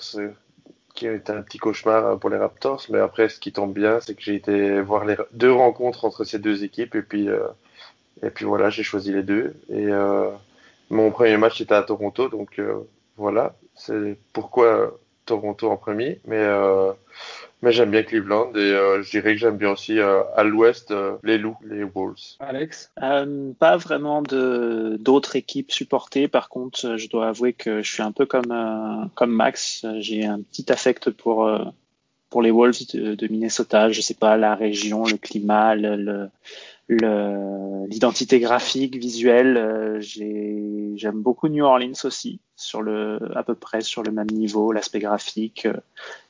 qui 0.94 1.08
ont 1.08 1.14
été 1.14 1.32
un 1.32 1.42
petit 1.42 1.58
cauchemar 1.58 2.18
pour 2.18 2.30
les 2.30 2.36
Raptors. 2.36 2.84
Mais 2.90 2.98
après, 2.98 3.28
ce 3.28 3.40
qui 3.40 3.52
tombe 3.52 3.72
bien, 3.72 4.00
c'est 4.00 4.14
que 4.14 4.22
j'ai 4.22 4.34
été 4.34 4.80
voir 4.80 5.04
les 5.04 5.16
deux 5.32 5.52
rencontres 5.52 6.04
entre 6.04 6.24
ces 6.24 6.38
deux 6.38 6.62
équipes. 6.62 6.94
Et 6.94 7.02
puis, 7.02 7.28
et 8.22 8.30
puis 8.30 8.44
voilà, 8.44 8.70
j'ai 8.70 8.82
choisi 8.82 9.12
les 9.12 9.22
deux. 9.22 9.54
Et 9.68 9.86
mon 10.90 11.10
premier 11.10 11.36
match 11.36 11.60
était 11.60 11.74
à 11.74 11.82
Toronto. 11.82 12.28
Donc 12.28 12.60
voilà, 13.16 13.54
c'est 13.74 14.16
pourquoi 14.32 14.98
Toronto 15.26 15.70
en 15.70 15.76
premier. 15.76 16.20
Mais 16.26 16.44
mais 17.62 17.72
j'aime 17.72 17.90
bien 17.90 18.02
Cleveland 18.02 18.52
et 18.54 18.58
euh, 18.58 19.02
je 19.02 19.10
dirais 19.10 19.34
que 19.34 19.38
j'aime 19.38 19.58
bien 19.58 19.70
aussi 19.70 19.98
euh, 19.98 20.22
à 20.34 20.44
l'ouest 20.44 20.90
euh, 20.90 21.16
les 21.22 21.36
loups, 21.36 21.58
les 21.62 21.84
Wolves. 21.84 22.36
Alex? 22.38 22.90
Pas 22.96 23.76
vraiment 23.76 24.22
de 24.22 24.96
d'autres 24.98 25.36
équipes 25.36 25.70
supportées. 25.70 26.26
Par 26.26 26.48
contre, 26.48 26.96
je 26.96 27.08
dois 27.08 27.28
avouer 27.28 27.52
que 27.52 27.82
je 27.82 27.92
suis 27.92 28.02
un 28.02 28.12
peu 28.12 28.24
comme 28.24 29.10
comme 29.14 29.32
Max. 29.32 29.84
J'ai 29.98 30.24
un 30.24 30.40
petit 30.40 30.72
affect 30.72 31.10
pour 31.10 31.50
pour 32.30 32.42
les 32.42 32.50
Wolves 32.50 32.86
de, 32.94 33.14
de, 33.14 33.28
Minnesota. 33.28 33.90
Je 33.90 34.00
sais 34.00 34.14
pas 34.14 34.36
la 34.36 34.54
région, 34.54 35.04
le 35.04 35.16
climat, 35.16 35.74
le, 35.74 36.28
l'identité 36.96 38.40
graphique, 38.40 38.96
visuelle. 38.96 39.98
J'aime 40.00 41.22
beaucoup 41.22 41.48
New 41.48 41.64
Orleans 41.64 41.92
aussi 42.04 42.40
sur 42.60 42.82
le, 42.82 43.18
à 43.34 43.42
peu 43.42 43.54
près 43.54 43.80
sur 43.80 44.02
le 44.02 44.12
même 44.12 44.30
niveau, 44.30 44.70
l'aspect 44.72 44.98
graphique, 44.98 45.66
euh, 45.66 45.74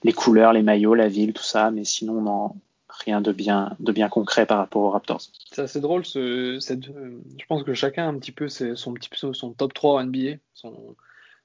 les 0.05 0.13
couleurs, 0.13 0.53
les 0.53 0.63
maillots, 0.63 0.95
la 0.95 1.09
ville, 1.09 1.33
tout 1.33 1.43
ça, 1.43 1.73
mais 1.73 1.85
sinon, 1.85 2.23
non, 2.23 2.55
rien 2.89 3.21
de 3.21 3.33
bien, 3.33 3.77
de 3.81 3.91
bien 3.91 4.09
concret 4.09 4.47
par 4.47 4.59
rapport 4.59 4.83
aux 4.83 4.91
Raptors. 4.91 5.23
C'est 5.51 5.63
assez 5.63 5.81
drôle, 5.81 6.07
cette, 6.07 6.85
je 6.85 7.47
pense 7.49 7.65
que 7.65 7.75
chacun 7.75 8.05
a 8.05 8.09
un 8.09 8.19
petit 8.19 8.33
peu 8.33 8.49
son, 8.49 8.95
petit, 8.95 9.11
son 9.33 9.53
top 9.53 9.75
3 9.75 10.01
en 10.01 10.05
NBA, 10.05 10.37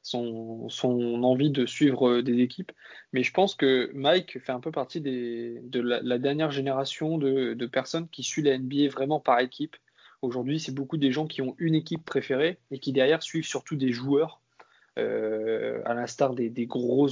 son, 0.06 1.24
envie 1.24 1.50
de 1.50 1.66
suivre 1.66 2.10
euh, 2.10 2.24
des 2.24 2.40
équipes. 2.40 2.72
Mais 3.12 3.24
je 3.24 3.34
pense 3.34 3.56
que 3.56 3.90
Mike 3.94 4.40
fait 4.40 4.52
un 4.52 4.60
peu 4.60 4.72
partie 4.72 5.02
de 5.02 5.80
la, 5.80 6.18
dernière 6.20 6.52
génération 6.52 7.18
de, 7.18 7.66
personnes 7.66 8.08
qui 8.10 8.24
suivent 8.24 8.46
la 8.46 8.58
NBA 8.58 8.90
vraiment 8.90 9.20
par 9.20 9.40
équipe. 9.40 9.76
Aujourd'hui, 10.22 10.60
c'est 10.60 10.74
beaucoup 10.74 10.98
des 10.98 11.12
gens 11.12 11.28
qui 11.28 11.42
ont 11.42 11.56
une 11.58 11.76
équipe 11.76 12.06
préférée 12.06 12.60
et 12.72 12.80
qui 12.80 12.94
derrière 12.94 13.24
suivent 13.24 13.46
surtout 13.46 13.76
des 13.76 13.92
joueurs 13.92 14.42
euh, 14.98 15.82
à 15.86 15.94
l'instar 15.94 16.36
des, 16.36 16.50
des, 16.50 16.68
gros, 16.68 17.10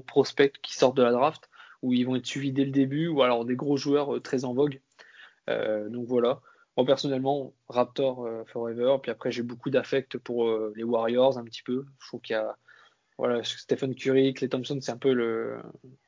prospects 0.00 0.52
qui 0.62 0.74
sortent 0.74 0.96
de 0.96 1.02
la 1.02 1.12
draft, 1.12 1.48
où 1.82 1.92
ils 1.92 2.04
vont 2.04 2.16
être 2.16 2.26
suivis 2.26 2.52
dès 2.52 2.64
le 2.64 2.72
début, 2.72 3.08
ou 3.08 3.22
alors 3.22 3.44
des 3.44 3.56
gros 3.56 3.76
joueurs 3.76 4.16
euh, 4.16 4.20
très 4.20 4.44
en 4.44 4.52
vogue. 4.52 4.80
Donc 5.48 6.08
voilà. 6.08 6.40
Moi 6.76 6.86
personnellement, 6.86 7.54
Raptor 7.68 8.28
Forever, 8.48 8.96
puis 9.02 9.10
après 9.10 9.32
j'ai 9.32 9.42
beaucoup 9.42 9.70
d'affect 9.70 10.18
pour 10.18 10.50
les 10.74 10.84
Warriors 10.84 11.38
un 11.38 11.44
petit 11.44 11.62
peu. 11.62 11.86
Je 12.00 12.06
trouve 12.08 12.20
qu'il 12.20 12.34
y 12.34 12.38
a 12.38 12.56
voilà, 13.18 13.42
Stephen 13.44 13.94
Curry, 13.94 14.34
Clay 14.34 14.48
Thompson, 14.48 14.78
c'est 14.82 14.90
un 14.90 14.98
peu 14.98 15.14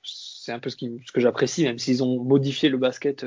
ce, 0.02 1.12
que 1.12 1.20
j'apprécie, 1.20 1.64
même 1.64 1.78
s'ils 1.78 2.04
ont 2.04 2.22
modifié 2.22 2.68
le 2.68 2.76
basket 2.76 3.24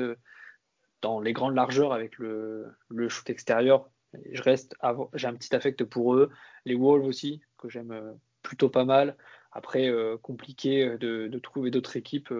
dans 1.00 1.20
les 1.20 1.32
grandes 1.32 1.56
largeurs 1.56 1.92
avec 1.92 2.16
le, 2.18 2.76
shoot 3.08 3.28
extérieur 3.28 3.90
je 4.32 4.42
reste, 4.42 4.76
j'ai 5.14 5.26
un 5.26 5.34
petit 5.34 5.54
affect 5.54 5.84
pour 5.84 6.14
eux. 6.14 6.30
Les 6.64 6.74
Wolves 6.74 7.06
aussi, 7.06 7.40
que 7.58 7.68
j'aime 7.68 7.92
euh, 7.92 8.12
plutôt 8.42 8.68
pas 8.68 8.84
mal. 8.84 9.16
Après, 9.52 9.88
euh, 9.88 10.16
compliqué 10.18 10.86
euh, 10.86 10.98
de, 10.98 11.38
trouver 11.38 11.70
d'autres 11.70 11.96
équipes. 11.96 12.32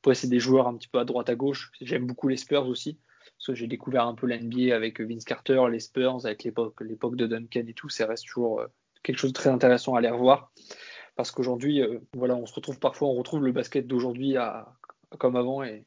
Après, 0.00 0.14
c'est 0.14 0.28
des 0.28 0.40
joueurs 0.40 0.68
un 0.68 0.76
petit 0.76 0.88
peu 0.88 0.98
à 0.98 1.04
droite 1.04 1.28
à 1.28 1.34
gauche. 1.34 1.70
J'aime 1.80 2.06
beaucoup 2.06 2.28
les 2.28 2.36
Spurs 2.36 2.66
aussi. 2.66 2.98
J'ai 3.48 3.66
découvert 3.66 4.06
un 4.06 4.14
peu 4.14 4.26
l'NBA 4.26 4.74
avec 4.74 5.00
Vince 5.00 5.24
Carter, 5.24 5.62
les 5.70 5.80
Spurs, 5.80 6.24
avec 6.24 6.44
l'époque, 6.44 7.16
de 7.16 7.26
Duncan 7.26 7.64
et 7.66 7.74
tout. 7.74 7.88
Ça 7.88 8.06
reste 8.06 8.26
toujours 8.26 8.62
quelque 9.02 9.18
chose 9.18 9.32
de 9.32 9.38
très 9.38 9.50
intéressant 9.50 9.94
à 9.94 10.00
les 10.00 10.10
revoir. 10.10 10.52
Parce 11.16 11.30
qu'aujourd'hui, 11.30 11.82
voilà, 12.14 12.36
on 12.36 12.46
se 12.46 12.54
retrouve 12.54 12.78
parfois, 12.78 13.08
on 13.08 13.14
retrouve 13.14 13.44
le 13.44 13.52
basket 13.52 13.86
d'aujourd'hui 13.86 14.36
comme 15.18 15.36
avant. 15.36 15.62
Et, 15.62 15.84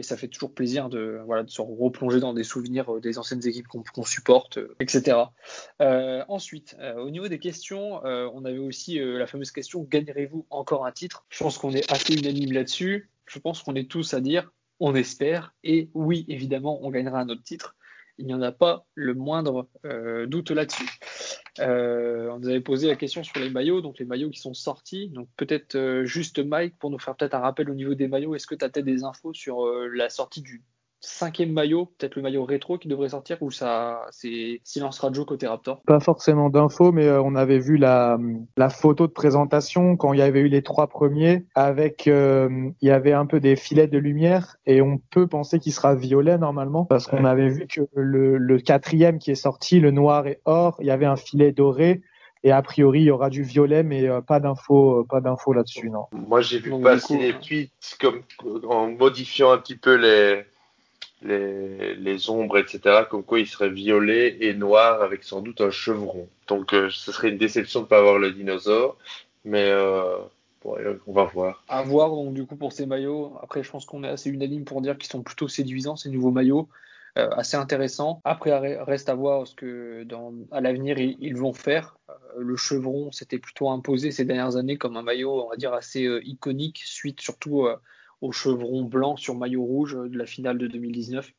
ça 0.00 0.16
fait 0.16 0.26
toujours 0.26 0.52
plaisir 0.52 0.88
de, 0.88 1.20
voilà, 1.26 1.44
de 1.44 1.50
se 1.50 1.60
replonger 1.60 2.18
dans 2.18 2.34
des 2.34 2.42
souvenirs 2.42 2.92
euh, 2.92 3.00
des 3.00 3.18
anciennes 3.18 3.46
équipes 3.46 3.68
qu'on 3.68 4.04
supporte, 4.04 4.58
euh, 4.58 4.74
etc. 4.80 5.16
Euh, 5.80 6.24
ensuite, 6.26 6.76
au 6.96 7.10
niveau 7.10 7.28
des 7.28 7.38
questions, 7.38 8.00
on 8.02 8.44
avait 8.44 8.58
aussi 8.58 8.98
la 8.98 9.26
fameuse 9.26 9.52
question 9.52 9.82
gagnerez-vous 9.82 10.46
encore 10.50 10.86
un 10.86 10.92
titre? 10.92 11.24
Je 11.28 11.38
pense 11.44 11.58
qu'on 11.58 11.72
est 11.72 11.90
assez 11.92 12.14
unanime 12.14 12.52
là-dessus. 12.52 13.10
Je 13.26 13.38
pense 13.38 13.62
qu'on 13.62 13.76
est 13.76 13.88
tous 13.88 14.14
à 14.14 14.20
dire 14.20 14.50
on 14.80 14.94
espère 14.94 15.54
et 15.64 15.90
oui, 15.94 16.24
évidemment, 16.28 16.80
on 16.82 16.90
gagnera 16.90 17.20
un 17.20 17.28
autre 17.28 17.42
titre. 17.42 17.76
Il 18.18 18.26
n'y 18.26 18.34
en 18.34 18.42
a 18.42 18.52
pas 18.52 18.84
le 18.94 19.14
moindre 19.14 19.68
euh, 19.84 20.26
doute 20.26 20.50
là-dessus. 20.50 20.88
Euh, 21.60 22.30
on 22.30 22.40
nous 22.40 22.48
avait 22.48 22.60
posé 22.60 22.88
la 22.88 22.96
question 22.96 23.24
sur 23.24 23.40
les 23.40 23.50
maillots, 23.50 23.80
donc 23.80 23.98
les 23.98 24.04
maillots 24.04 24.30
qui 24.30 24.40
sont 24.40 24.54
sortis. 24.54 25.08
Donc 25.08 25.28
peut-être 25.36 26.02
juste 26.04 26.38
Mike 26.38 26.78
pour 26.78 26.90
nous 26.90 26.98
faire 26.98 27.16
peut-être 27.16 27.34
un 27.34 27.40
rappel 27.40 27.70
au 27.70 27.74
niveau 27.74 27.94
des 27.94 28.08
maillots. 28.08 28.34
Est-ce 28.34 28.46
que 28.46 28.54
tu 28.54 28.64
as 28.64 28.68
peut-être 28.68 28.84
des 28.84 29.04
infos 29.04 29.32
sur 29.32 29.66
la 29.66 30.10
sortie 30.10 30.42
du 30.42 30.62
cinquième 31.02 31.52
maillot, 31.52 31.86
peut-être 31.98 32.14
le 32.16 32.22
maillot 32.22 32.44
rétro 32.44 32.78
qui 32.78 32.88
devrait 32.88 33.10
sortir 33.10 33.36
ou 33.42 33.50
ça 33.50 34.06
c'est 34.10 34.60
silence 34.64 35.00
radio 35.00 35.24
côté 35.24 35.46
Raptor? 35.46 35.82
Pas 35.86 36.00
forcément 36.00 36.48
d'infos, 36.48 36.92
mais 36.92 37.06
euh, 37.06 37.20
on 37.20 37.34
avait 37.34 37.58
vu 37.58 37.76
la, 37.76 38.18
la 38.56 38.70
photo 38.70 39.06
de 39.06 39.12
présentation 39.12 39.96
quand 39.96 40.12
il 40.12 40.20
y 40.20 40.22
avait 40.22 40.40
eu 40.40 40.48
les 40.48 40.62
trois 40.62 40.86
premiers 40.86 41.44
avec 41.54 42.06
euh, 42.06 42.48
il 42.80 42.88
y 42.88 42.92
avait 42.92 43.12
un 43.12 43.26
peu 43.26 43.40
des 43.40 43.56
filets 43.56 43.88
de 43.88 43.98
lumière 43.98 44.56
et 44.64 44.80
on 44.80 44.98
peut 45.10 45.26
penser 45.26 45.58
qu'il 45.58 45.72
sera 45.72 45.94
violet 45.94 46.38
normalement 46.38 46.84
parce 46.84 47.06
qu'on 47.06 47.24
avait 47.24 47.48
vu 47.48 47.66
que 47.66 47.82
le, 47.94 48.38
le 48.38 48.58
quatrième 48.58 49.18
qui 49.18 49.32
est 49.32 49.34
sorti, 49.36 49.80
le 49.80 49.90
noir 49.90 50.26
et 50.26 50.38
or, 50.44 50.76
il 50.80 50.86
y 50.86 50.90
avait 50.90 51.06
un 51.06 51.16
filet 51.16 51.52
doré 51.52 52.00
et 52.44 52.50
a 52.50 52.60
priori, 52.60 53.02
il 53.02 53.04
y 53.04 53.10
aura 53.10 53.30
du 53.30 53.42
violet, 53.44 53.84
mais 53.84 54.08
euh, 54.08 54.20
pas 54.20 54.40
d'infos, 54.40 55.04
pas 55.08 55.20
d'infos 55.20 55.52
là-dessus, 55.52 55.90
non. 55.90 56.06
Moi, 56.12 56.40
j'ai 56.40 56.58
vu 56.58 56.72
passer 56.82 57.16
des 57.16 57.34
tweets 57.34 57.70
comme 58.00 58.22
en 58.68 58.88
modifiant 58.88 59.52
un 59.52 59.58
petit 59.58 59.76
peu 59.76 59.94
les 59.94 60.44
les, 61.24 62.30
ombres, 62.30 62.58
etc., 62.58 63.04
comme 63.10 63.22
quoi 63.22 63.40
il 63.40 63.46
serait 63.46 63.70
violet 63.70 64.36
et 64.40 64.54
noir 64.54 65.02
avec 65.02 65.24
sans 65.24 65.40
doute 65.40 65.60
un 65.60 65.70
chevron. 65.70 66.28
Donc 66.48 66.72
euh, 66.74 66.88
ce 66.90 67.12
serait 67.12 67.30
une 67.30 67.38
déception 67.38 67.80
de 67.80 67.84
ne 67.84 67.88
pas 67.88 67.98
avoir 67.98 68.18
le 68.18 68.32
dinosaure, 68.32 68.96
mais 69.44 69.66
euh, 69.68 70.16
bon, 70.62 70.76
on 71.06 71.12
va 71.12 71.24
voir. 71.24 71.64
À 71.68 71.82
voir 71.82 72.10
donc 72.10 72.34
du 72.34 72.46
coup 72.46 72.56
pour 72.56 72.72
ces 72.72 72.86
maillots. 72.86 73.36
Après, 73.42 73.62
je 73.62 73.70
pense 73.70 73.84
qu'on 73.84 74.04
est 74.04 74.08
assez 74.08 74.30
unanime 74.30 74.64
pour 74.64 74.82
dire 74.82 74.98
qu'ils 74.98 75.10
sont 75.10 75.22
plutôt 75.22 75.48
séduisants 75.48 75.96
ces 75.96 76.10
nouveaux 76.10 76.32
maillots. 76.32 76.68
Euh, 77.18 77.28
assez 77.32 77.58
intéressants. 77.58 78.22
Après, 78.24 78.50
reste 78.82 79.10
à 79.10 79.14
voir 79.14 79.46
ce 79.46 79.54
que 79.54 80.06
à 80.50 80.62
l'avenir 80.62 80.98
ils, 80.98 81.18
ils, 81.20 81.36
vont 81.36 81.52
faire. 81.52 81.98
Euh, 82.08 82.14
le 82.38 82.56
chevron 82.56 83.12
s'était 83.12 83.38
plutôt 83.38 83.68
imposé 83.68 84.10
ces 84.10 84.24
dernières 84.24 84.56
années 84.56 84.78
comme 84.78 84.96
un 84.96 85.02
maillot, 85.02 85.44
on 85.44 85.50
va 85.50 85.56
dire, 85.56 85.74
assez 85.74 86.06
euh, 86.06 86.26
iconique, 86.26 86.80
suite 86.82 87.20
surtout 87.20 87.66
au 88.22 88.32
chevron 88.32 88.84
blanc 88.84 89.16
sur 89.16 89.34
maillot 89.34 89.64
rouge 89.64 89.94
de 89.94 90.16
la 90.16 90.24
finale 90.24 90.56
de 90.56 90.68
2019. 90.68 91.30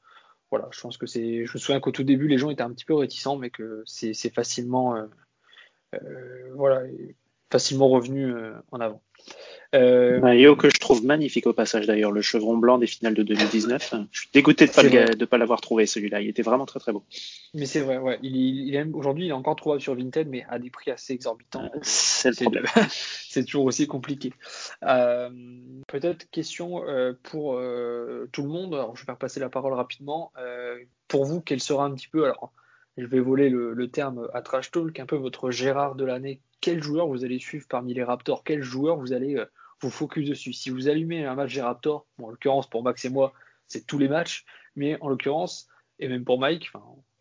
Voilà, 0.52 0.68
je 0.72 0.82
pense 0.82 0.98
que 0.98 1.08
c'est. 1.08 1.46
Je 1.46 1.54
me 1.54 1.58
souviens 1.58 1.80
qu'au 1.80 1.92
tout 1.92 2.04
début, 2.04 2.28
les 2.28 2.38
gens 2.38 2.52
étaient 2.52 2.62
un 2.62 2.72
petit 2.72 2.86
peu 2.86 2.94
réticents, 2.94 3.38
mais 3.38 3.50
que 3.50 3.82
c'est 3.88 4.14
facilement, 4.30 4.96
euh, 4.96 5.06
euh, 5.96 6.54
voilà, 6.54 6.84
facilement 7.52 7.90
revenu 7.90 8.32
euh, 8.32 8.54
en 8.72 8.80
avant. 8.80 9.02
Euh, 9.74 10.20
maillot 10.20 10.56
que 10.56 10.70
je 10.70 10.78
trouve 10.80 11.04
magnifique 11.04 11.48
au 11.48 11.54
passage 11.54 11.88
d'ailleurs, 11.88 12.12
le 12.12 12.22
chevron 12.22 12.58
blanc 12.58 12.78
des 12.78 12.86
finales 12.86 13.16
de 13.16 13.24
2019. 13.24 13.96
Je 14.12 14.20
suis 14.20 14.30
dégoûté 14.32 14.68
de 14.68 15.20
ne 15.20 15.26
pas 15.26 15.38
l'avoir 15.38 15.62
trouvé 15.62 15.86
celui-là. 15.88 16.22
Il 16.22 16.30
était 16.30 16.44
vraiment 16.44 16.66
très 16.66 16.80
très 16.80 16.92
beau. 16.92 17.04
Mais 17.56 17.66
c'est 17.66 17.80
vrai, 17.80 17.98
ouais. 17.98 18.20
Il, 18.22 18.36
il 18.36 18.92
aujourd'hui, 18.94 19.26
il 19.26 19.30
est 19.30 19.34
encore 19.34 19.56
trouvable 19.56 19.82
sur 19.82 19.96
Vinted, 19.96 20.28
mais 20.30 20.46
à 20.50 20.60
des 20.60 20.70
prix 20.70 20.92
assez 20.92 21.14
exorbitants. 21.14 21.64
Euh, 21.64 21.80
c'est 21.82 22.30
le 22.30 22.36
problème. 22.36 22.66
c'est 22.90 23.46
toujours 23.46 23.66
aussi 23.66 23.88
compliqué. 23.88 24.32
Euh, 24.84 25.30
peut-être 25.88 26.30
question 26.30 26.88
euh, 26.88 27.14
pour 27.24 27.60
tout 28.32 28.44
le 28.44 28.50
monde. 28.50 28.76
Alors, 28.76 28.96
je 28.96 29.02
vais 29.02 29.06
faire 29.06 29.18
passer 29.18 29.40
la 29.40 29.50
parole 29.50 29.74
rapidement. 29.74 30.32
pour 31.08 31.26
vous, 31.26 31.42
quel 31.42 31.60
sera 31.60 31.86
un 31.86 31.94
petit 31.94 32.08
peu 32.08 32.26
alors 32.26 32.54
je 32.96 33.08
vais 33.08 33.20
voler 33.20 33.50
le, 33.50 33.74
le, 33.74 33.88
terme 33.88 34.30
à 34.36 34.44
trash 34.44 34.70
talk, 34.70 35.00
un 35.00 35.08
peu 35.08 35.16
votre 35.16 35.50
Gérard 35.50 35.96
de 35.96 36.06
l'année. 36.06 36.42
Quel 36.62 36.84
joueur 36.84 37.08
vous 37.08 37.26
allez 37.26 37.40
suivre 37.40 37.66
parmi 37.68 37.96
les 37.96 38.04
Raptors? 38.04 38.44
Quel 38.44 38.62
joueur 38.62 38.98
vous 38.98 39.14
allez 39.14 39.44
vous 39.84 39.92
focus 39.92 40.28
dessus. 40.28 40.54
Si 40.54 40.70
vous 40.70 40.88
allumez 40.88 41.26
un 41.26 41.36
match 41.36 41.54
des 41.54 41.62
Raptors, 41.62 42.06
en 42.22 42.30
l'occurrence 42.30 42.70
pour 42.70 42.84
Max 42.84 43.06
et 43.06 43.10
moi, 43.10 43.34
c'est 43.68 43.86
tous 43.86 43.98
les 43.98 44.08
matchs, 44.08 44.46
mais 44.76 44.98
en 45.02 45.10
l'occurrence, 45.10 45.68
et 46.00 46.08
même 46.08 46.24
pour 46.24 46.40
Mike, 46.40 46.72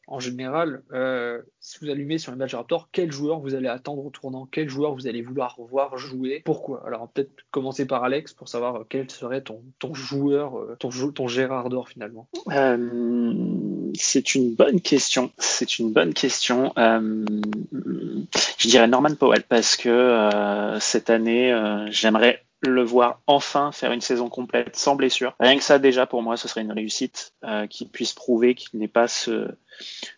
en 0.08 0.18
général, 0.18 0.82
euh, 0.92 1.40
si 1.60 1.78
vous 1.80 1.88
allumez 1.88 2.18
sur 2.18 2.32
un 2.32 2.36
match 2.36 2.54
Raptors, 2.54 2.88
quel 2.92 3.12
joueur 3.12 3.40
vous 3.40 3.54
allez 3.54 3.68
attendre 3.68 4.04
au 4.04 4.10
tournant? 4.10 4.48
Quel 4.50 4.68
joueur 4.68 4.94
vous 4.94 5.06
allez 5.06 5.22
vouloir 5.22 5.56
revoir 5.56 5.96
jouer? 5.96 6.42
Pourquoi? 6.44 6.82
Alors 6.86 7.08
peut-être 7.08 7.30
commencer 7.50 7.86
par 7.86 8.04
Alex 8.04 8.34
pour 8.34 8.48
savoir 8.48 8.84
quel 8.88 9.10
serait 9.10 9.42
ton, 9.42 9.62
ton 9.78 9.94
joueur, 9.94 10.58
euh, 10.58 10.76
ton, 10.78 10.90
ton 11.12 11.28
Gérard 11.28 11.70
d'or 11.70 11.88
finalement. 11.88 12.28
Euh, 12.48 13.90
c'est 13.94 14.34
une 14.34 14.54
bonne 14.54 14.80
question. 14.80 15.30
C'est 15.38 15.78
une 15.78 15.92
bonne 15.92 16.14
question. 16.14 16.72
je 16.76 18.68
dirais 18.68 18.88
Norman 18.88 19.14
Powell 19.14 19.44
parce 19.44 19.76
que 19.76 20.76
cette 20.80 21.10
année, 21.10 21.56
j'aimerais 21.90 22.42
le 22.62 22.82
voir 22.82 23.20
enfin 23.26 23.72
faire 23.72 23.92
une 23.92 24.00
saison 24.00 24.28
complète 24.28 24.76
sans 24.76 24.94
blessure. 24.94 25.34
Rien 25.40 25.56
que 25.56 25.62
ça, 25.62 25.78
déjà, 25.78 26.06
pour 26.06 26.22
moi, 26.22 26.36
ce 26.36 26.48
serait 26.48 26.62
une 26.62 26.72
réussite 26.72 27.32
euh, 27.44 27.66
qui 27.66 27.86
puisse 27.86 28.12
prouver 28.12 28.54
qu'il 28.54 28.78
n'est 28.78 28.88
pas 28.88 29.08
ce, 29.08 29.48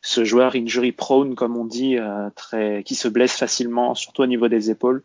ce 0.02 0.24
joueur 0.24 0.54
injury 0.54 0.92
prone, 0.92 1.34
comme 1.34 1.56
on 1.56 1.64
dit, 1.64 1.96
euh, 1.98 2.28
très, 2.34 2.82
qui 2.84 2.94
se 2.94 3.08
blesse 3.08 3.36
facilement, 3.36 3.94
surtout 3.94 4.22
au 4.22 4.26
niveau 4.26 4.48
des 4.48 4.70
épaules. 4.70 5.02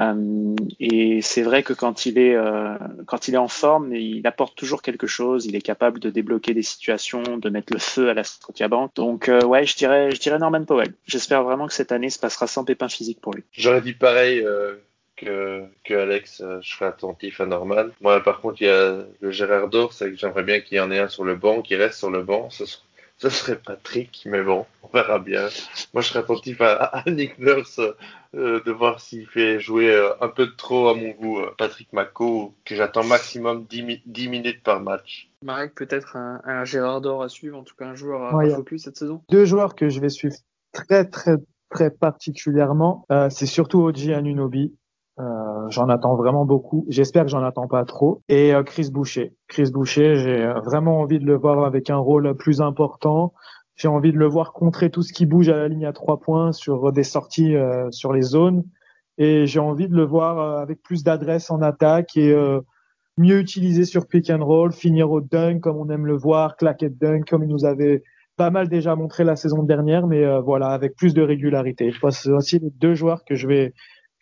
Euh, 0.00 0.56
et 0.80 1.20
c'est 1.22 1.42
vrai 1.42 1.62
que 1.62 1.72
quand 1.72 2.06
il 2.06 2.18
est 2.18 2.34
euh, 2.34 2.76
quand 3.06 3.28
il 3.28 3.34
est 3.34 3.38
en 3.38 3.48
forme, 3.48 3.94
il 3.94 4.26
apporte 4.26 4.56
toujours 4.56 4.82
quelque 4.82 5.06
chose. 5.06 5.46
Il 5.46 5.54
est 5.54 5.62
capable 5.62 6.00
de 6.00 6.10
débloquer 6.10 6.52
des 6.52 6.62
situations, 6.62 7.22
de 7.22 7.48
mettre 7.48 7.72
le 7.72 7.78
feu 7.78 8.08
à 8.08 8.14
la 8.14 8.24
Scotiabank. 8.24 8.94
Donc 8.96 9.28
euh, 9.28 9.44
ouais, 9.44 9.64
je 9.64 9.76
dirais 9.76 10.10
je 10.10 10.20
dirais 10.20 10.38
Norman 10.38 10.64
Powell. 10.64 10.94
J'espère 11.06 11.44
vraiment 11.44 11.66
que 11.66 11.72
cette 11.72 11.92
année 11.92 12.10
se 12.10 12.18
passera 12.18 12.46
sans 12.46 12.64
pépin 12.64 12.88
physique 12.88 13.20
pour 13.20 13.34
lui. 13.34 13.44
J'aurais 13.52 13.82
dit 13.82 13.92
pareil 13.92 14.44
que, 15.16 15.64
que 15.84 15.94
Alex, 15.94 16.40
euh, 16.40 16.60
je 16.62 16.74
serai 16.74 16.86
attentif 16.86 17.40
à 17.40 17.46
Norman. 17.46 17.86
Moi, 18.00 18.20
par 18.22 18.40
contre, 18.40 18.60
il 18.62 18.66
y 18.66 18.70
a 18.70 19.04
le 19.20 19.30
Gérard 19.30 19.68
d'Or, 19.68 19.92
c'est 19.92 20.10
que 20.10 20.16
j'aimerais 20.16 20.42
bien 20.42 20.60
qu'il 20.60 20.76
y 20.78 20.80
en 20.80 20.90
ait 20.90 20.98
un 20.98 21.08
sur 21.08 21.24
le 21.24 21.36
banc, 21.36 21.62
qui 21.62 21.76
reste 21.76 21.98
sur 21.98 22.10
le 22.10 22.22
banc. 22.22 22.50
Ce, 22.50 22.64
ce 23.16 23.28
serait 23.28 23.56
Patrick, 23.56 24.22
mais 24.26 24.42
bon, 24.42 24.66
on 24.82 24.88
verra 24.88 25.18
bien. 25.18 25.48
Moi, 25.92 26.02
je 26.02 26.08
serais 26.08 26.20
attentif 26.20 26.60
à, 26.60 26.74
à 26.74 27.10
Nick 27.10 27.38
Nurse, 27.38 27.80
euh, 28.34 28.60
de 28.64 28.72
voir 28.72 29.00
s'il 29.00 29.26
fait 29.26 29.60
jouer 29.60 29.94
euh, 29.94 30.10
un 30.20 30.28
peu 30.28 30.48
trop 30.56 30.88
à 30.88 30.94
mon 30.94 31.10
goût 31.10 31.40
Patrick 31.56 31.92
Mako, 31.92 32.54
que 32.64 32.74
j'attends 32.74 33.04
maximum 33.04 33.64
10, 33.64 34.02
10, 34.06 34.28
minutes 34.28 34.62
par 34.62 34.80
match. 34.80 35.30
Marek, 35.42 35.74
peut-être 35.74 36.16
un, 36.16 36.40
un, 36.44 36.64
Gérard 36.64 37.00
d'Or 37.00 37.22
à 37.22 37.28
suivre, 37.28 37.58
en 37.58 37.62
tout 37.62 37.76
cas 37.76 37.86
un 37.86 37.94
joueur 37.94 38.22
à, 38.22 38.36
ouais, 38.36 38.50
focus 38.50 38.84
cette 38.84 38.96
saison 38.96 39.22
Deux 39.30 39.44
joueurs 39.44 39.74
que 39.74 39.88
je 39.88 40.00
vais 40.00 40.08
suivre 40.08 40.34
très, 40.74 41.04
très, 41.06 41.36
très 41.70 41.90
particulièrement, 41.90 43.06
euh, 43.10 43.30
c'est 43.30 43.46
surtout 43.46 43.80
Oji 43.80 44.12
Anunobi. 44.12 44.74
Euh, 45.20 45.70
j'en 45.70 45.88
attends 45.88 46.16
vraiment 46.16 46.44
beaucoup. 46.44 46.84
J'espère 46.88 47.24
que 47.24 47.30
j'en 47.30 47.44
attends 47.44 47.68
pas 47.68 47.84
trop. 47.84 48.22
Et 48.28 48.54
euh, 48.54 48.62
Chris 48.62 48.90
Boucher. 48.92 49.36
Chris 49.46 49.70
Boucher, 49.72 50.16
j'ai 50.16 50.42
euh, 50.42 50.60
vraiment 50.60 51.00
envie 51.00 51.20
de 51.20 51.26
le 51.26 51.36
voir 51.36 51.64
avec 51.64 51.88
un 51.90 51.96
rôle 51.96 52.34
plus 52.36 52.60
important. 52.60 53.32
J'ai 53.76 53.88
envie 53.88 54.12
de 54.12 54.18
le 54.18 54.26
voir 54.26 54.52
contrer 54.52 54.90
tout 54.90 55.02
ce 55.02 55.12
qui 55.12 55.26
bouge 55.26 55.48
à 55.48 55.56
la 55.56 55.68
ligne 55.68 55.86
à 55.86 55.92
trois 55.92 56.20
points 56.20 56.52
sur 56.52 56.92
des 56.92 57.02
sorties 57.02 57.56
sur 57.90 58.12
les 58.12 58.22
zones. 58.22 58.62
Et 59.18 59.46
j'ai 59.46 59.58
envie 59.58 59.88
de 59.88 59.96
le 59.96 60.04
voir 60.04 60.60
avec 60.60 60.80
plus 60.80 61.02
d'adresse 61.02 61.50
en 61.50 61.60
attaque 61.60 62.16
et 62.16 62.32
mieux 63.18 63.40
utilisé 63.40 63.84
sur 63.84 64.06
pick 64.06 64.30
and 64.30 64.44
roll, 64.44 64.72
finir 64.72 65.10
au 65.10 65.20
dunk 65.20 65.58
comme 65.58 65.76
on 65.76 65.90
aime 65.90 66.06
le 66.06 66.16
voir, 66.16 66.56
claquer 66.56 66.88
dunk 66.88 67.28
comme 67.28 67.42
il 67.42 67.48
nous 67.48 67.64
avait 67.64 68.04
pas 68.36 68.50
mal 68.50 68.68
déjà 68.68 68.94
montré 68.94 69.24
la 69.24 69.34
saison 69.34 69.64
dernière, 69.64 70.06
mais 70.06 70.24
voilà, 70.42 70.68
avec 70.68 70.94
plus 70.94 71.12
de 71.12 71.22
régularité. 71.22 71.90
Je 71.90 71.98
pense 71.98 72.20
c'est 72.20 72.30
aussi 72.30 72.60
les 72.60 72.70
deux 72.70 72.94
joueurs 72.94 73.24
que 73.24 73.34
je 73.34 73.48
vais 73.48 73.74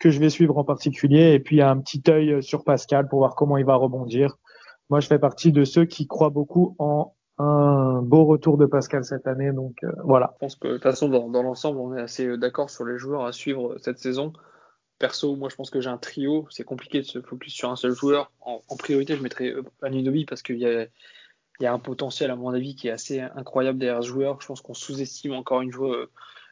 que 0.03 0.11
je 0.11 0.19
vais 0.19 0.29
suivre 0.29 0.57
en 0.57 0.65
particulier. 0.65 1.33
Et 1.33 1.39
puis, 1.39 1.61
un 1.61 1.79
petit 1.79 2.03
œil 2.09 2.43
sur 2.43 2.65
Pascal 2.65 3.07
pour 3.07 3.19
voir 3.19 3.35
comment 3.35 3.55
il 3.55 3.63
va 3.63 3.75
rebondir. 3.75 4.35
Moi, 4.89 4.99
je 4.99 5.07
fais 5.07 5.17
partie 5.17 5.53
de 5.53 5.63
ceux 5.63 5.85
qui 5.85 6.07
croient 6.07 6.29
beaucoup 6.29 6.75
en 6.77 7.13
un 7.37 8.01
beau 8.01 8.25
retour 8.25 8.57
de 8.57 8.65
Pascal 8.65 9.05
cette 9.05 9.27
année. 9.27 9.53
Donc, 9.53 9.77
euh, 9.85 9.91
voilà. 10.03 10.31
Je 10.33 10.39
pense 10.39 10.55
que, 10.57 10.67
de 10.67 10.73
toute 10.73 10.83
façon, 10.83 11.07
dans, 11.07 11.41
l'ensemble, 11.41 11.79
on 11.79 11.95
est 11.95 12.01
assez 12.01 12.27
euh, 12.27 12.37
d'accord 12.37 12.69
sur 12.69 12.83
les 12.83 12.97
joueurs 12.97 13.23
à 13.23 13.31
suivre 13.31 13.77
cette 13.77 13.97
saison. 13.97 14.33
Perso, 14.99 15.37
moi, 15.37 15.47
je 15.49 15.55
pense 15.55 15.69
que 15.69 15.79
j'ai 15.79 15.89
un 15.89 15.97
trio. 15.97 16.47
C'est 16.49 16.65
compliqué 16.65 16.99
de 16.99 17.05
se 17.05 17.21
focus 17.21 17.53
sur 17.53 17.71
un 17.71 17.77
seul 17.77 17.93
joueur. 17.93 18.29
En, 18.41 18.59
priorité, 18.77 19.15
je 19.15 19.23
mettrais 19.23 19.51
euh, 19.51 19.63
Anunobi 19.81 20.25
parce 20.25 20.41
qu'il 20.41 20.57
y 20.57 20.65
a, 20.65 20.85
y 21.61 21.65
a 21.65 21.71
un 21.71 21.79
potentiel, 21.79 22.29
à 22.29 22.35
mon 22.35 22.49
avis, 22.49 22.75
qui 22.75 22.89
est 22.89 22.91
assez 22.91 23.21
incroyable 23.21 23.79
derrière 23.79 24.03
ce 24.03 24.09
joueur. 24.09 24.41
Je 24.41 24.47
pense 24.47 24.59
qu'on 24.59 24.73
sous-estime 24.73 25.31
encore 25.31 25.61
une 25.61 25.71
fois 25.71 26.07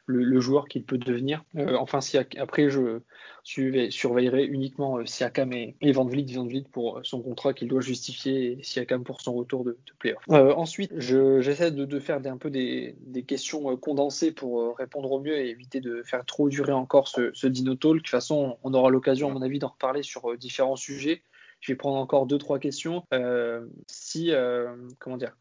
le, 0.06 0.40
joueur 0.40 0.68
qu'il 0.68 0.84
peut 0.84 0.98
devenir. 0.98 1.44
Euh, 1.56 1.76
enfin, 1.76 2.00
si 2.00 2.18
après, 2.18 2.70
je 2.70 3.00
surveillerai 3.44 4.44
uniquement 4.44 4.98
euh, 4.98 5.06
Siakam 5.06 5.52
et, 5.52 5.76
et 5.80 5.92
Van 5.92 6.04
Vliet, 6.04 6.34
Van 6.34 6.46
Vliet 6.46 6.64
pour 6.70 7.00
son 7.02 7.22
contrat 7.22 7.54
qu'il 7.54 7.68
doit 7.68 7.80
justifier 7.80 8.58
et 8.58 8.62
Siakam 8.62 9.04
pour 9.04 9.20
son 9.20 9.34
retour 9.34 9.64
de, 9.64 9.72
de 9.72 9.92
playoff. 9.98 10.22
Euh, 10.30 10.54
ensuite, 10.54 10.92
j'essaie 10.98 11.70
de, 11.70 11.98
faire 11.98 12.20
des, 12.20 12.28
un 12.28 12.36
peu 12.36 12.50
des, 12.50 12.96
questions 13.26 13.70
euh, 13.70 13.76
condensées 13.76 14.32
pour 14.32 14.60
euh, 14.60 14.72
répondre 14.72 15.10
au 15.10 15.20
mieux 15.20 15.36
et 15.36 15.50
éviter 15.50 15.80
de 15.80 16.02
faire 16.02 16.24
trop 16.24 16.48
durer 16.48 16.72
encore 16.72 17.08
ce, 17.08 17.30
ce 17.34 17.46
Dino 17.46 17.74
Talk. 17.74 17.94
De 17.94 17.98
toute 17.98 18.08
façon, 18.08 18.58
on 18.62 18.74
aura 18.74 18.90
l'occasion, 18.90 19.28
à 19.28 19.32
mon 19.32 19.42
avis, 19.42 19.58
d'en 19.58 19.68
reparler 19.68 20.02
sur 20.02 20.36
différents 20.36 20.76
sujets. 20.76 21.22
Je 21.60 21.72
vais 21.72 21.76
prendre 21.76 21.96
encore 21.96 22.26
deux, 22.26 22.38
trois 22.38 22.58
questions. 22.58 23.04
Euh, 23.14 23.66
si, 23.86 24.32
comment 24.98 25.16
dire, 25.16 25.36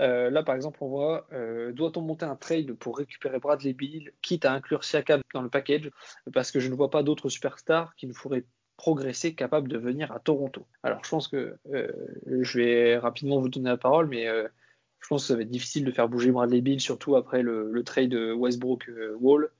euh, 0.00 0.30
là, 0.30 0.42
par 0.42 0.54
exemple, 0.54 0.78
on 0.80 0.88
voit 0.88 1.26
euh, 1.32 1.72
doit-on 1.72 2.00
monter 2.00 2.24
un 2.24 2.36
trade 2.36 2.72
pour 2.74 2.98
récupérer 2.98 3.38
Bradley 3.38 3.72
Bill, 3.72 4.12
quitte 4.22 4.44
à 4.44 4.52
inclure 4.52 4.84
Siakam 4.84 5.20
dans 5.32 5.42
le 5.42 5.48
package, 5.48 5.90
parce 6.32 6.50
que 6.50 6.60
je 6.60 6.68
ne 6.68 6.74
vois 6.74 6.90
pas 6.90 7.02
d'autres 7.02 7.28
superstars 7.28 7.94
qui 7.96 8.06
nous 8.06 8.14
feraient 8.14 8.44
progresser 8.76 9.34
capables 9.34 9.68
de 9.68 9.78
venir 9.78 10.10
à 10.10 10.18
Toronto. 10.18 10.66
Alors, 10.82 11.02
je 11.04 11.08
pense 11.08 11.28
que 11.28 11.56
euh, 11.72 11.92
je 12.26 12.58
vais 12.58 12.98
rapidement 12.98 13.40
vous 13.40 13.48
donner 13.48 13.70
la 13.70 13.76
parole, 13.76 14.08
mais 14.08 14.26
Je 14.26 15.08
pense 15.08 15.22
que 15.22 15.28
ça 15.28 15.36
va 15.36 15.42
être 15.42 15.50
difficile 15.50 15.84
de 15.84 15.92
faire 15.92 16.08
bouger 16.08 16.32
Bradley 16.32 16.60
Bill, 16.60 16.80
surtout 16.80 17.14
après 17.14 17.42
le, 17.42 17.70
le 17.70 17.84
trade 17.84 18.14
Westbrook-Wall. 18.14 19.50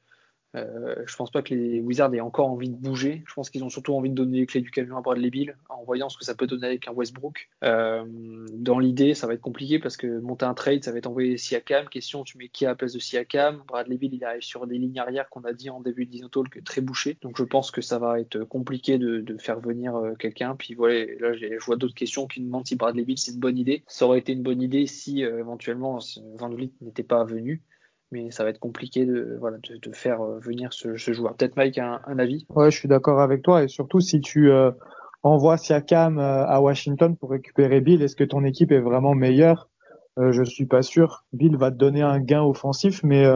Euh, 0.55 0.94
je 1.07 1.16
pense 1.16 1.30
pas 1.30 1.42
que 1.42 1.55
les 1.55 1.80
Wizards 1.80 2.14
aient 2.14 2.20
encore 2.20 2.48
envie 2.48 2.68
de 2.68 2.76
bouger. 2.76 3.22
Je 3.26 3.34
pense 3.34 3.50
qu'ils 3.50 3.64
ont 3.64 3.68
surtout 3.68 3.94
envie 3.94 4.11
de 4.11 4.14
donner 4.14 4.38
les 4.38 4.46
clés 4.46 4.61
du 4.61 4.70
camion 4.70 4.96
à 4.96 5.00
Bradley 5.00 5.30
Bill 5.30 5.57
en 5.68 5.82
voyant 5.84 6.09
ce 6.09 6.18
que 6.18 6.24
ça 6.24 6.34
peut 6.34 6.46
donner 6.46 6.66
avec 6.66 6.88
un 6.88 6.92
Westbrook. 6.92 7.48
Euh, 7.62 8.05
dans 8.52 8.78
l'idée, 8.78 9.14
ça 9.14 9.26
va 9.26 9.34
être 9.34 9.40
compliqué 9.40 9.78
parce 9.78 9.96
que 9.96 10.20
monter 10.20 10.44
un 10.44 10.55
trade, 10.55 10.84
ça 10.84 10.92
va 10.92 10.98
être 10.98 11.07
envoyer 11.07 11.36
Siakam. 11.36 11.88
Question, 11.88 12.24
tu 12.24 12.38
mets 12.38 12.48
qui 12.48 12.66
à 12.66 12.70
la 12.70 12.74
place 12.74 12.92
de 12.92 12.98
Siakam? 12.98 13.62
Bradley 13.66 13.96
Bill, 13.96 14.14
il 14.14 14.24
arrive 14.24 14.42
sur 14.42 14.66
des 14.66 14.78
lignes 14.78 14.98
arrière 14.98 15.28
qu'on 15.28 15.42
a 15.42 15.52
dit 15.52 15.70
en 15.70 15.80
début 15.80 16.07
de 16.07 16.14
que 16.42 16.61
très 16.61 16.80
bouché. 16.80 17.16
Donc 17.22 17.36
je 17.36 17.44
pense 17.44 17.70
que 17.70 17.80
ça 17.80 17.98
va 17.98 18.20
être 18.20 18.44
compliqué 18.44 18.98
de, 18.98 19.36
faire 19.38 19.61
venir 19.61 19.96
euh, 19.96 20.14
quelqu'un. 20.14 20.55
Puis 20.57 20.74
voilà, 20.74 21.05
là 21.20 21.34
je 21.34 21.64
vois 21.64 21.76
d'autres 21.76 21.94
questions 21.94 22.26
qui 22.26 22.40
demandent 22.40 22.66
si 22.66 22.76
Bradley 22.76 23.05
Bill 23.05 23.18
c'est 23.18 23.32
une 23.32 23.40
bonne 23.40 23.59
idée. 23.59 23.84
Ça 23.86 24.07
aurait 24.07 24.18
été 24.18 24.32
une 24.32 24.42
bonne 24.42 24.62
idée 24.62 24.86
si 24.86 25.24
euh, 25.24 25.38
éventuellement 25.38 25.98
Van 26.36 26.48
Vliet 26.50 26.70
n'était 26.80 27.02
pas 27.02 27.24
venu 27.24 27.62
mais 28.14 28.30
ça 28.30 28.44
va 28.44 28.50
être 28.50 28.60
compliqué 28.60 29.04
de, 29.04 29.40
faire 29.92 30.22
euh, 30.22 30.38
venir 30.38 30.72
ce, 30.72 30.96
joueur. 30.96 31.34
Peut-être 31.34 31.56
Mike 31.56 31.78
un, 31.78 32.00
avis? 32.18 32.46
Ouais, 32.54 32.70
je 32.70 32.78
suis 32.78 32.88
d'accord 32.88 33.20
avec 33.20 33.42
toi 33.42 33.64
et 33.64 33.68
surtout 33.68 34.00
si 34.00 34.20
tu 34.20 34.50
euh, 34.50 34.70
envoies 35.24 35.56
Siakam 35.56 36.18
euh, 36.18 36.46
à 36.46 36.60
Washington 36.60 37.16
pour 37.16 37.30
récupérer 37.30 37.80
Bill, 37.80 38.02
est-ce 38.02 38.16
que 38.16 38.24
ton 38.24 38.44
équipe 38.44 38.70
est 38.70 38.80
vraiment 38.80 39.14
meilleure? 39.14 39.68
Euh, 40.18 40.30
Je 40.30 40.44
suis 40.44 40.66
pas 40.66 40.82
sûr. 40.82 41.24
Bill 41.32 41.56
va 41.56 41.72
te 41.72 41.76
donner 41.76 42.02
un 42.02 42.20
gain 42.20 42.42
offensif, 42.42 43.02
mais 43.02 43.26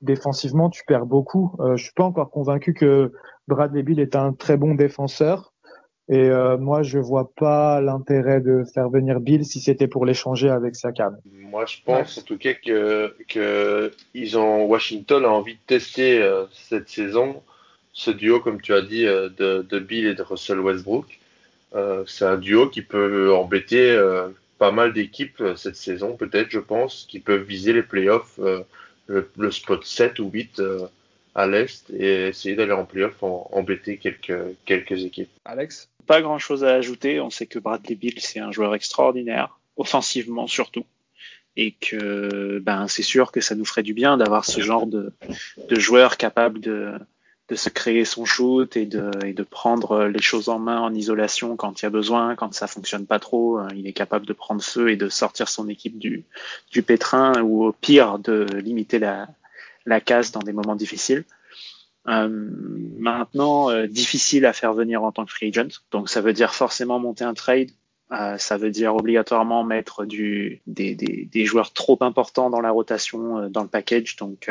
défensivement 0.00 0.70
tu 0.70 0.82
perds 0.86 1.06
beaucoup. 1.06 1.52
je 1.74 1.82
suis 1.82 1.94
pas 1.94 2.04
encore 2.04 2.30
convaincu 2.30 2.72
que 2.72 3.12
Bradley 3.48 3.82
Bill 3.82 4.00
est 4.00 4.16
un 4.16 4.32
très 4.32 4.56
bon 4.56 4.74
défenseur. 4.74 5.52
Et 6.08 6.30
euh, 6.30 6.56
moi, 6.56 6.84
je 6.84 6.98
vois 6.98 7.32
pas 7.34 7.80
l'intérêt 7.80 8.40
de 8.40 8.62
faire 8.72 8.88
venir 8.88 9.18
Bill 9.18 9.44
si 9.44 9.60
c'était 9.60 9.88
pour 9.88 10.06
l'échanger 10.06 10.48
avec 10.48 10.76
Sakam. 10.76 11.18
Moi, 11.32 11.66
je 11.66 11.78
pense 11.84 12.18
en 12.18 12.22
tout 12.22 12.38
cas 12.38 12.54
que, 12.54 13.16
que 13.28 13.90
ils 14.14 14.38
ont 14.38 14.66
Washington 14.66 15.24
a 15.24 15.28
envie 15.28 15.54
de 15.54 15.60
tester 15.66 16.22
euh, 16.22 16.44
cette 16.52 16.88
saison 16.88 17.42
ce 17.92 18.10
duo, 18.10 18.40
comme 18.40 18.60
tu 18.60 18.74
as 18.74 18.82
dit, 18.82 19.06
euh, 19.06 19.30
de, 19.30 19.66
de, 19.68 19.78
Bill 19.78 20.06
et 20.06 20.14
de 20.14 20.22
Russell 20.22 20.60
Westbrook. 20.60 21.18
c'est 22.06 22.24
un 22.26 22.36
duo 22.36 22.68
qui 22.68 22.82
peut 22.82 23.34
embêter 23.34 23.98
pas 24.58 24.70
mal 24.70 24.92
d'équipes 24.92 25.42
cette 25.56 25.76
saison, 25.76 26.16
peut-être, 26.16 26.50
je 26.50 26.60
pense, 26.60 27.06
qui 27.08 27.20
peuvent 27.20 27.42
viser 27.42 27.72
les 27.72 27.82
playoffs, 27.82 28.38
le, 29.08 29.30
le, 29.36 29.50
spot 29.50 29.84
7 29.84 30.18
ou 30.20 30.30
8 30.30 30.62
à 31.34 31.46
l'Est 31.46 31.90
et 31.90 32.28
essayer 32.28 32.54
d'aller 32.54 32.72
en 32.72 32.84
playoff, 32.84 33.22
en, 33.22 33.48
embêter 33.52 33.98
quelques, 33.98 34.56
quelques 34.64 35.04
équipes. 35.04 35.30
Alex? 35.44 35.88
Pas 36.06 36.22
grand 36.22 36.38
chose 36.38 36.64
à 36.64 36.74
ajouter. 36.74 37.20
On 37.20 37.30
sait 37.30 37.46
que 37.46 37.58
Bradley 37.58 37.94
Bill, 37.94 38.14
c'est 38.18 38.40
un 38.40 38.52
joueur 38.52 38.74
extraordinaire, 38.74 39.58
offensivement 39.76 40.46
surtout. 40.46 40.84
Et 41.56 41.72
que 41.72 42.58
ben, 42.58 42.86
c'est 42.86 43.02
sûr 43.02 43.32
que 43.32 43.40
ça 43.40 43.54
nous 43.54 43.64
ferait 43.64 43.82
du 43.82 43.94
bien 43.94 44.16
d'avoir 44.16 44.44
ce 44.44 44.60
genre 44.60 44.86
de, 44.86 45.12
de 45.68 45.76
joueur 45.78 46.18
capable 46.18 46.60
de, 46.60 46.92
de 47.48 47.54
se 47.54 47.70
créer 47.70 48.04
son 48.04 48.24
shoot 48.24 48.76
et 48.76 48.84
de, 48.84 49.10
et 49.24 49.32
de 49.32 49.42
prendre 49.42 50.04
les 50.04 50.20
choses 50.20 50.48
en 50.48 50.58
main 50.58 50.80
en 50.80 50.92
isolation 50.92 51.56
quand 51.56 51.80
il 51.80 51.84
y 51.84 51.86
a 51.86 51.90
besoin, 51.90 52.34
quand 52.34 52.52
ça 52.52 52.66
fonctionne 52.66 53.06
pas 53.06 53.18
trop. 53.18 53.60
Il 53.74 53.86
est 53.86 53.94
capable 53.94 54.26
de 54.26 54.32
prendre 54.34 54.62
feu 54.62 54.90
et 54.90 54.96
de 54.96 55.08
sortir 55.08 55.48
son 55.48 55.68
équipe 55.68 55.98
du, 55.98 56.24
du 56.72 56.82
pétrin 56.82 57.40
ou 57.40 57.64
au 57.64 57.72
pire 57.72 58.18
de 58.18 58.46
limiter 58.56 58.98
la, 58.98 59.28
la 59.86 60.00
casse 60.00 60.32
dans 60.32 60.40
des 60.40 60.52
moments 60.52 60.76
difficiles. 60.76 61.24
Euh, 62.08 62.28
maintenant, 62.98 63.70
euh, 63.70 63.86
difficile 63.86 64.46
à 64.46 64.52
faire 64.52 64.72
venir 64.72 65.02
en 65.02 65.12
tant 65.12 65.24
que 65.24 65.32
free 65.32 65.48
agent. 65.48 65.80
Donc 65.90 66.08
ça 66.08 66.20
veut 66.20 66.32
dire 66.32 66.54
forcément 66.54 66.98
monter 66.98 67.24
un 67.24 67.34
trade. 67.34 67.70
Euh, 68.12 68.38
ça 68.38 68.56
veut 68.56 68.70
dire 68.70 68.94
obligatoirement 68.94 69.64
mettre 69.64 70.04
des, 70.04 71.44
joueurs 71.44 71.72
trop 71.72 71.98
importants 72.02 72.50
dans 72.50 72.60
la 72.60 72.70
rotation, 72.70 73.48
dans 73.48 73.62
le 73.62 73.68
package. 73.68 74.16
Donc 74.16 74.50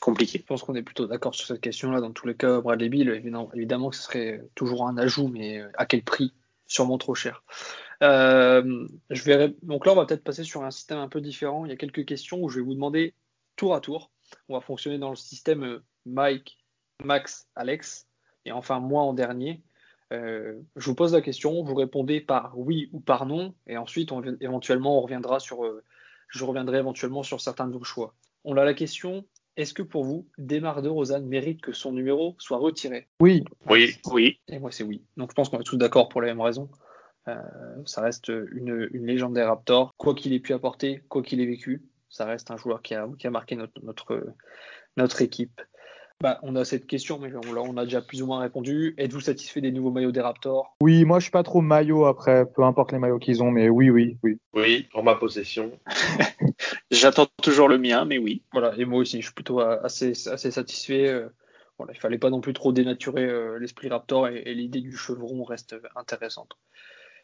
compliqué. 0.00 0.38
Je 0.38 0.44
pense 0.44 0.62
qu'on 0.62 0.74
est 0.76 0.82
plutôt 0.82 1.06
d'accord 1.06 1.34
sur 1.34 1.46
cette 1.46 1.60
question-là. 1.60 2.00
Dans 2.00 2.12
tous 2.12 2.28
les 2.28 2.34
cas, 2.34 2.60
Bradley 2.60 2.88
Bill, 2.88 3.08
évidemment, 3.08 3.50
évidemment 3.54 3.90
que 3.90 3.96
ce 3.96 4.02
serait 4.02 4.44
toujours 4.54 4.86
un 4.86 4.96
ajout, 4.98 5.28
mais 5.28 5.62
à 5.76 5.86
quel 5.86 6.02
prix? 6.02 6.32
Sûrement 6.68 6.98
trop 6.98 7.14
cher. 7.14 7.42
Donc 8.00 8.08
là, 8.10 9.92
on 9.92 9.96
va 9.96 10.04
peut-être 10.04 10.24
passer 10.24 10.44
sur 10.44 10.62
un 10.64 10.70
système 10.70 10.98
un 10.98 11.08
peu 11.08 11.20
différent. 11.20 11.64
Il 11.64 11.70
y 11.70 11.72
a 11.72 11.76
quelques 11.76 12.04
questions 12.04 12.40
où 12.40 12.48
je 12.48 12.60
vais 12.60 12.64
vous 12.64 12.74
demander 12.74 13.14
tour 13.56 13.74
à 13.74 13.80
tour. 13.80 14.10
On 14.48 14.54
va 14.54 14.60
fonctionner 14.60 14.98
dans 14.98 15.10
le 15.10 15.16
système 15.16 15.80
Mike, 16.04 16.56
Max, 17.04 17.48
Alex, 17.54 18.06
et 18.44 18.52
enfin 18.52 18.80
moi 18.80 19.02
en 19.02 19.12
dernier. 19.12 19.62
Euh, 20.12 20.60
je 20.76 20.86
vous 20.86 20.94
pose 20.94 21.12
la 21.12 21.20
question, 21.20 21.62
vous 21.62 21.74
répondez 21.74 22.20
par 22.20 22.56
oui 22.56 22.88
ou 22.92 23.00
par 23.00 23.26
non, 23.26 23.54
et 23.66 23.76
ensuite 23.76 24.12
on, 24.12 24.22
éventuellement 24.40 24.98
on 24.98 25.02
reviendra 25.02 25.40
sur, 25.40 25.64
euh, 25.64 25.82
je 26.28 26.44
reviendrai 26.44 26.78
éventuellement 26.78 27.22
sur 27.22 27.40
certains 27.40 27.66
de 27.66 27.72
vos 27.72 27.82
choix. 27.82 28.14
On 28.44 28.56
a 28.56 28.64
la 28.64 28.74
question, 28.74 29.24
est-ce 29.56 29.74
que 29.74 29.82
pour 29.82 30.04
vous, 30.04 30.28
Desmar 30.38 30.80
de 30.82 30.88
Rosanne 30.88 31.26
mérite 31.26 31.60
que 31.60 31.72
son 31.72 31.92
numéro 31.92 32.36
soit 32.38 32.58
retiré? 32.58 33.08
Oui. 33.20 33.44
Oui. 33.68 33.96
Oui. 34.06 34.38
Et 34.46 34.60
moi 34.60 34.70
c'est 34.70 34.84
oui. 34.84 35.02
Donc 35.16 35.30
je 35.30 35.34
pense 35.34 35.48
qu'on 35.48 35.60
est 35.60 35.64
tous 35.64 35.76
d'accord 35.76 36.08
pour 36.08 36.20
la 36.20 36.28
même 36.28 36.40
raison. 36.40 36.68
Euh, 37.28 37.34
ça 37.84 38.02
reste 38.02 38.28
une, 38.28 38.88
une, 38.92 39.06
légende 39.06 39.34
des 39.34 39.42
Raptors. 39.42 39.92
Quoi 39.96 40.14
qu'il 40.14 40.32
ait 40.32 40.38
pu 40.38 40.52
apporter, 40.52 41.02
quoi 41.08 41.22
qu'il 41.22 41.40
ait 41.40 41.46
vécu, 41.46 41.82
ça 42.08 42.24
reste 42.24 42.52
un 42.52 42.56
joueur 42.56 42.82
qui 42.82 42.94
a, 42.94 43.08
qui 43.18 43.26
a 43.26 43.30
marqué 43.30 43.56
notre, 43.56 43.82
notre, 43.82 44.34
notre 44.96 45.22
équipe. 45.22 45.60
Bah, 46.22 46.38
on 46.42 46.56
a 46.56 46.64
cette 46.64 46.86
question, 46.86 47.18
mais 47.18 47.30
on, 47.34 47.56
on 47.58 47.76
a 47.76 47.84
déjà 47.84 48.00
plus 48.00 48.22
ou 48.22 48.26
moins 48.26 48.40
répondu. 48.40 48.94
Êtes-vous 48.96 49.20
satisfait 49.20 49.60
des 49.60 49.70
nouveaux 49.70 49.90
maillots 49.90 50.12
des 50.12 50.22
Raptors? 50.22 50.74
Oui, 50.80 51.04
moi 51.04 51.18
je 51.18 51.24
suis 51.24 51.30
pas 51.30 51.42
trop 51.42 51.60
maillot 51.60 52.06
après, 52.06 52.46
peu 52.46 52.62
importe 52.62 52.92
les 52.92 52.98
maillots 52.98 53.18
qu'ils 53.18 53.42
ont, 53.42 53.50
mais 53.50 53.68
oui, 53.68 53.90
oui, 53.90 54.16
oui. 54.22 54.38
Oui, 54.54 54.88
en 54.94 55.02
ma 55.02 55.14
possession. 55.14 55.78
J'attends 56.90 57.26
toujours 57.42 57.68
le 57.68 57.76
mien, 57.76 58.06
mais 58.06 58.16
oui. 58.16 58.42
Voilà, 58.52 58.74
et 58.78 58.86
moi 58.86 59.00
aussi, 59.00 59.20
je 59.20 59.26
suis 59.26 59.34
plutôt 59.34 59.60
assez, 59.60 60.12
assez 60.28 60.50
satisfait. 60.50 61.08
Euh, 61.08 61.28
voilà, 61.76 61.92
il 61.92 62.00
fallait 62.00 62.16
pas 62.16 62.30
non 62.30 62.40
plus 62.40 62.54
trop 62.54 62.72
dénaturer 62.72 63.24
euh, 63.24 63.58
l'esprit 63.58 63.90
Raptor 63.90 64.28
et 64.28 64.54
l'idée 64.54 64.80
du 64.80 64.96
chevron 64.96 65.44
reste 65.44 65.76
intéressante. 65.96 66.56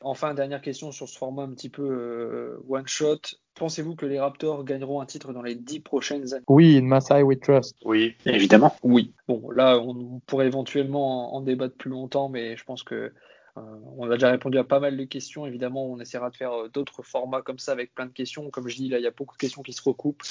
Enfin, 0.05 0.35
dernière 0.35 0.61
question 0.61 0.93
sur 0.93 1.09
ce 1.09 1.17
format 1.17 1.43
un 1.43 1.53
petit 1.53 1.69
peu 1.69 1.83
euh, 1.83 2.63
one 2.69 2.87
shot. 2.87 3.21
Pensez-vous 3.55 3.95
que 3.95 4.07
les 4.07 4.19
Raptors 4.19 4.65
gagneront 4.65 5.01
un 5.01 5.07
titre 5.07 5.33
dans 5.33 5.43
les 5.43 5.55
dix 5.55 5.81
prochaines 5.81 6.35
années? 6.35 6.45
Oui, 6.49 6.77
in 6.77 6.83
Masai 6.83 7.23
we 7.23 7.39
trust. 7.39 7.77
Oui, 7.85 8.17
évidemment. 8.25 8.75
Oui. 8.83 9.13
Bon, 9.29 9.51
là, 9.51 9.79
on 9.79 10.21
pourrait 10.27 10.47
éventuellement 10.47 11.35
en, 11.35 11.41
débattre 11.41 11.77
plus 11.77 11.91
longtemps, 11.91 12.29
mais 12.29 12.57
je 12.57 12.65
pense 12.65 12.83
que 12.83 13.13
euh, 13.59 13.61
on 13.99 14.11
a 14.11 14.15
déjà 14.15 14.31
répondu 14.31 14.59
à 14.59 14.65
pas 14.65 14.81
mal 14.81 14.97
de 14.97 15.05
questions. 15.05 15.47
Évidemment, 15.47 15.87
on 15.87 16.01
essaiera 16.01 16.31
de 16.31 16.37
faire 16.37 16.53
euh, 16.53 16.69
d'autres 16.69 17.03
formats 17.03 17.43
comme 17.43 17.59
ça 17.59 17.73
avec 17.73 17.95
plein 17.95 18.07
de 18.07 18.13
questions. 18.13 18.51
Comme 18.51 18.69
je 18.69 18.77
dis, 18.77 18.89
là, 18.89 18.99
il 18.99 19.05
y 19.05 19.09
a 19.09 19.13
beaucoup 19.13 19.35
de 19.35 19.41
questions 19.41 19.63
qui 19.63 19.73
se 19.73 19.83
recoupent 19.83 20.23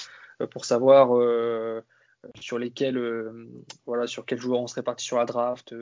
pour 0.50 0.66
savoir 0.66 1.10
sur 2.40 2.58
lesquelles, 2.58 3.00
voilà, 3.86 4.08
sur 4.08 4.26
quels 4.26 4.40
joueurs 4.40 4.60
on 4.60 4.66
serait 4.66 4.82
parti 4.82 5.06
sur 5.06 5.20
la 5.20 5.26
draft, 5.26 5.76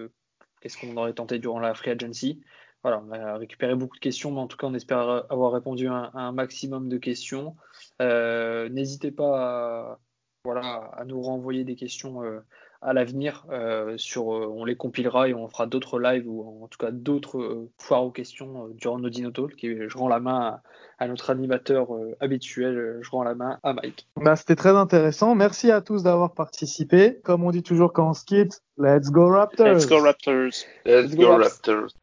qu'est-ce 0.59 0.77
qu'on 0.77 0.97
aurait 0.97 1.13
tenté 1.13 1.39
durant 1.39 1.59
la 1.59 1.73
free 1.73 1.91
agency 1.91 2.41
voilà, 2.83 3.03
on 3.05 3.11
a 3.11 3.37
récupéré 3.37 3.75
beaucoup 3.75 3.97
de 3.97 4.01
questions, 4.01 4.31
mais 4.31 4.39
en 4.39 4.47
tout 4.47 4.57
cas, 4.57 4.67
on 4.67 4.73
espère 4.73 5.25
avoir 5.29 5.51
répondu 5.51 5.87
à, 5.87 6.11
un 6.13 6.31
maximum 6.31 6.87
de 6.87 6.97
questions. 6.97 7.55
Euh, 8.01 8.69
n'hésitez 8.69 9.11
pas 9.11 9.37
à, 9.37 9.99
voilà, 10.45 10.91
à 10.95 11.03
nous 11.03 11.21
renvoyer 11.21 11.65
des 11.65 11.75
questions 11.75 12.23
euh, 12.23 12.39
à 12.81 12.93
l'avenir. 12.93 13.45
Euh, 13.49 13.97
sur, 13.97 14.27
on 14.27 14.63
les 14.63 14.77
compilera 14.77 15.27
et 15.27 15.33
on 15.33 15.49
fera 15.49 15.67
d'autres 15.67 15.99
lives 15.99 16.23
ou 16.25 16.63
en 16.63 16.67
tout 16.69 16.77
cas 16.77 16.91
d'autres 16.91 17.67
foires 17.77 18.05
aux 18.05 18.11
questions 18.11 18.69
durant 18.69 18.97
nos 18.97 19.09
Dinotalk. 19.09 19.59
je 19.61 19.97
rends 19.97 20.07
la 20.07 20.21
main 20.21 20.61
à, 20.99 21.07
notre 21.09 21.31
animateur 21.31 21.89
habituel, 22.21 22.99
je 23.01 23.09
rends 23.09 23.23
la 23.23 23.35
main 23.35 23.59
à 23.63 23.73
Mike. 23.73 24.07
Bah, 24.15 24.37
C'était 24.37 24.55
très 24.55 24.77
intéressant. 24.77 25.35
Merci 25.35 25.69
à 25.69 25.81
tous 25.81 26.03
d'avoir 26.03 26.33
participé. 26.33 27.19
Comme 27.25 27.43
on 27.43 27.51
dit 27.51 27.63
toujours 27.63 27.91
quand 27.91 28.11
on 28.11 28.13
se 28.13 28.23
quitte, 28.23 28.61
let's 28.77 29.09
go 29.09 29.27
Raptors! 29.27 29.67
Let's 29.67 29.85
go 29.85 30.01
Raptors! 30.01 30.65
Let's, 30.85 31.13
go, 31.13 31.35
Raptors. 31.35 31.93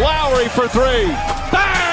Lowry 0.00 0.48
for 0.48 0.66
three. 0.66 1.06
Bang! 1.52 1.83